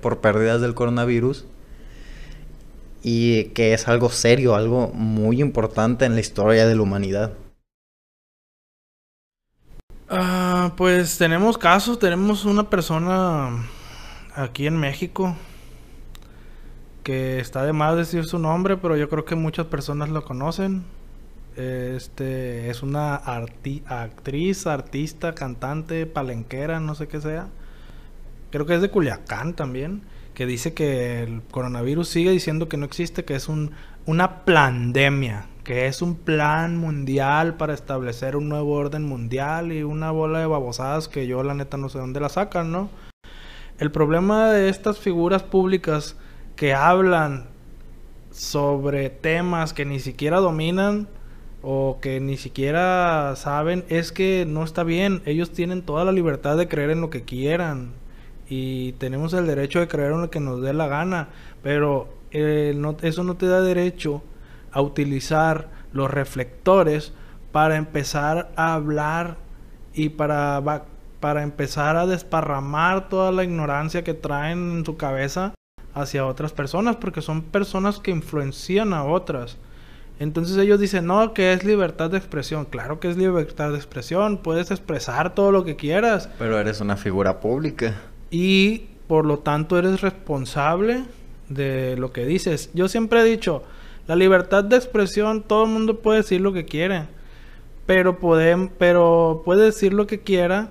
por 0.00 0.20
pérdidas 0.20 0.60
del 0.60 0.74
coronavirus 0.74 1.46
y 3.08 3.50
que 3.50 3.72
es 3.72 3.86
algo 3.86 4.10
serio, 4.10 4.56
algo 4.56 4.88
muy 4.88 5.40
importante 5.40 6.06
en 6.06 6.14
la 6.14 6.20
historia 6.20 6.66
de 6.66 6.74
la 6.74 6.82
humanidad. 6.82 7.34
Ah, 10.08 10.72
pues 10.76 11.16
tenemos 11.16 11.56
casos, 11.56 12.00
tenemos 12.00 12.44
una 12.44 12.68
persona 12.68 13.64
aquí 14.34 14.66
en 14.66 14.76
México 14.76 15.36
que 17.04 17.38
está 17.38 17.64
de 17.64 17.72
más 17.72 17.96
decir 17.96 18.24
su 18.24 18.40
nombre, 18.40 18.76
pero 18.76 18.96
yo 18.96 19.08
creo 19.08 19.24
que 19.24 19.36
muchas 19.36 19.66
personas 19.66 20.08
lo 20.08 20.24
conocen. 20.24 20.82
Este 21.54 22.70
es 22.70 22.82
una 22.82 23.14
actriz, 23.14 24.66
artista, 24.66 25.32
cantante, 25.32 26.06
palenquera, 26.06 26.80
no 26.80 26.96
sé 26.96 27.06
qué 27.06 27.20
sea. 27.20 27.46
Creo 28.50 28.66
que 28.66 28.74
es 28.74 28.82
de 28.82 28.90
Culiacán 28.90 29.54
también 29.54 30.02
que 30.36 30.44
dice 30.44 30.74
que 30.74 31.22
el 31.22 31.40
coronavirus 31.50 32.08
sigue 32.08 32.30
diciendo 32.30 32.68
que 32.68 32.76
no 32.76 32.84
existe, 32.84 33.24
que 33.24 33.34
es 33.34 33.48
un, 33.48 33.70
una 34.04 34.44
pandemia, 34.44 35.46
que 35.64 35.86
es 35.86 36.02
un 36.02 36.14
plan 36.14 36.76
mundial 36.76 37.56
para 37.56 37.72
establecer 37.72 38.36
un 38.36 38.50
nuevo 38.50 38.74
orden 38.74 39.02
mundial 39.02 39.72
y 39.72 39.82
una 39.82 40.10
bola 40.10 40.40
de 40.40 40.46
babosadas 40.46 41.08
que 41.08 41.26
yo 41.26 41.42
la 41.42 41.54
neta 41.54 41.78
no 41.78 41.88
sé 41.88 42.00
dónde 42.00 42.20
la 42.20 42.28
sacan, 42.28 42.70
¿no? 42.70 42.90
El 43.78 43.90
problema 43.90 44.50
de 44.50 44.68
estas 44.68 44.98
figuras 44.98 45.42
públicas 45.42 46.16
que 46.54 46.74
hablan 46.74 47.46
sobre 48.30 49.08
temas 49.08 49.72
que 49.72 49.86
ni 49.86 50.00
siquiera 50.00 50.40
dominan 50.40 51.08
o 51.62 51.96
que 52.02 52.20
ni 52.20 52.36
siquiera 52.36 53.32
saben 53.36 53.86
es 53.88 54.12
que 54.12 54.44
no 54.46 54.64
está 54.64 54.84
bien. 54.84 55.22
Ellos 55.24 55.50
tienen 55.52 55.80
toda 55.80 56.04
la 56.04 56.12
libertad 56.12 56.58
de 56.58 56.68
creer 56.68 56.90
en 56.90 57.00
lo 57.00 57.08
que 57.08 57.22
quieran 57.22 57.92
y 58.48 58.92
tenemos 58.92 59.32
el 59.34 59.46
derecho 59.46 59.80
de 59.80 59.88
creer 59.88 60.12
en 60.12 60.22
lo 60.22 60.30
que 60.30 60.40
nos 60.40 60.62
dé 60.62 60.72
la 60.72 60.86
gana, 60.86 61.28
pero 61.62 62.08
eh, 62.30 62.74
no, 62.76 62.96
eso 63.02 63.24
no 63.24 63.36
te 63.36 63.46
da 63.46 63.60
derecho 63.60 64.22
a 64.72 64.80
utilizar 64.80 65.68
los 65.92 66.10
reflectores 66.10 67.12
para 67.52 67.76
empezar 67.76 68.52
a 68.56 68.74
hablar 68.74 69.38
y 69.94 70.10
para, 70.10 70.62
para 71.20 71.42
empezar 71.42 71.96
a 71.96 72.06
desparramar 72.06 73.08
toda 73.08 73.32
la 73.32 73.44
ignorancia 73.44 74.04
que 74.04 74.14
traen 74.14 74.78
en 74.78 74.84
su 74.84 74.96
cabeza 74.96 75.54
hacia 75.94 76.26
otras 76.26 76.52
personas, 76.52 76.96
porque 76.96 77.22
son 77.22 77.42
personas 77.42 77.98
que 77.98 78.10
influencian 78.10 78.92
a 78.92 79.04
otras. 79.04 79.56
Entonces 80.18 80.56
ellos 80.58 80.78
dicen, 80.78 81.06
no, 81.06 81.32
que 81.34 81.52
es 81.52 81.64
libertad 81.64 82.10
de 82.10 82.18
expresión. 82.18 82.66
Claro 82.66 83.00
que 83.00 83.10
es 83.10 83.16
libertad 83.16 83.70
de 83.70 83.76
expresión, 83.76 84.38
puedes 84.38 84.70
expresar 84.70 85.34
todo 85.34 85.52
lo 85.52 85.64
que 85.64 85.76
quieras. 85.76 86.28
Pero 86.38 86.58
eres 86.58 86.80
una 86.80 86.96
figura 86.96 87.40
pública 87.40 87.94
y 88.30 88.88
por 89.06 89.24
lo 89.24 89.38
tanto 89.38 89.78
eres 89.78 90.00
responsable 90.00 91.04
de 91.48 91.96
lo 91.96 92.12
que 92.12 92.26
dices. 92.26 92.70
Yo 92.74 92.88
siempre 92.88 93.20
he 93.20 93.24
dicho, 93.24 93.62
la 94.06 94.16
libertad 94.16 94.64
de 94.64 94.76
expresión, 94.76 95.42
todo 95.42 95.64
el 95.64 95.70
mundo 95.70 96.00
puede 96.00 96.18
decir 96.18 96.40
lo 96.40 96.52
que 96.52 96.64
quiere, 96.64 97.04
pero 97.86 98.18
puede, 98.18 98.70
pero 98.78 99.42
puede 99.44 99.66
decir 99.66 99.92
lo 99.92 100.06
que 100.06 100.20
quiera, 100.20 100.70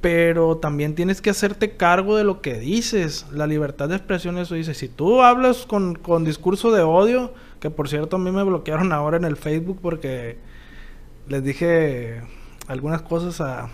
pero 0.00 0.56
también 0.56 0.94
tienes 0.94 1.20
que 1.20 1.30
hacerte 1.30 1.76
cargo 1.76 2.16
de 2.16 2.24
lo 2.24 2.40
que 2.40 2.58
dices. 2.58 3.26
La 3.32 3.46
libertad 3.46 3.88
de 3.88 3.96
expresión, 3.96 4.38
eso 4.38 4.54
dice. 4.54 4.74
Si 4.74 4.88
tú 4.88 5.22
hablas 5.22 5.66
con, 5.66 5.94
con 5.94 6.24
discurso 6.24 6.72
de 6.72 6.82
odio, 6.82 7.34
que 7.60 7.70
por 7.70 7.88
cierto 7.88 8.16
a 8.16 8.18
mí 8.18 8.30
me 8.30 8.42
bloquearon 8.42 8.92
ahora 8.92 9.18
en 9.18 9.24
el 9.24 9.36
Facebook 9.36 9.78
porque 9.82 10.38
les 11.28 11.44
dije 11.44 12.22
algunas 12.66 13.02
cosas 13.02 13.40
a 13.40 13.68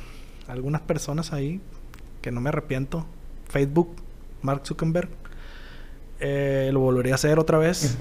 algunas 0.49 0.81
personas 0.83 1.33
ahí 1.33 1.61
que 2.27 2.33
no 2.33 2.41
me 2.41 2.49
arrepiento. 2.49 3.07
Facebook, 3.49 3.95
Mark 4.43 4.62
Zuckerberg. 4.66 5.09
Eh, 6.18 6.70
lo 6.72 6.81
volvería 6.81 7.12
a 7.12 7.14
hacer 7.14 7.39
otra 7.39 7.57
vez. 7.57 7.97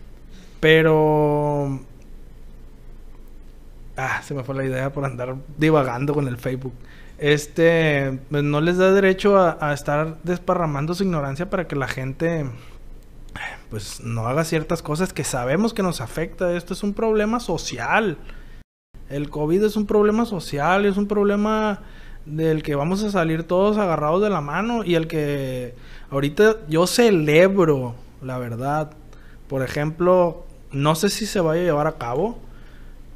Pero... 0.60 1.80
Ah, 3.96 4.20
se 4.22 4.34
me 4.34 4.44
fue 4.44 4.54
la 4.56 4.66
idea 4.66 4.92
por 4.92 5.06
andar 5.06 5.36
divagando 5.56 6.12
con 6.12 6.28
el 6.28 6.36
Facebook. 6.36 6.74
Este, 7.16 8.20
pues 8.28 8.42
no 8.42 8.60
les 8.60 8.76
da 8.76 8.92
derecho 8.92 9.38
a, 9.38 9.56
a 9.58 9.72
estar 9.72 10.18
desparramando 10.22 10.92
su 10.92 11.04
ignorancia 11.04 11.48
para 11.48 11.66
que 11.66 11.74
la 11.74 11.88
gente 11.88 12.44
pues 13.70 14.02
no 14.02 14.26
haga 14.26 14.44
ciertas 14.44 14.82
cosas 14.82 15.14
que 15.14 15.24
sabemos 15.24 15.72
que 15.72 15.82
nos 15.82 16.02
afecta. 16.02 16.54
Esto 16.54 16.74
es 16.74 16.82
un 16.82 16.92
problema 16.92 17.40
social. 17.40 18.18
El 19.08 19.30
COVID 19.30 19.64
es 19.64 19.76
un 19.76 19.86
problema 19.86 20.26
social, 20.26 20.84
es 20.84 20.98
un 20.98 21.08
problema 21.08 21.80
del 22.24 22.62
que 22.62 22.74
vamos 22.74 23.02
a 23.02 23.10
salir 23.10 23.44
todos 23.44 23.78
agarrados 23.78 24.22
de 24.22 24.30
la 24.30 24.40
mano 24.40 24.84
y 24.84 24.94
el 24.94 25.08
que 25.08 25.74
ahorita 26.10 26.56
yo 26.68 26.86
celebro, 26.86 27.94
la 28.22 28.38
verdad. 28.38 28.92
Por 29.48 29.62
ejemplo, 29.62 30.44
no 30.70 30.94
sé 30.94 31.10
si 31.10 31.26
se 31.26 31.40
vaya 31.40 31.62
a 31.62 31.64
llevar 31.64 31.86
a 31.86 31.98
cabo, 31.98 32.38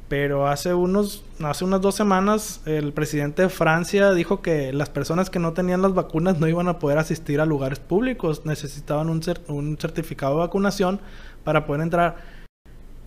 pero 0.07 0.47
hace 0.47 0.73
unos 0.73 1.23
hace 1.43 1.65
unas 1.65 1.81
dos 1.81 1.95
semanas 1.95 2.61
el 2.65 2.93
presidente 2.93 3.41
de 3.43 3.49
Francia 3.49 4.11
dijo 4.13 4.41
que 4.41 4.71
las 4.73 4.89
personas 4.89 5.29
que 5.29 5.39
no 5.39 5.53
tenían 5.53 5.81
las 5.81 5.93
vacunas 5.93 6.39
no 6.39 6.47
iban 6.47 6.67
a 6.67 6.79
poder 6.79 6.97
asistir 6.97 7.41
a 7.41 7.45
lugares 7.45 7.79
públicos, 7.79 8.45
necesitaban 8.45 9.09
un, 9.09 9.21
un 9.47 9.77
certificado 9.77 10.33
de 10.33 10.39
vacunación 10.39 10.99
para 11.43 11.65
poder 11.65 11.81
entrar. 11.81 12.15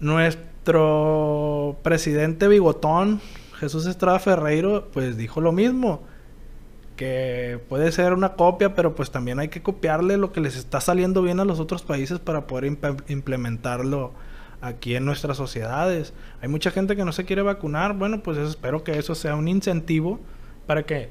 Nuestro 0.01 1.77
presidente 1.83 2.49
bigotón, 2.49 3.21
Jesús 3.61 3.85
Estrada 3.85 4.19
Ferreiro, 4.19 4.89
pues 4.91 5.19
dijo 5.19 5.43
lo 5.43 5.53
mismo, 5.53 6.03
que 6.97 7.61
puede 7.69 7.93
ser 7.93 8.15
una 8.15 8.33
copia, 8.33 8.75
pero 8.75 8.95
pues 8.95 9.11
también 9.11 9.39
hay 9.39 9.49
que 9.49 9.63
copiarle 9.63 10.17
lo 10.17 10.33
que 10.33 10.41
les 10.41 10.57
está 10.57 10.81
saliendo 10.81 11.21
bien 11.21 11.41
a 11.41 11.45
los 11.45 11.61
otros 11.61 11.83
países 11.83 12.19
para 12.19 12.47
poder 12.47 12.79
implementarlo 13.09 14.13
aquí 14.63 14.95
en 14.97 15.05
nuestras 15.05 15.37
sociedades. 15.37 16.15
Hay 16.41 16.49
mucha 16.49 16.71
gente 16.71 16.97
que 16.97 17.05
no 17.05 17.13
se 17.13 17.27
quiere 17.27 17.43
vacunar. 17.43 17.95
Bueno, 17.95 18.23
pues 18.23 18.39
espero 18.39 18.83
que 18.83 18.99
eso 18.99 19.15
sea 19.15 19.37
un 19.37 19.47
incentivo 19.47 20.21
para 20.67 20.85
que 20.85 21.11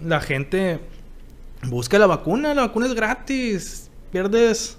la 0.00 0.20
gente 0.20 0.78
busque 1.64 1.98
la 1.98 2.06
vacuna. 2.06 2.54
La 2.54 2.62
vacuna 2.62 2.86
es 2.86 2.94
gratis. 2.94 3.90
Pierdes... 4.12 4.78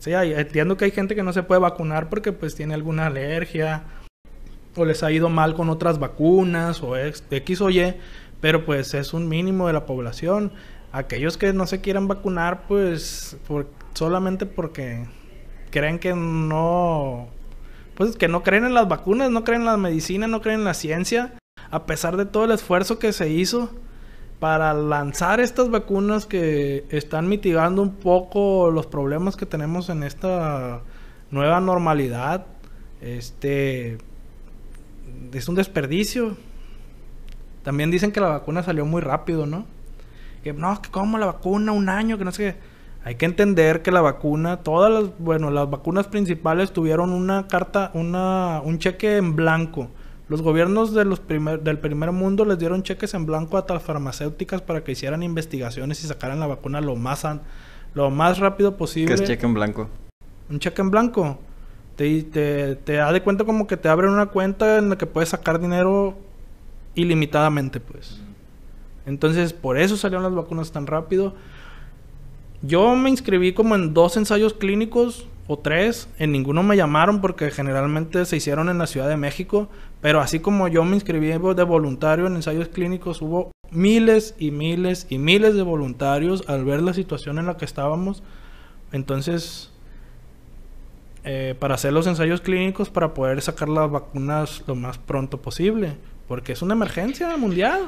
Sí, 0.00 0.12
entiendo 0.12 0.76
que 0.76 0.84
hay 0.84 0.90
gente 0.92 1.16
que 1.16 1.24
no 1.24 1.32
se 1.32 1.42
puede 1.42 1.60
vacunar 1.60 2.08
porque 2.08 2.32
pues 2.32 2.54
tiene 2.54 2.74
alguna 2.74 3.06
alergia 3.06 3.82
o 4.78 4.84
les 4.84 5.02
ha 5.02 5.10
ido 5.10 5.28
mal 5.28 5.54
con 5.54 5.68
otras 5.68 5.98
vacunas 5.98 6.82
o 6.82 6.96
X 6.96 7.60
o 7.60 7.70
Y, 7.70 7.94
pero 8.40 8.64
pues 8.64 8.94
es 8.94 9.12
un 9.12 9.28
mínimo 9.28 9.66
de 9.66 9.72
la 9.72 9.86
población. 9.86 10.52
Aquellos 10.92 11.36
que 11.36 11.52
no 11.52 11.66
se 11.66 11.80
quieran 11.80 12.08
vacunar 12.08 12.66
pues 12.66 13.36
por, 13.46 13.68
solamente 13.94 14.46
porque 14.46 15.06
creen 15.70 15.98
que 15.98 16.14
no, 16.14 17.28
pues 17.94 18.16
que 18.16 18.28
no 18.28 18.42
creen 18.42 18.64
en 18.64 18.74
las 18.74 18.88
vacunas, 18.88 19.30
no 19.30 19.44
creen 19.44 19.62
en 19.62 19.66
la 19.66 19.76
medicina, 19.76 20.26
no 20.26 20.40
creen 20.40 20.60
en 20.60 20.64
la 20.64 20.74
ciencia, 20.74 21.34
a 21.70 21.84
pesar 21.84 22.16
de 22.16 22.24
todo 22.24 22.44
el 22.44 22.52
esfuerzo 22.52 22.98
que 22.98 23.12
se 23.12 23.28
hizo 23.28 23.70
para 24.38 24.72
lanzar 24.72 25.40
estas 25.40 25.68
vacunas 25.70 26.26
que 26.26 26.84
están 26.90 27.28
mitigando 27.28 27.82
un 27.82 27.96
poco 27.96 28.70
los 28.70 28.86
problemas 28.86 29.36
que 29.36 29.46
tenemos 29.46 29.88
en 29.88 30.02
esta 30.04 30.82
nueva 31.30 31.60
normalidad. 31.60 32.46
Este 33.00 33.98
es 35.32 35.48
un 35.48 35.54
desperdicio. 35.54 36.36
También 37.62 37.90
dicen 37.90 38.12
que 38.12 38.20
la 38.20 38.28
vacuna 38.28 38.62
salió 38.62 38.86
muy 38.86 39.02
rápido, 39.02 39.46
¿no? 39.46 39.66
Que 40.42 40.52
no, 40.52 40.80
que 40.80 40.90
como 40.90 41.18
la 41.18 41.26
vacuna 41.26 41.72
un 41.72 41.88
año, 41.88 42.18
que 42.18 42.24
no 42.24 42.32
sé 42.32 42.42
qué. 42.42 42.68
Hay 43.04 43.14
que 43.14 43.26
entender 43.26 43.82
que 43.82 43.90
la 43.90 44.00
vacuna, 44.00 44.58
todas 44.58 44.90
las, 44.90 45.18
bueno, 45.18 45.50
las 45.50 45.70
vacunas 45.70 46.06
principales 46.08 46.72
tuvieron 46.72 47.10
una 47.10 47.46
carta, 47.46 47.90
una, 47.94 48.60
un 48.64 48.78
cheque 48.78 49.16
en 49.16 49.36
blanco. 49.36 49.88
Los 50.28 50.42
gobiernos 50.42 50.92
de 50.92 51.04
los 51.04 51.20
primer, 51.20 51.62
del 51.62 51.78
primer 51.78 52.12
mundo 52.12 52.44
les 52.44 52.58
dieron 52.58 52.82
cheques 52.82 53.14
en 53.14 53.24
blanco 53.24 53.56
a 53.56 53.64
las 53.68 53.82
farmacéuticas 53.82 54.60
para 54.60 54.84
que 54.84 54.92
hicieran 54.92 55.22
investigaciones 55.22 56.04
y 56.04 56.06
sacaran 56.06 56.38
la 56.38 56.46
vacuna 56.46 56.82
lo 56.82 56.96
más, 56.96 57.26
lo 57.94 58.10
más 58.10 58.38
rápido 58.38 58.76
posible. 58.76 59.14
¿Qué 59.14 59.22
es 59.22 59.28
cheque 59.28 59.46
en 59.46 59.54
blanco? 59.54 59.88
Un 60.50 60.58
cheque 60.58 60.82
en 60.82 60.90
blanco. 60.90 61.38
Te, 61.98 62.22
te, 62.22 62.76
te 62.76 62.92
da 62.92 63.12
de 63.12 63.22
cuenta 63.22 63.44
como 63.44 63.66
que 63.66 63.76
te 63.76 63.88
abren 63.88 64.10
una 64.10 64.26
cuenta 64.26 64.78
en 64.78 64.88
la 64.88 64.96
que 64.96 65.06
puedes 65.06 65.30
sacar 65.30 65.60
dinero 65.60 66.16
ilimitadamente, 66.94 67.80
pues. 67.80 68.20
Entonces, 69.04 69.52
por 69.52 69.76
eso 69.76 69.96
salieron 69.96 70.22
las 70.22 70.32
vacunas 70.32 70.70
tan 70.70 70.86
rápido. 70.86 71.34
Yo 72.62 72.94
me 72.94 73.10
inscribí 73.10 73.52
como 73.52 73.74
en 73.74 73.94
dos 73.94 74.16
ensayos 74.16 74.54
clínicos 74.54 75.26
o 75.48 75.58
tres. 75.58 76.08
En 76.20 76.30
ninguno 76.30 76.62
me 76.62 76.76
llamaron 76.76 77.20
porque 77.20 77.50
generalmente 77.50 78.24
se 78.26 78.36
hicieron 78.36 78.68
en 78.68 78.78
la 78.78 78.86
Ciudad 78.86 79.08
de 79.08 79.16
México. 79.16 79.68
Pero 80.00 80.20
así 80.20 80.38
como 80.38 80.68
yo 80.68 80.84
me 80.84 80.94
inscribí 80.94 81.26
de 81.26 81.64
voluntario 81.64 82.28
en 82.28 82.36
ensayos 82.36 82.68
clínicos, 82.68 83.22
hubo 83.22 83.50
miles 83.72 84.36
y 84.38 84.52
miles 84.52 85.08
y 85.10 85.18
miles 85.18 85.56
de 85.56 85.62
voluntarios 85.62 86.44
al 86.46 86.64
ver 86.64 86.80
la 86.80 86.94
situación 86.94 87.40
en 87.40 87.46
la 87.46 87.56
que 87.56 87.64
estábamos. 87.64 88.22
Entonces, 88.92 89.72
eh, 91.30 91.54
para 91.58 91.74
hacer 91.74 91.92
los 91.92 92.06
ensayos 92.06 92.40
clínicos, 92.40 92.88
para 92.88 93.12
poder 93.12 93.42
sacar 93.42 93.68
las 93.68 93.90
vacunas 93.90 94.62
lo 94.66 94.74
más 94.74 94.96
pronto 94.96 95.42
posible. 95.42 95.94
Porque 96.26 96.52
es 96.52 96.62
una 96.62 96.72
emergencia 96.72 97.36
mundial. 97.36 97.82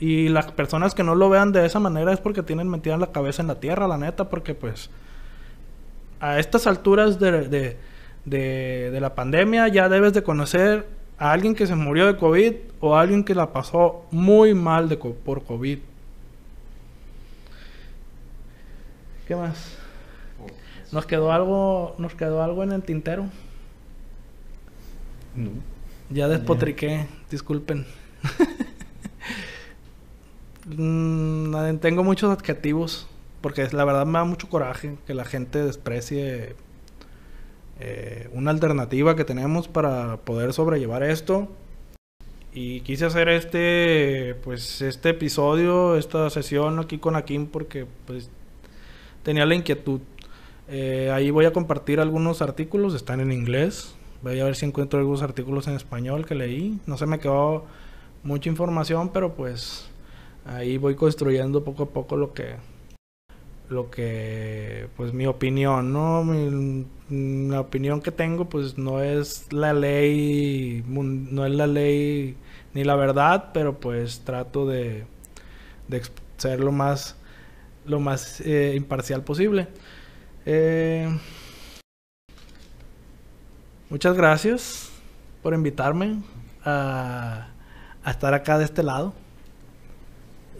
Y 0.00 0.28
las 0.28 0.50
personas 0.50 0.92
que 0.92 1.04
no 1.04 1.14
lo 1.14 1.30
vean 1.30 1.52
de 1.52 1.64
esa 1.66 1.78
manera 1.78 2.12
es 2.12 2.18
porque 2.18 2.42
tienen 2.42 2.68
metida 2.68 2.96
la 2.96 3.12
cabeza 3.12 3.42
en 3.42 3.46
la 3.46 3.60
tierra, 3.60 3.86
la 3.86 3.96
neta, 3.96 4.28
porque 4.28 4.56
pues 4.56 4.90
a 6.18 6.40
estas 6.40 6.66
alturas 6.66 7.20
de, 7.20 7.76
de, 8.24 8.98
la 9.00 9.14
pandemia 9.14 9.68
ya 9.68 9.88
debes 9.88 10.12
de 10.12 10.24
conocer 10.24 10.88
a 11.16 11.30
alguien 11.30 11.54
que 11.54 11.68
se 11.68 11.76
murió 11.76 12.06
de 12.08 12.16
COVID 12.16 12.54
o 12.80 12.96
a 12.96 13.02
alguien 13.02 13.22
que 13.22 13.36
la 13.36 13.52
pasó 13.52 14.04
muy 14.10 14.52
mal 14.52 14.88
de, 14.88 14.96
por 14.96 15.44
COVID. 15.44 15.78
¿Qué 19.28 19.36
más? 19.36 19.83
¿Nos 20.94 21.06
quedó 21.06 21.32
algo, 21.32 21.96
nos 21.98 22.14
quedó 22.14 22.40
algo 22.40 22.62
en 22.62 22.70
el 22.70 22.84
tintero? 22.84 23.24
No. 25.34 25.50
Ya 26.08 26.28
despotriqué, 26.28 27.06
disculpen. 27.30 27.84
Mm, 30.66 31.76
tengo 31.82 32.02
muchos 32.02 32.30
adjetivos 32.30 33.06
porque 33.42 33.68
la 33.72 33.84
verdad 33.84 34.06
me 34.06 34.18
da 34.18 34.24
mucho 34.24 34.48
coraje 34.48 34.96
que 35.06 35.12
la 35.12 35.26
gente 35.26 35.62
desprecie 35.62 36.56
eh, 37.80 38.30
una 38.32 38.50
alternativa 38.50 39.14
que 39.14 39.26
tenemos 39.26 39.68
para 39.68 40.16
poder 40.16 40.54
sobrellevar 40.54 41.02
esto. 41.02 41.48
Y 42.54 42.80
quise 42.80 43.04
hacer 43.04 43.28
este, 43.28 44.36
pues, 44.42 44.80
este 44.80 45.10
episodio, 45.10 45.98
esta 45.98 46.30
sesión 46.30 46.78
aquí 46.78 46.96
con 46.96 47.14
Akim 47.14 47.46
porque, 47.46 47.86
pues, 48.06 48.30
tenía 49.22 49.44
la 49.44 49.54
inquietud. 49.54 50.00
Eh, 50.68 51.10
ahí 51.12 51.30
voy 51.30 51.44
a 51.44 51.52
compartir 51.52 52.00
algunos 52.00 52.42
artículos, 52.42 52.94
están 52.94 53.20
en 53.20 53.32
inglés. 53.32 53.94
Voy 54.22 54.40
a 54.40 54.44
ver 54.44 54.56
si 54.56 54.66
encuentro 54.66 54.98
algunos 54.98 55.22
artículos 55.22 55.68
en 55.68 55.74
español 55.74 56.26
que 56.26 56.34
leí. 56.34 56.80
No 56.86 56.96
se 56.96 57.06
me 57.06 57.18
quedó 57.18 57.66
mucha 58.22 58.48
información, 58.48 59.10
pero 59.12 59.34
pues 59.34 59.88
ahí 60.44 60.78
voy 60.78 60.94
construyendo 60.94 61.64
poco 61.64 61.84
a 61.84 61.90
poco 61.90 62.16
lo 62.16 62.32
que 62.32 62.56
lo 63.70 63.90
que 63.90 64.88
pues 64.96 65.14
mi 65.14 65.26
opinión 65.26 65.92
no 65.92 66.22
la 67.50 67.60
opinión 67.60 68.02
que 68.02 68.10
tengo 68.10 68.44
pues 68.44 68.76
no 68.76 69.02
es 69.02 69.50
la 69.52 69.72
ley 69.72 70.84
no 70.86 71.46
es 71.46 71.52
la 71.52 71.66
ley 71.66 72.36
ni 72.74 72.84
la 72.84 72.94
verdad 72.94 73.50
pero 73.54 73.80
pues 73.80 74.20
trato 74.20 74.66
de, 74.66 75.06
de 75.88 76.02
ser 76.36 76.60
lo 76.60 76.72
más 76.72 77.16
lo 77.86 78.00
más 78.00 78.42
eh, 78.42 78.74
imparcial 78.76 79.22
posible 79.22 79.68
eh, 80.46 81.08
muchas 83.90 84.16
gracias 84.16 84.90
por 85.42 85.54
invitarme 85.54 86.22
a, 86.64 87.48
a 88.02 88.10
estar 88.10 88.34
acá 88.34 88.58
de 88.58 88.64
este 88.64 88.82
lado 88.82 89.14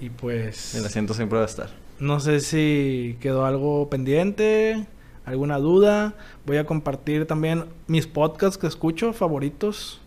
y 0.01 0.11
pues... 0.11 0.74
El 0.74 0.85
asiento 0.85 1.14
siempre 1.14 1.39
va 1.39 1.45
a 1.45 1.49
estar. 1.49 1.70
No 1.99 2.20
sé 2.20 2.41
si 2.41 3.16
quedó 3.20 3.47
algo 3.47 3.89
pendiente, 3.89 4.87
alguna 5.24 5.59
duda. 5.59 6.14
Voy 6.45 6.57
a 6.57 6.66
compartir 6.66 7.26
también 7.26 7.66
mis 7.87 8.07
podcasts 8.07 8.59
que 8.59 8.66
escucho, 8.66 9.12
favoritos, 9.12 10.01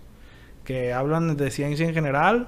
que 0.65 0.93
hablan 0.93 1.37
de 1.37 1.49
ciencia 1.49 1.87
en 1.87 1.93
general. 1.93 2.47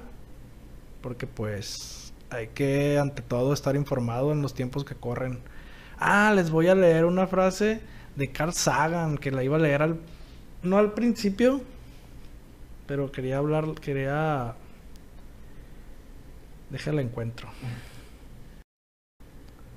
Porque 1.00 1.26
pues 1.26 2.12
hay 2.28 2.48
que 2.48 2.98
ante 2.98 3.22
todo 3.22 3.52
estar 3.52 3.74
informado 3.76 4.32
en 4.32 4.42
los 4.42 4.54
tiempos 4.54 4.84
que 4.84 4.94
corren. 4.94 5.38
Ah, 6.00 6.32
les 6.34 6.50
voy 6.50 6.66
a 6.68 6.74
leer 6.74 7.04
una 7.04 7.26
frase 7.26 7.80
de 8.16 8.32
Carl 8.32 8.54
Sagan 8.54 9.18
que 9.18 9.30
la 9.30 9.44
iba 9.44 9.56
a 9.56 9.60
leer 9.60 9.82
al 9.82 10.00
no 10.62 10.78
al 10.78 10.92
principio, 10.92 11.60
pero 12.86 13.12
quería 13.12 13.36
hablar, 13.36 13.66
quería 13.80 14.54
déjala 16.70 17.02
encuentro. 17.02 17.48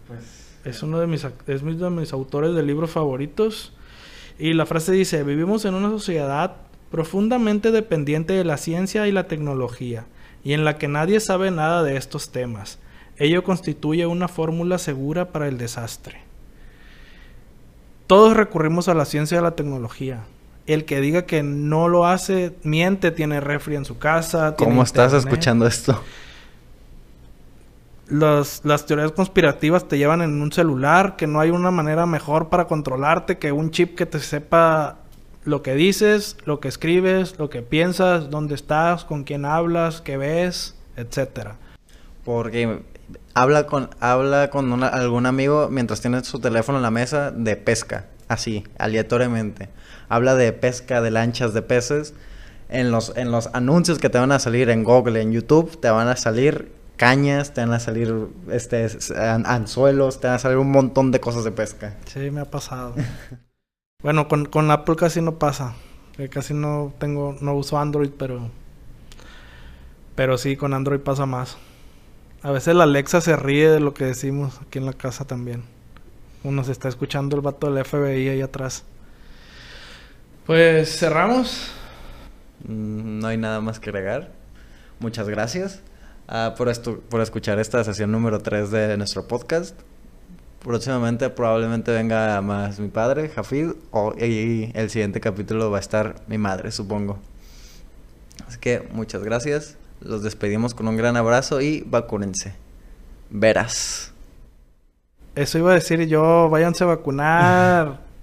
Pues 0.08 0.50
Es 0.64 0.82
uno 0.82 1.00
de 1.00 1.08
mis 1.08 1.26
es 1.48 1.62
uno 1.62 1.74
de 1.74 1.90
mis 1.90 2.14
autores 2.14 2.56
de 2.56 2.64
libros 2.64 2.92
favoritos 2.92 3.74
y 4.40 4.54
la 4.54 4.66
frase 4.66 4.94
dice, 4.94 5.24
"Vivimos 5.24 5.66
en 5.66 5.74
una 5.74 5.90
sociedad 5.90 6.56
profundamente 6.90 7.72
dependiente 7.72 8.32
de 8.32 8.46
la 8.46 8.56
ciencia 8.56 9.08
y 9.08 9.12
la 9.12 9.28
tecnología 9.28 10.06
y 10.42 10.54
en 10.54 10.64
la 10.64 10.78
que 10.78 10.88
nadie 10.88 11.20
sabe 11.20 11.52
nada 11.52 11.84
de 11.84 11.98
estos 11.98 12.32
temas. 12.32 12.80
Ello 13.18 13.44
constituye 13.44 14.06
una 14.06 14.28
fórmula 14.28 14.78
segura 14.78 15.32
para 15.32 15.48
el 15.48 15.58
desastre." 15.58 16.22
Todos 18.08 18.36
recurrimos 18.36 18.90
a 18.90 18.94
la 18.94 19.06
ciencia 19.06 19.36
y 19.36 19.40
a 19.40 19.42
la 19.42 19.56
tecnología. 19.56 20.26
El 20.66 20.86
que 20.86 21.02
diga 21.02 21.26
que 21.26 21.44
no 21.44 21.88
lo 21.88 22.06
hace, 22.06 22.56
miente, 22.64 23.12
tiene 23.12 23.40
refri 23.40 23.76
en 23.76 23.86
su 23.86 23.98
casa. 23.98 24.56
tiene 24.56 24.72
¿Cómo 24.72 24.84
estás 24.84 25.14
internet. 25.14 25.34
escuchando 25.34 25.68
esto? 25.68 26.02
Las, 28.08 28.62
las 28.64 28.86
teorías 28.86 29.12
conspirativas 29.14 29.88
te 29.88 29.98
llevan 29.98 30.22
en 30.22 30.42
un 30.42 30.52
celular, 30.52 31.16
que 31.16 31.28
no 31.28 31.40
hay 31.40 31.50
una 31.50 31.72
manera 31.72 32.06
mejor 32.06 32.50
para 32.50 32.68
controlarte 32.68 33.40
que 33.40 33.52
un 33.52 33.72
chip 33.72 33.96
que 33.96 34.06
te 34.06 34.20
sepa 34.20 34.98
lo 35.46 35.62
que 35.62 35.74
dices, 35.74 36.38
lo 36.46 36.60
que 36.60 36.68
escribes, 36.68 37.38
lo 37.40 37.50
que 37.50 37.62
piensas, 37.62 38.30
dónde 38.30 38.56
estás, 38.56 39.06
con 39.06 39.24
quién 39.24 39.46
hablas, 39.46 40.02
qué 40.02 40.18
ves, 40.18 40.76
etcétera. 40.96 41.56
Porque 42.24 42.82
habla 43.34 43.66
con, 43.66 43.90
habla 44.00 44.50
con 44.50 44.84
algún 44.84 45.26
amigo 45.26 45.70
mientras 45.70 46.02
tiene 46.02 46.24
su 46.24 46.40
teléfono 46.40 46.78
en 46.78 46.84
la 46.84 46.92
mesa 46.92 47.32
de 47.32 47.56
pesca, 47.56 48.06
así, 48.28 48.64
aleatoriamente. 48.78 49.70
Habla 50.10 50.36
de 50.36 50.54
pesca, 50.54 51.02
de 51.02 51.12
lanchas 51.12 51.54
de 51.54 51.62
peces. 51.62 52.14
En 52.70 52.92
los, 52.92 53.16
en 53.18 53.32
los 53.32 53.50
anuncios 53.54 54.00
que 54.00 54.10
te 54.10 54.18
van 54.18 54.32
a 54.32 54.40
salir 54.40 54.70
en 54.70 54.84
Google, 54.84 55.22
en 55.22 55.32
YouTube, 55.32 55.80
te 55.80 55.90
van 55.90 56.08
a 56.08 56.16
salir 56.16 56.72
cañas, 56.98 57.54
te 57.54 57.62
van 57.62 57.74
a 57.74 57.80
salir 57.80 58.28
este, 58.50 58.88
anzuelos, 59.16 60.20
te 60.20 60.28
van 60.28 60.38
a 60.38 60.40
salir 60.40 60.58
un 60.58 60.72
montón 60.72 61.12
de 61.12 61.20
cosas 61.20 61.44
de 61.44 61.52
pesca. 61.52 61.96
Sí, 62.06 62.32
me 62.32 62.42
ha 62.42 62.46
pasado. 62.46 62.96
bueno, 64.02 64.28
con, 64.28 64.46
con 64.46 64.72
Apple 64.72 64.96
casi 64.96 65.22
no 65.22 65.38
pasa. 65.38 65.76
que 66.16 66.30
Casi 66.30 66.54
no 66.54 66.94
tengo, 66.98 67.36
no 67.42 67.56
uso 67.56 67.78
Android, 67.78 68.12
pero... 68.18 68.50
Pero 70.16 70.38
sí, 70.38 70.56
con 70.56 70.74
Android 70.74 71.00
pasa 71.00 71.26
más. 71.26 71.58
A 72.44 72.52
veces 72.52 72.76
la 72.76 72.84
Alexa 72.84 73.22
se 73.22 73.38
ríe 73.38 73.70
de 73.70 73.80
lo 73.80 73.94
que 73.94 74.04
decimos 74.04 74.60
aquí 74.62 74.78
en 74.78 74.86
la 74.86 74.92
casa 74.92 75.26
también. 75.26 75.64
Uno 76.44 76.66
se 76.66 76.74
está 76.74 76.90
escuchando 76.90 77.38
el 77.38 77.42
vato 77.42 77.72
del 77.72 77.86
FBI 77.86 78.28
ahí 78.28 78.42
atrás. 78.42 78.84
Pues 80.46 81.00
cerramos. 81.00 81.72
Mm, 82.68 83.20
No 83.20 83.28
hay 83.28 83.38
nada 83.38 83.62
más 83.62 83.80
que 83.80 83.90
agregar. 83.90 84.32
Muchas 85.00 85.30
gracias 85.30 85.82
ah, 86.28 86.54
por, 86.58 86.70
por 87.10 87.22
escuchar 87.22 87.60
esta 87.60 87.82
sesión 87.86 88.12
número 88.12 88.42
3 88.42 88.72
de 88.72 88.98
nuestro 88.98 89.26
podcast. 89.26 89.80
Próximamente 90.62 91.30
probablemente 91.30 91.92
venga 91.92 92.42
más 92.42 92.78
mi 92.80 92.90
padre, 92.90 93.30
Jafid, 93.30 93.72
o, 93.92 94.14
y 94.18 94.70
el 94.74 94.90
siguiente 94.90 95.22
capítulo 95.22 95.72
va 95.72 95.78
a 95.78 95.82
estar 95.82 96.16
mi 96.28 96.38
madre, 96.38 96.72
supongo. 96.72 97.20
Así 98.48 98.60
que 98.60 98.88
muchas 98.92 99.24
gracias. 99.24 99.78
Los 100.04 100.22
despedimos 100.22 100.74
con 100.74 100.88
un 100.88 100.98
gran 100.98 101.18
abrazo 101.18 101.62
y 101.62 101.82
vacúnense. 101.82 102.56
Verás. 103.30 104.12
Eso 105.36 105.58
iba 105.58 105.72
a 105.72 105.76
decir 105.76 106.06
yo, 106.08 106.50
váyanse 106.50 106.84
a 106.84 106.88
vacunar. 106.88 108.00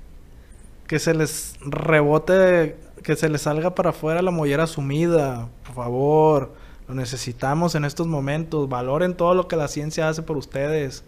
que 0.91 0.99
se 0.99 1.15
les 1.15 1.55
rebote, 1.61 2.77
que 3.05 3.15
se 3.15 3.29
les 3.29 3.43
salga 3.43 3.77
para 3.77 3.91
afuera 3.91 4.23
la 4.23 4.33
mollera 4.33 4.67
sumida. 4.67 5.49
Por 5.65 5.75
favor, 5.77 6.53
lo 6.89 6.97
necesitamos 6.97 7.77
en 7.77 7.85
estos 7.85 8.09
momentos. 8.09 8.69
Valoren 8.69 9.15
todo 9.15 9.35
lo 9.35 9.47
que 9.47 9.55
la 9.55 9.69
ciencia 9.69 10.09
hace 10.09 10.23
por 10.23 10.37
ustedes. 10.37 11.05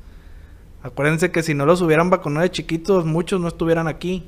Acuérdense 0.84 1.32
que 1.32 1.42
si 1.42 1.54
no 1.54 1.66
los 1.66 1.82
hubieran 1.82 2.10
vacunado 2.10 2.42
de 2.42 2.52
chiquitos, 2.52 3.04
muchos 3.04 3.40
no 3.40 3.48
estuvieran 3.48 3.88
aquí. 3.88 4.24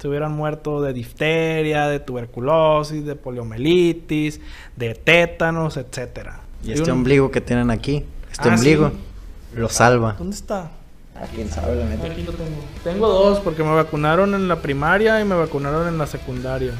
Se 0.00 0.08
hubieran 0.08 0.32
muerto 0.32 0.80
de 0.80 0.92
difteria, 0.94 1.86
de 1.88 2.00
tuberculosis, 2.00 3.04
de 3.04 3.16
poliomielitis, 3.16 4.40
de 4.76 4.94
tétanos, 4.94 5.76
etcétera. 5.76 6.40
Y 6.64 6.72
este 6.72 6.90
ombligo 6.90 7.30
que 7.30 7.40
tienen 7.40 7.70
aquí, 7.70 8.04
este 8.32 8.48
Ah, 8.48 8.54
ombligo, 8.54 8.88
sí. 8.90 8.96
lo 9.58 9.68
salva. 9.68 10.14
¿Dónde 10.18 10.36
está? 10.36 10.70
¿A 11.14 11.26
quién 11.34 11.50
sabe 11.50 11.76
la 11.76 11.84
neta? 11.84 12.06
Aquí 12.06 12.22
lo 12.22 12.32
tengo. 12.32 12.50
Tengo 12.82 13.08
dos 13.08 13.40
porque 13.40 13.62
me 13.62 13.74
vacunaron 13.74 14.34
en 14.34 14.48
la 14.48 14.56
primaria 14.62 15.20
y 15.20 15.24
me 15.24 15.34
vacunaron 15.34 15.86
en 15.86 15.98
la 15.98 16.06
secundaria. 16.06 16.72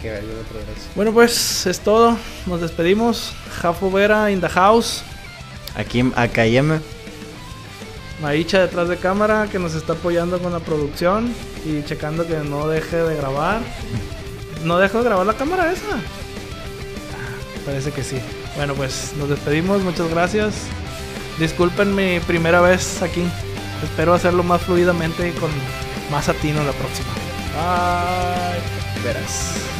Que 0.00 0.10
verlo 0.12 0.30
otra 0.40 0.58
vez. 0.60 0.88
Bueno, 0.94 1.12
pues 1.12 1.66
es 1.66 1.80
todo. 1.80 2.16
Nos 2.46 2.60
despedimos. 2.60 3.34
Jafo 3.60 3.90
Vera 3.90 4.30
in 4.30 4.40
the 4.40 4.48
house. 4.48 5.02
Aquí, 5.74 6.04
acá. 6.14 6.44
Maicha 8.20 8.60
detrás 8.60 8.88
de 8.88 8.96
cámara 8.98 9.48
que 9.50 9.58
nos 9.58 9.74
está 9.74 9.94
apoyando 9.94 10.38
con 10.40 10.52
la 10.52 10.60
producción 10.60 11.32
y 11.64 11.82
checando 11.84 12.26
que 12.26 12.36
no 12.38 12.68
deje 12.68 12.96
de 12.96 13.16
grabar. 13.16 13.60
¿No 14.64 14.78
dejo 14.78 14.98
de 14.98 15.04
grabar 15.04 15.26
la 15.26 15.34
cámara 15.34 15.72
esa? 15.72 15.96
Ah, 15.96 17.60
Parece 17.64 17.92
que 17.92 18.04
sí. 18.04 18.18
Bueno, 18.56 18.74
pues 18.74 19.12
nos 19.16 19.28
despedimos. 19.30 19.80
Muchas 19.82 20.10
gracias. 20.10 20.54
Disculpen 21.38 21.94
mi 21.94 22.20
primera 22.20 22.60
vez 22.60 23.00
aquí. 23.00 23.24
Espero 23.82 24.12
hacerlo 24.12 24.42
más 24.42 24.60
fluidamente 24.60 25.28
y 25.28 25.32
con 25.32 25.50
más 26.10 26.28
atino 26.28 26.62
la 26.62 26.72
próxima. 26.72 27.08
Bye. 27.54 29.02
Verás. 29.02 29.79